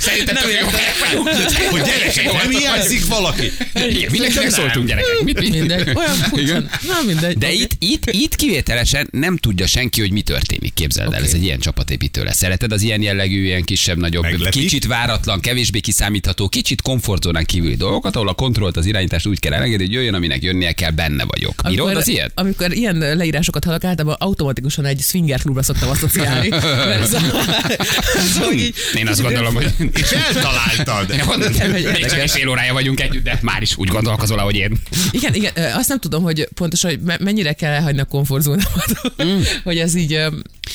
Szerintem 0.00 0.34
Nem 0.34 0.48
jó 0.50 1.22
hogy 1.70 1.82
gyerekek, 1.82 2.32
nem 2.32 2.50
hiányzik 2.50 3.06
valaki? 3.06 3.52
Igen, 4.38 4.52
mindenkinek 4.52 4.72
szóltunk 4.72 4.86
gyerekek. 4.88 5.22
Mit, 5.24 5.40
mit? 5.40 5.50
Mindegy. 5.50 5.96
Olyan. 5.96 6.16
Igen. 6.34 6.70
Na 6.86 6.94
mindegy. 7.06 7.38
De 7.38 7.46
Oké. 7.46 7.56
itt, 7.56 7.72
itt, 7.78 8.10
itt 8.10 8.34
kivételesen 8.36 9.08
nem 9.10 9.36
tudja 9.36 9.66
senki, 9.66 10.00
hogy 10.00 10.10
mi 10.10 10.20
történik. 10.22 10.74
Képzeld 10.74 11.12
el, 11.12 11.18
Oké. 11.18 11.28
ez 11.28 11.34
egy 11.34 11.42
ilyen 11.44 11.58
csapatépítő 11.58 12.22
lesz. 12.24 12.36
Szereted 12.36 12.72
az 12.72 12.82
ilyen 12.82 13.02
jellegű, 13.02 13.44
ilyen 13.44 13.62
kisebb-nagyobb, 13.64 14.22
Meglepi? 14.22 14.58
kicsit 14.60 14.86
váratlan, 14.86 15.40
kevésbé 15.40 15.80
kiszámítható, 15.80 16.48
kicsit 16.48 16.82
komfortzónán 16.82 17.44
kívüli 17.44 17.74
dolgokat, 17.76 18.16
ahol 18.16 18.28
a 18.28 18.32
kontrollt, 18.34 18.76
az 18.76 18.86
irányítást 18.86 19.26
úgy 19.26 19.38
kell 19.38 19.52
elengedni, 19.52 19.84
hogy 19.84 19.94
jöjjön, 19.94 20.14
aminek 20.14 20.42
jönnie 20.42 20.72
kell, 20.72 20.90
benne 20.90 21.24
vagyok. 21.24 21.62
Írod 21.70 21.96
az 21.96 22.08
ilyet? 22.08 22.30
Amikor 22.34 22.72
ilyen 22.72 22.96
leírásokat 23.16 23.64
hallok, 23.64 23.84
általában 23.84 24.16
automatikusan 24.18 24.84
egy 24.84 25.00
swinger 25.00 25.40
klubra 25.40 25.62
szoktam 25.62 25.88
asszociálni. 25.88 26.48
Ez 27.02 27.12
a- 27.12 27.20
szóval 28.34 28.52
így- 28.52 28.74
Én 28.94 29.06
azt 29.08 29.22
gondolom, 29.22 29.54
hogy... 29.54 29.72
És 29.94 30.10
eltaláltad. 30.10 31.08
Még 31.92 32.06
csak 32.06 32.18
egy 32.18 32.30
fél 32.30 32.48
órája 32.48 32.72
vagyunk 32.72 33.00
együtt, 33.00 33.24
de 33.24 33.38
már 33.42 33.62
is 33.62 33.76
úgy 33.76 33.88
gondolkozol, 34.28 34.38
ahogy 34.38 34.56
én. 34.56 34.78
Igen, 35.10 35.34
igen, 35.34 35.72
azt 35.74 35.88
nem 35.88 35.98
tudom, 35.98 36.22
hogy 36.22 36.48
pontosan, 36.54 36.90
hogy 36.90 37.00
me- 37.00 37.18
mennyire 37.20 37.52
kell 37.52 37.72
elhagyni 37.72 38.00
a 38.00 38.04
komfortzónámat, 38.04 39.12
Mm. 39.24 39.40
hogy 39.64 39.78
ez 39.78 39.94
így, 39.94 40.20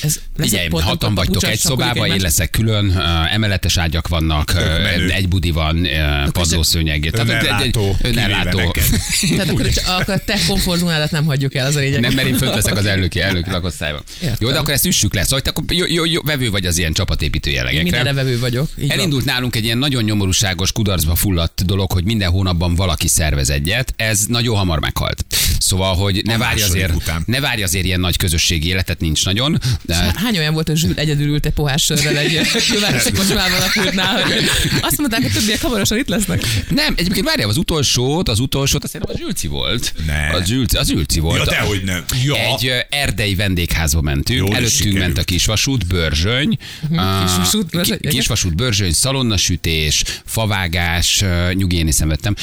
Ez 0.02 0.20
pot- 0.68 0.82
hatan 0.82 1.14
vagytok 1.14 1.36
egy 1.36 1.42
akkor 1.42 1.52
így 1.52 1.64
a 1.64 1.68
szobába, 1.68 2.06
én 2.06 2.20
leszek 2.20 2.50
külön, 2.50 2.86
uh, 2.86 3.34
emeletes 3.34 3.76
ágyak 3.76 4.08
vannak, 4.08 4.52
uh, 4.54 5.14
egy 5.14 5.28
budi 5.28 5.50
van, 5.50 5.76
uh, 5.76 6.30
padlószőnyeg. 6.30 7.10
Tehát, 7.12 7.28
Önellátó, 7.28 7.96
Önellátó. 8.02 8.58
Tehát 9.36 9.48
akkor, 9.48 9.70
akkor 9.86 10.14
a 10.14 10.18
te 10.24 10.38
komfortzónádat 10.48 11.10
nem 11.10 11.24
hagyjuk 11.24 11.54
el, 11.54 11.66
az 11.66 11.76
a 11.76 11.78
lényeg. 11.78 12.00
Nem, 12.00 12.14
mert 12.14 12.28
én 12.28 12.36
fönt 12.36 12.54
leszek 12.54 12.76
az 12.76 12.86
elnöki, 12.86 13.20
elnöki 13.20 13.50
lakosztályban. 13.50 14.02
Jó, 14.38 14.50
de 14.50 14.58
akkor 14.58 14.72
ezt 14.72 14.86
üssük 14.86 15.14
le. 15.14 15.22
Szóval 15.22 15.40
te 15.40 15.50
akkor 15.50 15.64
jó, 15.72 15.86
jó, 15.86 16.04
jó, 16.04 16.20
vevő 16.22 16.50
vagy 16.50 16.66
az 16.66 16.78
ilyen 16.78 16.92
csapatépítő 16.92 17.50
Én 17.50 17.56
mindenre 17.62 17.82
jellegekre. 17.82 18.12
vevő 18.12 18.38
vagyok. 18.38 18.68
Így 18.78 18.88
van. 18.88 18.98
Elindult 18.98 19.24
nálunk 19.24 19.56
egy 19.56 19.64
ilyen 19.64 19.78
nagyon 19.78 20.04
nyomorúságos, 20.04 20.72
kudarcba 20.72 21.14
fulladt 21.14 21.64
dolog, 21.64 21.92
hogy 21.92 22.04
minden 22.04 22.30
hónapban 22.30 22.74
valaki 22.74 23.08
szervez 23.08 23.50
egyet. 23.50 23.94
Ez 23.96 24.24
nagyon 24.26 24.56
hamar 24.56 24.80
meghalt. 24.80 25.24
Szóval, 25.64 25.94
hogy 25.94 26.22
ne 26.24 26.38
várj 26.38 26.62
azért, 26.62 26.94
után. 26.94 27.22
ne 27.26 27.40
várj 27.40 27.62
azért 27.62 27.84
ilyen 27.84 28.00
nagy 28.00 28.16
közösségi 28.16 28.68
életet, 28.68 29.00
nincs 29.00 29.24
nagyon. 29.24 29.58
De 29.82 29.94
Hány 30.16 30.38
olyan 30.38 30.52
volt, 30.54 30.66
hogy 30.66 30.76
Zsül 30.76 30.92
egyedül 30.96 31.26
ült 31.26 31.46
egy 31.46 31.52
pohás 31.52 31.82
sörrel 31.82 32.16
egy 32.18 32.40
külvárosi 32.68 33.12
kocsmában 33.12 33.60
a 33.60 33.80
hogy 34.28 34.44
azt 34.80 34.98
mondták, 34.98 35.22
hogy 35.22 35.32
többiek 35.32 35.60
hamarosan 35.62 35.98
itt 35.98 36.08
lesznek. 36.08 36.42
Nem, 36.68 36.94
egyébként 36.96 37.26
várjál, 37.26 37.48
az 37.48 37.56
utolsót, 37.56 38.28
az 38.28 38.38
utolsót, 38.38 38.82
azt 38.82 38.92
szerintem 38.92 39.16
a 39.16 39.18
Zsülci 39.24 39.46
volt. 39.46 39.94
Ne. 40.06 40.30
Az 40.30 40.46
Zsülci, 40.46 40.76
az 40.76 40.88
Zsülci 40.88 41.20
volt. 41.20 41.38
Ja, 41.38 41.44
dehogy 41.44 41.82
nem. 41.84 42.04
Ja. 42.24 42.36
Egy 42.36 42.70
erdei 42.90 43.34
vendégházba 43.34 44.00
mentünk, 44.00 44.38
Jól 44.38 44.56
előttünk 44.56 44.98
ment 44.98 45.18
a 45.18 45.22
kisvasút, 45.22 45.86
Börzsöny, 45.86 46.56
Ah, 46.96 47.24
Kisvasút, 47.24 47.70
Börzsöny, 47.70 47.98
ki- 48.00 48.08
kisvasút, 48.08 48.54
Börzsöny, 48.56 48.92
szalonnasütés, 48.92 50.02
favágás, 50.24 51.24
nyugi, 51.52 51.76
én 51.76 51.88
is 51.88 51.94
szenvedtem. 51.94 52.34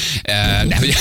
De 0.68 0.76
hogy 0.78 0.88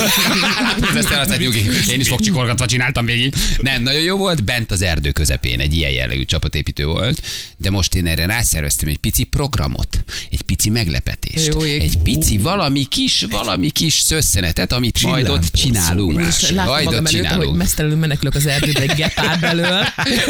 ezt 0.97 1.09
aztán 1.09 1.39
nyugi, 1.39 1.65
én 1.91 1.99
is 1.99 2.09
fogcsikolgatva 2.11 2.65
csináltam 2.65 3.05
végig. 3.05 3.33
Nem, 3.57 3.83
nagyon 3.83 4.01
jó 4.01 4.17
volt, 4.17 4.43
bent 4.43 4.71
az 4.71 4.81
erdő 4.81 5.11
közepén 5.11 5.59
egy 5.59 5.73
ilyen 5.73 5.91
jellegű 5.91 6.25
csapatépítő 6.25 6.85
volt, 6.85 7.21
de 7.57 7.69
most 7.69 7.95
én 7.95 8.07
erre 8.07 8.25
rászerveztem 8.25 8.89
egy 8.89 8.97
pici 8.97 9.23
programot, 9.23 10.03
egy 10.31 10.41
pici 10.41 10.69
meglepetést, 10.69 11.47
Jó 11.47 11.65
ég. 11.65 11.81
egy 11.81 11.97
pici 11.97 12.37
valami 12.37 12.85
kis, 12.89 13.25
valami 13.29 13.69
kis 13.69 13.93
szösszenetet, 13.93 14.71
amit 14.71 15.01
majd 15.01 15.29
ott 15.29 15.51
csinálunk. 15.53 16.13
Majd 16.13 16.87
ott 16.87 16.93
előtt, 16.93 17.01
hogy 17.01 17.09
csinálunk. 17.11 17.57
mesztelenül 17.57 17.97
menekülök 17.97 18.35
az 18.35 18.45
erdőbe 18.45 18.79
egy 18.79 18.95
gepárd 18.95 19.39
belől. 19.39 19.85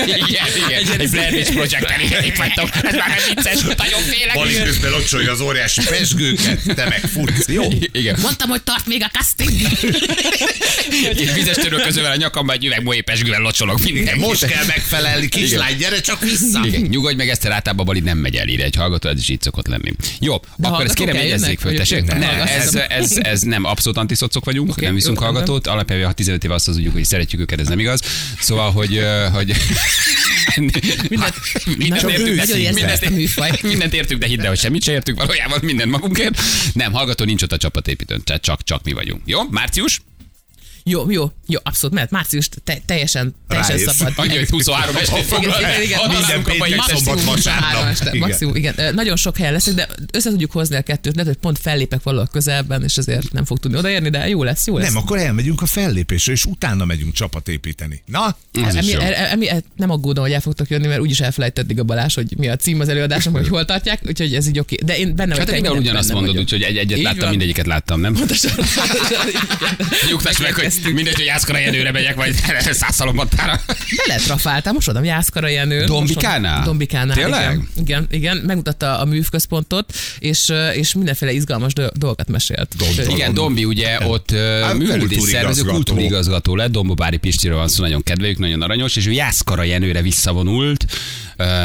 Igen, 0.05 0.19
igen, 0.67 0.99
egy 0.99 1.09
Blair 1.09 1.33
Witch 1.33 1.51
Project 1.51 1.85
itt 2.25 2.37
vagytok. 2.37 2.69
Ez 2.73 2.93
már 2.93 3.07
nem 3.07 3.17
vicces, 3.35 3.61
nagyon 3.61 4.01
félek. 4.01 4.33
Bali 4.33 4.53
közben 4.63 4.91
locsolja 4.91 5.31
az 5.31 5.41
óriási 5.41 5.81
pesgőket, 5.89 6.61
te 6.75 6.85
meg 6.87 6.99
futsz. 6.99 7.47
Jó. 7.47 7.63
Igen. 7.91 8.19
Mondtam, 8.21 8.49
hogy 8.49 8.61
tart 8.61 8.87
még 8.87 9.03
a 9.03 9.09
casting. 9.17 9.51
Egy 11.09 11.33
vizes 11.33 11.55
törölközővel 11.61 12.11
a 12.11 12.15
nyakamba 12.15 12.53
egy 12.53 12.65
üveg 12.65 12.83
molyépesgővel 12.83 13.41
locsolok 13.41 13.81
minden. 13.83 14.17
Most 14.17 14.45
kell 14.45 14.65
megfelelni, 14.65 15.27
kislány, 15.27 15.77
gyere 15.77 16.01
csak 16.01 16.21
vissza. 16.21 16.61
Igen, 16.65 16.81
nyugodj 16.81 17.15
meg, 17.15 17.29
ezt 17.29 17.45
általában 17.45 17.85
Bali 17.85 17.99
nem 17.99 18.17
megy 18.17 18.35
el 18.35 18.47
ide, 18.47 18.63
egy 18.63 18.75
hallgató, 18.75 19.09
ez 19.09 19.19
is 19.19 19.29
így 19.29 19.41
szokott 19.41 19.67
lenni. 19.67 19.93
Jó, 20.19 20.35
akkor 20.61 20.85
ezt 20.85 20.93
kérem 20.93 21.15
jegyezzék 21.15 21.59
föl, 21.59 21.75
tessék. 21.75 22.05
nem 22.05 22.21
ez, 22.21 22.75
ez, 22.75 23.17
ez, 23.17 23.41
nem 23.41 23.63
abszolút 23.63 23.97
antiszocok 23.97 24.45
vagyunk, 24.45 24.69
Oké, 24.69 24.85
nem 24.85 24.93
viszunk 24.93 25.19
jó, 25.19 25.25
hallgatót, 25.25 25.67
alapjában 25.67 26.05
ha 26.05 26.11
15 26.11 26.43
éve 26.43 26.53
azt 26.53 26.67
az 26.67 26.75
tudjuk, 26.75 26.93
hogy 26.93 27.05
szeretjük 27.05 27.41
őket, 27.41 27.59
ez 27.59 27.67
nem 27.67 27.79
igaz. 27.79 28.01
Szóval, 28.39 28.71
hogy, 28.71 29.01
hogy 29.33 29.55
mindent, 30.55 30.83
mindent, 31.77 32.09
értünk, 32.09 32.35
de, 32.35 32.71
mindent, 32.71 33.61
mindent 33.61 33.93
értünk, 33.93 34.19
de 34.19 34.27
hidd 34.27 34.41
el, 34.41 34.47
hogy 34.47 34.59
semmit 34.59 34.83
se 34.83 34.91
értünk 34.91 35.17
valójában, 35.17 35.59
mindent 35.61 35.91
magunkért. 35.91 36.41
Nem, 36.73 36.91
hallgató 36.91 37.25
nincs 37.25 37.41
ott 37.41 37.51
a 37.51 37.57
csapatépítőn, 37.57 38.23
tehát 38.23 38.41
csak, 38.41 38.63
csak 38.63 38.83
mi 38.83 38.91
vagyunk. 38.91 39.21
Jó, 39.25 39.41
március? 39.49 40.01
Jó, 40.83 41.11
jó, 41.11 41.31
jó, 41.47 41.59
abszolút, 41.63 41.95
mert 41.95 42.11
március 42.11 42.49
te, 42.63 42.77
teljesen, 42.85 43.35
teljesen 43.47 43.75
Rájössz. 43.75 43.95
szabad. 43.95 44.13
Annyi, 44.15 44.37
hogy 44.37 44.49
23 44.49 44.95
estét 44.95 45.23
foglal. 45.23 45.59
Igen, 45.59 45.81
igen, 45.81 45.81
igen. 45.81 45.99
Minden 46.11 46.43
péntek, 46.43 46.71
egy 46.71 46.97
szombat, 46.97 47.23
vasárnap. 47.23 47.95
Igen. 48.01 48.17
maximum, 48.17 48.55
igen. 48.55 48.75
Nagyon 48.93 49.15
sok 49.15 49.37
helyen 49.37 49.53
leszek, 49.53 49.73
de 49.73 49.87
össze 50.13 50.29
tudjuk 50.29 50.51
hozni 50.51 50.75
a 50.75 50.81
kettőt, 50.81 51.15
lehet, 51.15 51.31
hogy 51.31 51.41
pont 51.41 51.59
fellépek 51.59 52.03
valahol 52.03 52.27
közelben, 52.31 52.83
és 52.83 52.97
ezért 52.97 53.31
nem 53.31 53.45
fog 53.45 53.59
tudni 53.59 53.77
odaérni, 53.77 54.09
de 54.09 54.27
jó 54.27 54.43
lesz, 54.43 54.67
jó 54.67 54.77
lesz. 54.77 54.87
Nem, 54.93 54.97
akkor 55.03 55.17
elmegyünk 55.17 55.61
a 55.61 55.65
fellépésre, 55.65 56.31
és 56.31 56.45
utána 56.45 56.85
megyünk 56.85 57.13
csapatépíteni. 57.13 58.03
Na, 58.05 58.37
is 58.53 58.61
Emi, 58.73 58.87
jó. 58.87 58.99
emi, 58.99 59.49
emi, 59.49 59.63
nem 59.75 59.89
aggódom, 59.89 60.23
hogy 60.23 60.33
el 60.33 60.41
fogtok 60.41 60.69
jönni, 60.69 60.87
mert 60.87 60.99
úgyis 60.99 61.19
elfelejtett 61.19 61.63
eddig 61.63 61.79
a 61.79 61.83
Balázs, 61.83 62.13
hogy 62.15 62.33
mi 62.37 62.47
a 62.47 62.55
cím 62.55 62.79
az 62.79 62.89
előadásnak, 62.89 63.35
hogy 63.35 63.47
hol 63.47 63.65
tartják, 63.65 64.01
úgyhogy 64.07 64.35
ez 64.35 64.47
így 64.47 64.59
oké. 64.59 64.75
De 64.85 64.97
én 64.97 65.15
benne 65.15 65.35
Hát 65.35 65.37
vagyok. 65.37 65.53
mindenhol 65.53 65.77
benne 65.79 65.89
ugyanazt 65.89 66.13
mondod, 66.13 66.37
úgyhogy 66.37 66.61
egy, 66.61 66.77
egyet 66.77 67.01
láttam, 67.01 67.29
mindegyiket 67.29 67.65
láttam, 67.65 67.99
nem? 68.01 68.13
Pontosan. 68.13 68.51
Nyugtass 70.09 70.37
meg, 70.37 70.53
hogy 70.53 70.70
mindegy, 70.93 71.15
hogy 71.15 71.25
Jászkara 71.25 71.57
Jenőre 71.57 71.91
megyek, 71.91 72.15
vagy 72.15 72.35
százszalombattára. 72.71 73.61
Beletrafáltam, 74.05 74.73
most 74.73 74.87
oda 74.87 75.03
Jászkara 75.03 75.47
Jenő. 75.47 75.83
Dombikánál? 75.85 76.63
Dombikánál, 76.63 77.15
Tényleg? 77.15 77.41
Igen, 77.51 77.67
igen, 77.77 78.07
igen, 78.09 78.37
megmutatta 78.37 78.99
a 78.99 79.05
művközpontot, 79.05 79.93
és, 80.19 80.51
és 80.73 80.93
mindenféle 80.93 81.31
izgalmas 81.31 81.73
do- 81.73 81.97
dolgokat 81.97 82.27
mesélt. 82.27 82.75
Úgyhogy- 82.89 83.09
Igen, 83.09 83.33
Dombi 83.33 83.65
ugye 83.65 83.97
ott 84.07 84.31
uh, 84.31 84.37
művelődés 84.77 85.21
szervező 85.21 85.63
kultúrigazgató. 85.63 86.55
lett, 86.55 86.71
Dombobári 86.71 87.17
Pistiről 87.17 87.57
van 87.57 87.67
szó, 87.67 87.83
nagyon 87.83 88.03
kedveljük, 88.03 88.37
nagyon 88.37 88.61
aranyos, 88.61 88.95
és 88.95 89.07
ő 89.07 89.11
Jászkara 89.11 89.63
Jenőre 89.63 90.01
visszavonult 90.01 90.85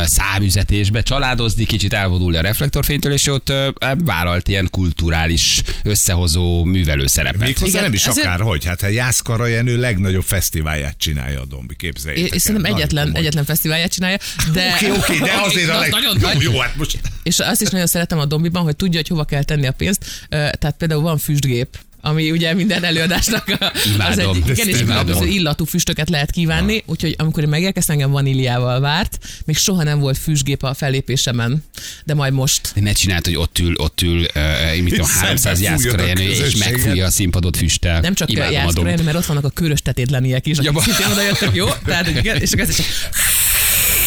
számüzetésbe, 0.05 1.03
családozni, 1.03 1.65
kicsit 1.65 1.93
elvonulni 1.93 2.37
a 2.37 2.41
reflektorfénytől, 2.41 3.13
és 3.13 3.27
ott 3.27 3.51
uh, 3.51 3.67
vállalt 4.05 4.49
ilyen 4.49 4.69
kulturális 4.71 5.63
összehozó 5.83 6.65
művelő 6.65 7.07
szerepet. 7.07 7.41
méghozzá 7.41 7.67
Igen, 7.69 7.83
nem 7.83 7.93
is 7.93 8.07
ezért- 8.07 8.27
akárhogy. 8.27 8.65
Hát 8.65 8.83
a 8.83 8.87
Jászkara 8.89 9.47
Jenő 9.47 9.77
legnagyobb 9.77 10.23
fesztiválját 10.25 10.99
csinálja 10.99 11.41
a 11.41 11.45
Dombi, 11.45 11.77
képzeljétek 11.77 12.35
és 12.35 12.43
szerintem 12.43 12.75
egyetlen, 12.75 13.15
egyetlen 13.15 13.45
fesztiválját 13.45 13.93
csinálja, 13.93 14.17
de... 14.53 14.73
Oké, 14.75 14.91
oké, 14.91 15.19
de 15.19 15.33
azért 15.45 15.71
a 15.71 15.79
leg... 15.79 15.91
nagyon 15.91 16.17
Jó, 16.21 16.41
jó, 16.53 16.59
hát 16.59 16.77
most... 16.77 16.99
És 17.23 17.39
azt 17.39 17.63
is 17.63 17.69
nagyon 17.69 17.87
szeretem 17.87 18.19
a 18.19 18.25
Dombiban, 18.25 18.63
hogy 18.63 18.77
tudja, 18.77 18.99
hogy 18.99 19.09
hova 19.09 19.25
kell 19.25 19.43
tenni 19.43 19.67
a 19.67 19.73
pénzt. 19.73 20.27
Tehát 20.29 20.75
például 20.79 21.03
van 21.03 21.19
füstgép, 21.19 21.79
ami 22.01 22.31
ugye 22.31 22.55
minden 22.55 22.85
előadásnak 22.85 23.49
a, 23.61 23.73
az 23.99 24.19
egy, 24.19 24.37
igen, 24.37 24.69
és 24.69 24.81
Imádom. 24.81 24.87
különböző 24.87 25.27
illatú 25.27 25.65
füstöket 25.65 26.09
lehet 26.09 26.31
kívánni, 26.31 26.83
úgyhogy 26.87 27.15
amikor 27.19 27.43
én 27.43 27.49
megérkeztem, 27.49 27.95
engem 27.95 28.11
vaníliával 28.11 28.81
várt, 28.81 29.19
még 29.45 29.57
soha 29.57 29.83
nem 29.83 29.99
volt 29.99 30.19
füstgép 30.19 30.63
a 30.63 30.75
fellépésemen, 30.75 31.65
de 32.05 32.15
majd 32.15 32.33
most. 32.33 32.71
De 32.75 32.81
ne 32.81 32.93
csináld, 32.93 33.25
hogy 33.25 33.37
ott 33.37 33.59
ül, 33.59 33.75
ott 33.77 34.01
ül, 34.01 34.19
uh, 34.35 34.83
mit 34.83 34.93
tudom, 34.93 35.07
És 35.07 35.17
300 35.17 35.59
szembe 35.59 35.71
Jászkara 35.71 36.03
fújod 36.03 36.19
a 36.19 36.23
Jenő, 36.23 36.45
és 36.45 36.57
megfújja 36.57 37.07
a 37.07 37.11
színpadot 37.11 37.57
füsttel. 37.57 38.01
Nem 38.01 38.15
csak 38.15 38.31
Imádom 38.31 38.51
a 38.51 38.53
Jászkora, 38.53 38.75
Domb. 38.75 38.89
Jenő, 38.89 39.03
mert 39.03 39.17
ott 39.17 39.27
vannak 39.27 39.45
a 39.45 39.51
körös 39.51 39.83
tetétleniek 39.83 40.47
is, 40.47 40.59
akik 40.59 40.73
Ja, 40.73 40.81
szintén 40.81 41.07
oda 41.13 41.23
jöttek, 41.23 41.55
jó? 41.55 41.67
Tehát, 41.85 42.05
hogy 42.05 42.17
igen, 42.17 42.37
és 42.37 42.53
akkor 42.53 42.65
ez 42.65 42.79
is 42.79 42.85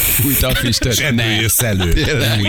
Fújta 0.09 0.47
a 0.47 0.55
füstöt. 0.55 0.91
És 0.91 0.97
ebből 0.99 1.25
jössz 1.25 1.59
elő. 1.61 1.87
Új, 1.93 2.03
de 2.03 2.35
nagy. 2.35 2.39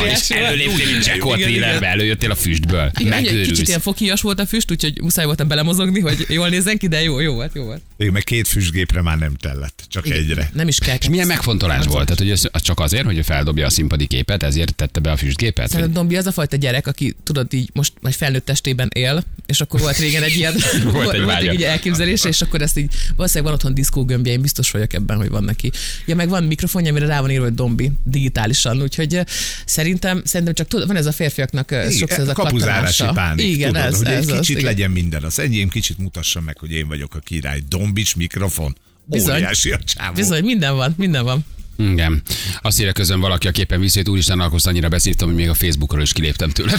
óriási. 0.00 0.34
És 0.34 0.40
előléptél, 0.40 0.86
mint 0.90 1.06
Jack 1.06 1.16
Igen, 1.16 1.36
igen. 1.36 1.48
thrillerbe, 1.48 1.86
előjöttél 1.86 2.30
a 2.30 2.34
füstből. 2.34 2.90
Igen, 2.98 3.12
egy 3.12 3.22
kicsit 3.22 3.36
Megőrülsz. 3.36 3.68
ilyen 3.68 3.80
fokhíjas 3.80 4.20
volt 4.20 4.40
a 4.40 4.46
füst, 4.46 4.70
úgyhogy 4.70 5.00
muszáj 5.02 5.24
voltam 5.24 5.48
belemozogni, 5.48 6.00
hogy 6.00 6.26
jól 6.28 6.48
nézzen 6.48 6.78
ki, 6.78 6.88
de 6.88 7.02
jó, 7.02 7.20
jó 7.20 7.34
volt, 7.34 7.50
jó 7.54 7.64
volt. 7.64 7.82
Még 7.96 8.10
meg 8.10 8.22
két 8.24 8.48
füstgépre 8.48 9.02
már 9.02 9.18
nem 9.18 9.34
tellett, 9.34 9.84
csak 9.88 10.08
egyre. 10.08 10.50
Nem 10.52 10.68
is 10.68 10.78
kell. 10.78 10.96
És 11.00 11.08
milyen 11.08 11.26
megfontolás 11.26 11.84
volt? 11.86 12.04
Tehát, 12.04 12.18
hogy 12.18 12.30
ez 12.30 12.42
az 12.52 12.62
csak 12.62 12.80
azért, 12.80 13.04
hogy 13.04 13.24
feldobja 13.24 13.66
a 13.66 13.70
színpadi 13.70 14.06
képet, 14.06 14.42
ezért 14.42 14.74
tette 14.74 15.00
be 15.00 15.10
a 15.10 15.16
füstgépet? 15.16 15.68
Szerintem 15.68 15.94
Dombi 15.94 16.16
az 16.16 16.26
a 16.26 16.32
fajta 16.32 16.56
gyerek, 16.56 16.86
aki 16.86 17.14
tudod 17.22 17.54
így 17.54 17.70
most 17.72 17.92
vagy 18.00 18.14
felnőtt 18.14 18.44
testében 18.44 18.88
él, 18.94 19.24
és 19.46 19.60
akkor 19.60 19.80
volt 19.80 19.96
régen 19.98 20.22
egy 20.22 20.36
ilyen 20.36 20.54
volt, 20.92 21.12
egy 21.12 21.22
volt 21.22 21.42
egy 21.42 21.62
elképzelése, 21.62 22.28
és 22.28 22.40
akkor 22.42 22.62
ezt 22.62 22.78
így 22.78 22.92
valószínűleg 23.16 23.44
van 23.44 23.54
otthon 23.54 23.74
diszkógömbje, 23.74 24.32
én 24.32 24.40
biztos 24.40 24.70
vagyok 24.70 24.92
ebben, 24.92 25.16
hogy 25.16 25.28
van 25.28 25.44
neki. 25.44 25.70
Ja, 26.06 26.14
meg 26.14 26.28
van 26.28 26.44
mikrofonja, 26.44 26.90
amire 26.90 27.03
rá 27.06 27.20
van 27.20 27.30
írva, 27.30 27.44
hogy 27.44 27.54
Dombi 27.54 27.92
digitálisan, 28.04 28.82
úgyhogy 28.82 29.20
szerintem, 29.64 30.22
szerintem 30.24 30.54
csak 30.54 30.68
tudod, 30.68 30.86
van 30.86 30.96
ez 30.96 31.06
a 31.06 31.12
férfiaknak 31.12 31.70
eh, 31.70 31.90
sokszor 31.90 32.18
ez 32.18 32.28
a 32.28 32.32
kapuzárási 32.32 33.04
pánik. 33.14 33.46
Igen, 33.46 33.72
tudod, 33.72 33.86
ez, 33.86 33.96
hogy 33.96 34.06
ez 34.06 34.28
egy 34.28 34.32
az, 34.32 34.38
kicsit 34.38 34.58
igen. 34.58 34.70
legyen 34.70 34.90
minden. 34.90 35.22
Az 35.22 35.38
enyém 35.38 35.68
kicsit 35.68 35.98
mutassa 35.98 36.40
meg, 36.40 36.58
hogy 36.58 36.70
én 36.70 36.88
vagyok 36.88 37.14
a 37.14 37.18
király. 37.18 37.60
Dombics 37.68 38.16
mikrofon. 38.16 38.76
Bizony. 39.04 39.34
Óriási 39.34 39.72
a 39.72 39.78
csávó. 39.78 40.14
Bizony, 40.14 40.44
minden 40.44 40.76
van, 40.76 40.94
minden 40.96 41.24
van. 41.24 41.44
Igen. 41.76 42.22
Azt 42.62 42.80
írja 42.80 42.92
közön 42.92 43.20
valaki 43.20 43.46
a 43.46 43.50
képen 43.50 43.80
vissza, 43.80 43.98
hogy 43.98 44.10
úristen, 44.10 44.40
akkor 44.40 44.58
annyira 44.62 44.88
beszéltem, 44.88 45.26
hogy 45.26 45.36
még 45.36 45.48
a 45.48 45.54
Facebookról 45.54 46.02
is 46.02 46.12
kiléptem 46.12 46.50
tőle. 46.50 46.72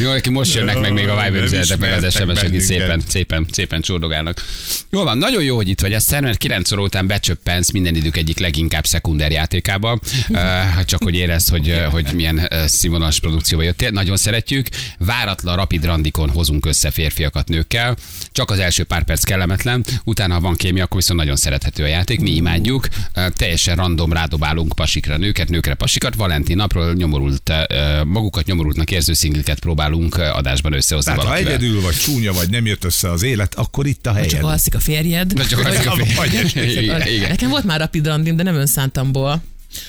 Jó, 0.00 0.10
aki 0.10 0.30
most 0.30 0.54
jönnek 0.54 0.80
meg 0.80 0.92
még 0.92 1.08
a 1.08 1.22
Viber 1.24 1.42
üzenetek, 1.42 1.78
meg 1.78 2.04
az 2.04 2.12
SMS-ek 2.12 2.52
itt 2.52 2.60
szépen, 2.60 3.02
szépen, 3.06 3.46
szépen 3.50 3.80
csordogálnak. 3.80 4.44
Jó 4.90 5.02
van, 5.02 5.18
nagyon 5.18 5.42
jó, 5.42 5.56
hogy 5.56 5.68
itt 5.68 5.80
vagy. 5.80 5.92
Ezt 5.92 6.20
mert 6.20 6.38
9 6.38 6.72
óra 6.72 6.82
után 6.82 7.06
becsöppensz 7.06 7.70
minden 7.70 7.94
idők 7.94 8.16
egyik 8.16 8.38
leginkább 8.38 8.86
szekunder 8.86 9.30
játékába. 9.30 9.98
Uh, 10.28 10.84
csak 10.84 11.02
hogy 11.02 11.14
érezd, 11.14 11.48
hogy, 11.48 11.82
hogy 11.90 12.06
milyen 12.14 12.48
színvonalas 12.66 13.20
produkcióba 13.20 13.64
jöttél. 13.64 13.90
Nagyon 13.90 14.16
szeretjük. 14.16 14.68
Váratlan, 14.98 15.56
rapid 15.56 15.84
randikon 15.84 16.30
hozunk 16.30 16.66
össze 16.66 16.90
férfiakat 16.90 17.48
nőkkel. 17.48 17.96
Csak 18.32 18.50
az 18.50 18.58
első 18.58 18.84
pár 18.84 19.04
perc 19.04 19.24
kellemetlen. 19.24 19.84
Utána, 20.04 20.34
ha 20.34 20.40
van 20.40 20.56
kémia, 20.56 20.84
akkor 20.84 20.96
viszont 20.96 21.18
nagyon 21.18 21.36
szerethető 21.36 21.82
a 21.82 21.86
játék. 21.86 22.20
Mi 22.20 22.30
imádjuk. 22.46 22.88
Teljesen 23.36 23.76
random 23.76 24.12
rádobálunk 24.12 24.72
pasikra 24.74 25.16
nőket, 25.16 25.48
nőkre 25.48 25.74
pasikat. 25.74 26.14
Valentin 26.14 26.56
napról 26.56 26.92
nyomorult, 26.92 27.52
magukat 28.04 28.46
nyomorultnak 28.46 28.90
érző 28.90 29.12
szingliket 29.12 29.58
próbálunk 29.58 30.14
adásban 30.14 30.72
összehozni 30.72 31.10
Tehát 31.10 31.26
ha 31.26 31.28
valakivel. 31.28 31.56
egyedül 31.58 31.80
vagy 31.80 31.96
csúnya 31.96 32.32
vagy 32.32 32.50
nem 32.50 32.66
jött 32.66 32.84
össze 32.84 33.10
az 33.10 33.22
élet, 33.22 33.54
akkor 33.54 33.86
itt 33.86 34.06
a 34.06 34.10
Csak 34.14 34.18
helyed. 34.30 34.44
alszik 34.44 34.74
a 34.74 34.80
férjed. 34.80 35.32
De 35.32 35.44
csak 35.44 35.66
az 35.66 35.86
a 35.86 35.96
Vagy 36.16 36.52
igen, 36.54 37.06
igen. 37.06 37.28
Nekem 37.28 37.50
volt 37.50 37.64
már 37.64 37.80
rapid 37.80 38.06
randim, 38.06 38.36
de 38.36 38.42
nem 38.42 38.54
önszántamból. 38.54 39.42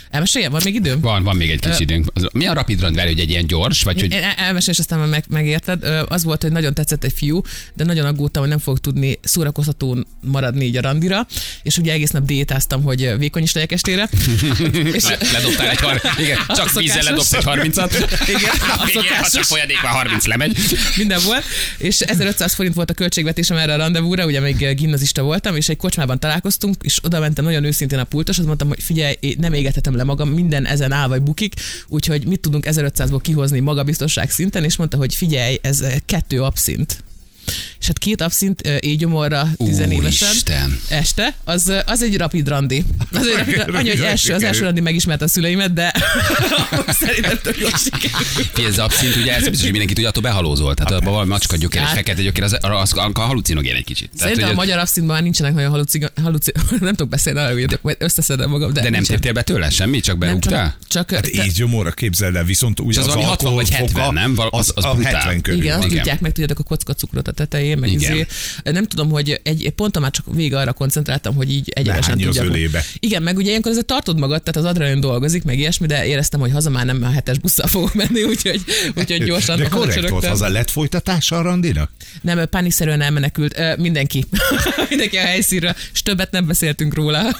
Elmeséljem, 0.09 0.51
van 0.51 0.61
még 0.63 0.75
időm? 0.75 0.99
Van, 0.99 1.23
van 1.23 1.35
még 1.35 1.49
egy 1.51 1.59
kis 1.59 1.71
Ö, 1.71 1.77
időnk. 1.79 2.05
Az- 2.13 2.27
Mi 2.33 2.45
a 2.47 2.53
rapid 2.53 2.81
run 2.81 2.99
hogy 2.99 3.19
egy 3.19 3.29
ilyen 3.29 3.47
gyors, 3.47 3.83
vagy 3.83 3.99
hogy 3.99 4.11
Én 4.11 4.21
el- 4.23 4.33
elmesélem, 4.37 4.73
és 4.73 4.79
aztán 4.79 4.99
már 4.99 5.07
meg, 5.07 5.23
megérted. 5.29 5.83
Az 6.07 6.23
volt, 6.23 6.41
hogy 6.41 6.51
nagyon 6.51 6.73
tetszett 6.73 7.03
egy 7.03 7.13
fiú, 7.15 7.41
de 7.73 7.83
nagyon 7.83 8.05
aggódtam, 8.05 8.41
hogy 8.41 8.51
nem 8.51 8.59
fog 8.59 8.79
tudni 8.79 9.19
szórakoztatón 9.23 10.07
maradni 10.21 10.65
így 10.65 10.77
a 10.77 10.81
randira, 10.81 11.27
és 11.63 11.77
ugye 11.77 11.91
egész 11.91 12.09
nap 12.09 12.25
diétáztam, 12.25 12.83
hogy 12.83 13.17
vékony 13.17 13.43
is 13.43 13.53
legyek 13.53 13.71
estére. 13.71 14.09
és 14.93 15.03
Le, 15.03 15.17
ledobtál 15.31 15.69
egy 15.69 15.77
har- 15.79 16.19
igen, 16.19 16.37
csak 16.57 16.73
vízzel 16.73 17.03
ledobsz 17.03 17.33
egy 17.33 17.43
30-at. 17.45 17.91
Igen, 18.35 18.51
a 18.77 18.87
szokásos. 18.93 19.31
csak 19.31 19.43
folyadék 19.43 19.81
van, 19.81 19.91
30 19.91 20.25
lemegy. 20.25 20.57
minden 20.95 21.19
volt, 21.25 21.43
és 21.77 21.99
1500 21.99 22.53
forint 22.53 22.75
volt 22.75 22.89
a 22.89 22.93
költségvetésem 22.93 23.57
erre 23.57 23.73
a 23.73 23.77
rendezvúra, 23.77 24.25
ugye 24.25 24.39
még 24.39 24.75
gimnazista 24.75 25.21
voltam, 25.21 25.55
és 25.55 25.69
egy 25.69 25.77
kocsmában 25.77 26.19
találkoztunk, 26.19 26.75
és 26.81 27.03
oda 27.03 27.19
mentem 27.19 27.45
nagyon 27.45 27.63
őszintén 27.63 27.99
a 27.99 28.03
pultoshoz, 28.03 28.45
mondtam, 28.45 28.67
hogy 28.67 28.83
figyelj, 28.83 29.15
nem 29.37 29.53
égethetem 29.77 29.95
le 29.95 30.03
magam, 30.03 30.29
minden 30.29 30.65
ezen 30.65 30.91
áll 30.91 31.07
vagy 31.07 31.21
bukik, 31.21 31.53
úgyhogy 31.87 32.25
mit 32.25 32.39
tudunk 32.39 32.65
1500-ból 32.67 33.19
kihozni 33.21 33.59
magabiztosság 33.59 34.29
szinten, 34.31 34.63
és 34.63 34.75
mondta, 34.75 34.97
hogy 34.97 35.15
figyelj, 35.15 35.57
ez 35.61 35.83
kettő 36.05 36.43
abszint. 36.43 37.03
És 37.79 37.87
hát 37.87 37.97
két 37.97 38.21
abszint 38.21 38.61
éjgyomorra 38.79 39.47
tizenévesen 39.57 40.29
Úristen. 40.29 40.79
este, 40.89 41.35
az, 41.43 41.71
az 41.85 42.01
egy 42.03 42.17
rapid 42.17 42.47
randi. 42.47 42.83
Az 43.13 43.27
egy 43.27 43.35
rapid 43.37 43.55
randi. 43.55 43.75
Annyi, 43.77 43.89
hogy 43.89 43.99
első, 43.99 44.33
az 44.33 44.43
első 44.43 44.63
randi 44.63 44.81
megismerte 44.81 45.25
a 45.25 45.27
szüleimet, 45.27 45.73
de 45.73 45.93
szerintem 46.99 47.39
tök 47.43 47.59
jól 47.59 47.71
sikerült. 47.77 48.69
Ez 48.71 48.79
abszint, 48.79 49.15
ugye 49.15 49.33
ez 49.35 49.41
biztos, 49.43 49.61
hogy 49.61 49.69
mindenki 49.69 49.93
tudja, 49.93 50.09
attól 50.09 50.21
behalózol. 50.23 50.73
Tehát 50.73 50.91
abban 50.91 51.11
valami 51.11 51.29
macska 51.29 51.55
gyökér 51.55 51.81
és 51.81 51.87
Hát- 51.87 51.95
fekete 51.95 52.21
gyökér, 52.21 52.43
az, 52.43 52.57
az, 52.61 52.91
az 52.95 53.11
halucinogén 53.13 53.75
egy 53.75 53.83
kicsit. 53.83 54.09
Tehát, 54.17 54.33
Szerintem 54.33 54.49
a 54.49 54.61
magyar 54.61 54.77
abszintban 54.77 55.13
már 55.15 55.23
nincsenek 55.23 55.53
nagyon 55.53 55.69
haluci, 55.69 56.03
haluci 56.21 56.51
nem 56.79 56.89
tudok 56.89 57.09
beszélni, 57.09 57.39
arra, 57.39 57.79
majd 57.81 57.95
összeszedem 57.99 58.49
magam, 58.49 58.73
de, 58.73 58.81
de 58.81 58.89
nem 58.89 59.03
téptél 59.03 59.31
be 59.33 59.41
tőle 59.41 59.69
semmi, 59.69 59.99
csak 59.99 60.17
nem, 60.17 60.27
berúgtál? 60.27 60.77
csak, 60.87 61.11
Hát 61.11 61.21
te- 61.31 61.43
így 61.45 61.51
gyomorra 61.51 61.91
képzeld 61.91 62.35
el, 62.35 62.43
viszont 62.43 62.79
És 62.89 62.97
az 62.97 62.97
az, 62.97 63.05
valami 63.13 63.23
60 63.23 63.53
vagy 63.53 63.69
70, 63.69 64.01
alkoholfoka, 64.01 64.19
nem? 64.19 64.35
Az- 64.51 64.59
az, 64.59 64.71
az 64.75 64.83
a 64.83 64.93
brutál. 64.93 65.13
70 65.13 65.41
körül. 65.41 65.61
igen, 65.61 65.77
azt 65.79 65.87
tudják 65.87 66.19
meg, 66.19 66.31
tudjátok 66.31 66.59
a 66.59 66.63
kocka 66.63 66.93
cukrot 66.93 67.27
a 67.27 67.31
tetején, 67.37 67.77
meg 67.77 67.91
Igen. 67.91 68.11
izé. 68.11 68.25
Nem 68.63 68.85
tudom, 68.85 69.09
hogy 69.09 69.39
egy, 69.43 69.69
ponton 69.75 70.01
már 70.01 70.11
csak 70.11 70.25
vége 70.33 70.57
arra 70.59 70.73
koncentráltam, 70.73 71.35
hogy 71.35 71.51
így 71.51 71.71
egyenesen 71.75 72.17
az 72.17 72.23
tudjak. 72.23 72.45
ölébe. 72.45 72.83
Igen, 72.99 73.23
meg 73.23 73.37
ugye 73.37 73.49
ilyenkor 73.49 73.71
azért 73.71 73.85
tartod 73.85 74.19
magad, 74.19 74.43
tehát 74.43 74.69
az 74.69 74.75
adrenalin 74.75 74.99
dolgozik, 74.99 75.43
meg 75.43 75.59
ilyesmi, 75.59 75.87
de 75.87 76.05
éreztem, 76.05 76.39
hogy 76.39 76.51
haza 76.51 76.69
már 76.69 76.85
nem 76.85 77.03
a 77.03 77.09
hetes 77.09 77.37
busszal 77.39 77.67
fogok 77.67 77.93
menni, 77.93 78.23
úgyhogy, 78.31 78.61
úgyhogy 78.95 79.23
gyorsan 79.23 79.57
De 79.57 79.67
korrekt 79.67 79.73
volt, 79.73 79.85
hazacsörögtem. 79.85 80.31
az 80.31 80.41
a 80.41 80.49
lett 80.49 80.69
folytatása 80.69 81.37
a 81.37 81.41
randinak? 81.41 81.91
Nem, 82.21 82.47
pánikszerűen 82.49 83.01
elmenekült. 83.01 83.77
Mindenki. 83.77 84.25
mindenki 84.89 85.17
a 85.17 85.21
helyszínről, 85.21 85.75
és 85.93 86.01
többet 86.01 86.31
nem 86.31 86.47
beszéltünk 86.47 86.93
róla. 86.93 87.21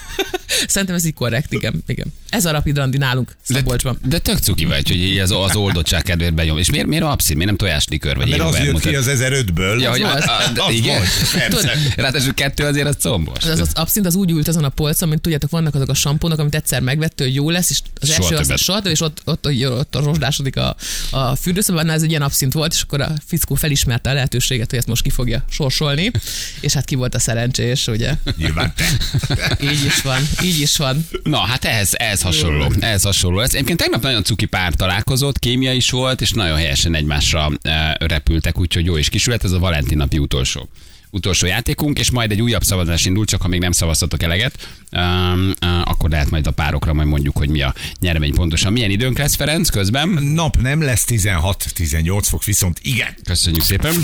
Szerintem 0.68 0.96
ez 0.98 1.06
így 1.06 1.14
korrekt, 1.14 1.54
igen. 1.54 1.84
igen. 1.88 2.14
Ez 2.30 2.46
a 2.46 2.52
rapid 2.52 2.78
randi 2.78 2.98
nálunk, 2.98 3.36
Szabolcsban. 3.42 4.00
De 4.06 4.20
tök 4.20 4.38
cuki 4.38 4.66
vagy, 4.66 4.88
hogy 4.88 4.98
így 4.98 5.18
az, 5.18 5.32
az 5.32 5.56
oldottság 5.56 6.02
kedvéért 6.02 6.34
bejön. 6.34 6.58
És 6.58 6.70
miért, 6.72 6.88
miért 6.88 7.04
abszint? 7.04 7.38
Miért 7.38 7.58
nem 7.58 7.68
tojáslikör? 7.68 8.16
Vagy 8.16 8.30
Mert 8.30 8.42
az 8.42 8.60
jött 8.64 8.80
ki 8.80 8.96
az 8.96 9.06
1005-ből. 9.10 9.82
Ja, 9.88 10.08
hogy 10.10 10.18
Az 10.18 10.24
a, 10.28 10.38
volt. 10.38 10.58
a, 10.58 10.66
Az 10.66 10.74
igen. 10.74 11.02
persze. 11.34 11.72
Ráadásul 11.96 12.34
kettő 12.34 12.64
azért 12.66 12.88
az 12.88 12.96
combos. 13.00 13.44
Az, 13.44 13.60
az 13.60 13.70
abszint 13.74 14.06
az 14.06 14.16
úgy 14.16 14.32
ült 14.32 14.48
azon 14.48 14.64
a 14.64 14.70
polcon, 14.70 15.10
mint 15.10 15.22
tudjátok, 15.22 15.50
vannak 15.50 15.76
azok 15.76 15.90
a 15.90 15.94
sampónok, 15.94 16.40
amit 16.40 16.56
egyszer 16.56 16.82
megvett, 16.82 17.20
hogy 17.20 17.36
jó 17.36 17.50
lesz, 17.50 17.70
és 17.70 17.80
az 18.02 18.08
Soha 18.10 18.22
első 18.24 18.36
az 18.36 18.42
többet. 18.48 18.58
soha, 18.62 18.78
többet, 18.78 18.92
és 18.94 19.02
ott, 19.02 19.22
ott, 19.26 19.46
ott, 19.48 19.66
ott, 19.72 19.96
ott 19.96 20.04
rozsdásodik 20.06 20.56
a, 20.56 20.76
a 21.12 21.36
fürdőszobában, 21.36 21.90
ez 21.90 22.02
egy 22.02 22.10
ilyen 22.10 22.22
abszint 22.22 22.54
volt, 22.54 22.74
és 22.74 22.82
akkor 22.82 23.02
a 23.02 23.12
fickó 23.26 23.56
felismerte 23.56 24.10
a 24.10 24.14
lehetőséget, 24.14 24.70
hogy 24.70 24.80
ezt 24.80 24.88
most 24.88 25.02
ki 25.04 25.10
fogja 25.10 25.44
sorsolni, 25.50 26.12
és 26.60 26.74
hát 26.74 26.86
ki 26.86 26.96
volt 26.96 27.16
a 27.16 27.20
szerencsés, 27.20 27.88
ugye? 27.88 28.14
Nyilván 28.38 28.74
te. 28.76 28.86
Így 29.72 29.86
is 29.86 30.02
van, 30.02 30.28
így 30.44 30.60
is 30.60 30.78
van. 30.78 31.08
Na, 31.24 31.38
hát 31.38 31.66
ehhez, 31.66 31.90
ehhez 31.94 32.22
hasonló. 32.22 32.72
Ehhez 32.80 33.04
hasonló. 33.04 33.40
Ez 33.40 33.54
egyébként 33.54 33.80
tegnap 33.80 34.02
nagyon 34.02 34.24
cuki 34.24 34.46
pár 34.46 34.74
találkozott, 34.74 35.40
kémia 35.40 35.74
is 35.74 35.90
volt, 35.90 36.22
és 36.22 36.32
nagyon 36.32 36.58
helyesen 36.58 36.96
egymásra 36.96 37.52
e, 37.62 37.98
repültek, 38.00 38.60
úgyhogy 38.60 38.86
jó 38.86 38.98
is 38.98 39.10
kisült. 39.10 39.44
Ez 39.44 39.52
a 39.52 39.60
Valentin 39.68 39.98
napi 39.98 40.18
utolsó 40.18 40.70
utolsó 41.10 41.46
játékunk, 41.46 42.00
és 42.00 42.12
majd 42.12 42.32
egy 42.32 42.42
újabb 42.42 42.64
szavazás 42.64 43.06
indul, 43.06 43.26
csak 43.26 43.42
ha 43.42 43.48
még 43.48 43.60
nem 43.60 43.72
szavaztatok 43.72 44.24
eleget, 44.24 44.68
um, 44.92 45.54
uh, 45.62 45.90
akkor 45.90 46.10
lehet 46.10 46.30
majd 46.30 46.48
a 46.48 46.52
párokra 46.52 46.94
majd 46.94 47.08
mondjuk, 47.08 47.38
hogy 47.38 47.50
mi 47.50 47.62
a 47.62 47.74
nyeremény 48.00 48.34
pontosan. 48.34 48.72
Milyen 48.72 48.90
időnk 48.90 49.18
lesz, 49.18 49.36
Ferenc, 49.36 49.70
közben? 49.70 50.10
Nap 50.10 50.62
nem 50.62 50.82
lesz 50.82 51.06
16-18 51.08 52.20
fok, 52.22 52.44
viszont 52.44 52.80
igen. 52.82 53.16
Köszönjük 53.24 53.64
szépen. 53.64 53.96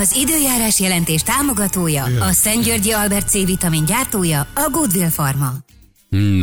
Az 0.00 0.16
időjárás 0.16 0.80
jelentés 0.80 1.22
támogatója, 1.22 2.04
a 2.04 2.32
Szentgyörgyi 2.32 2.90
Albert 2.90 3.28
C 3.28 3.32
vitamin 3.32 3.84
gyártója, 3.84 4.40
a 4.54 4.68
Goodwill 4.70 5.10
Pharma. 5.10 5.52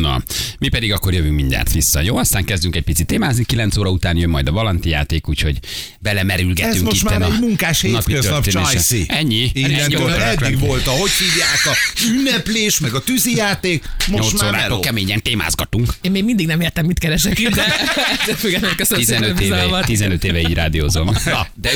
Na, 0.02 0.24
mi 0.60 0.68
pedig 0.68 0.92
akkor 0.92 1.14
jövünk 1.14 1.36
mindjárt 1.36 1.72
vissza, 1.72 2.02
jó? 2.02 2.18
Aztán 2.18 2.46
kezdünk 2.46 2.76
egy 2.76 2.84
picit 2.84 3.08
témázni, 3.08 3.44
9 3.44 3.78
óra 3.78 3.90
után 3.90 4.18
jön 4.18 4.30
majd 4.30 4.48
a 4.48 4.52
Valanti 4.52 4.90
játék, 4.90 5.28
úgyhogy 5.28 5.60
belemerülgetünk 6.00 6.76
Ez 6.76 6.82
most 6.82 7.02
itten 7.02 7.20
már 7.20 7.32
egy 7.32 7.40
munkás 7.40 7.82
hétköznap. 7.82 8.48
Csajci. 8.48 9.06
Ennyi? 9.08 9.52
Innentől 9.54 10.10
Ennyi 10.10 10.24
eddig 10.24 10.60
volt 10.60 10.88
a, 10.88 10.92
hogy 10.92 11.10
hívják, 11.12 11.66
a 11.66 11.76
ünneplés, 12.12 12.80
meg 12.80 12.94
a 12.94 13.00
tűzijáték, 13.00 13.84
most 14.08 14.32
8 14.32 14.42
már 14.42 14.52
meló. 14.52 14.80
keményen 14.80 15.22
témázgatunk. 15.22 15.94
Én 16.02 16.12
még 16.12 16.24
mindig 16.24 16.48
nem 16.48 16.62
értem, 16.62 16.86
mit 16.86 17.00
keresek 17.00 17.40
itt, 17.40 17.56
de 17.56 17.66
ettől 18.12 18.36
függetlenül 18.44 18.76
köszönöm 18.76 19.04
szépen 19.04 19.24
a 19.24 19.34
15 19.34 19.42
éve, 19.42 19.56
bizalmat. 19.56 19.86
15 19.86 20.24
éve 20.24 20.40
így 20.40 20.54
rádiózom. 20.54 21.10
Na, 21.26 21.48
de, 21.54 21.70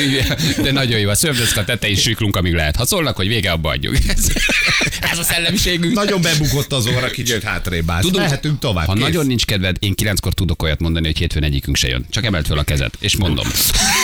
de 0.61 0.71
nagyon 0.71 0.99
jó. 0.99 1.09
A 1.09 1.15
szördöszka 1.15 1.63
tetején 1.63 1.95
siklunk, 1.95 2.35
amíg 2.35 2.53
lehet. 2.53 2.75
Ha 2.75 2.85
szólnak, 2.85 3.15
hogy 3.15 3.27
vége, 3.27 3.51
abba 3.51 3.69
adjuk. 3.69 3.95
Ez, 4.07 4.27
ez 5.11 5.17
a 5.17 5.23
szellemiségünk. 5.23 5.93
Nagyon 5.93 6.21
bebukott 6.21 6.73
az 6.73 6.87
óra, 6.87 7.09
kicsit 7.09 7.43
hátrébb 7.43 7.86
állt. 7.89 8.01
Tudunk, 8.01 8.23
Mehetünk 8.23 8.59
tovább. 8.59 8.85
Ha 8.85 8.93
kész. 8.93 9.01
nagyon 9.03 9.25
nincs 9.25 9.45
kedved, 9.45 9.75
én 9.79 9.95
kilenckor 9.95 10.33
tudok 10.33 10.63
olyat 10.63 10.79
mondani, 10.79 11.05
hogy 11.05 11.17
hétfőn 11.17 11.43
egyikünk 11.43 11.75
se 11.75 11.87
jön. 11.87 12.05
Csak 12.09 12.25
emelt 12.25 12.47
fel 12.47 12.57
a 12.57 12.63
kezed, 12.63 12.91
és 12.99 13.15
mondom. 13.15 13.45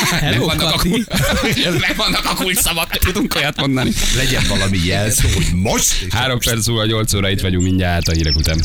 Hello, 0.09 0.45
Megvannak 0.45 0.61
a, 0.73 0.75
Kati. 0.75 0.89
kul- 0.89 1.07
megvannak 1.87 2.25
a 2.25 2.33
kulcsszavak, 2.35 2.97
tudunk 2.97 3.35
olyat 3.35 3.57
mondani. 3.59 3.91
Legyen 4.15 4.43
valami 4.47 4.79
jelszó, 4.85 5.27
hogy 5.33 5.47
most. 5.53 6.07
Három 6.09 6.39
perc 6.39 6.67
múlva, 6.67 6.85
8 6.85 7.13
óra 7.13 7.29
itt 7.29 7.41
vagyunk 7.41 7.63
mindjárt 7.63 8.07
a 8.07 8.11
hírek 8.11 8.35
után. 8.35 8.61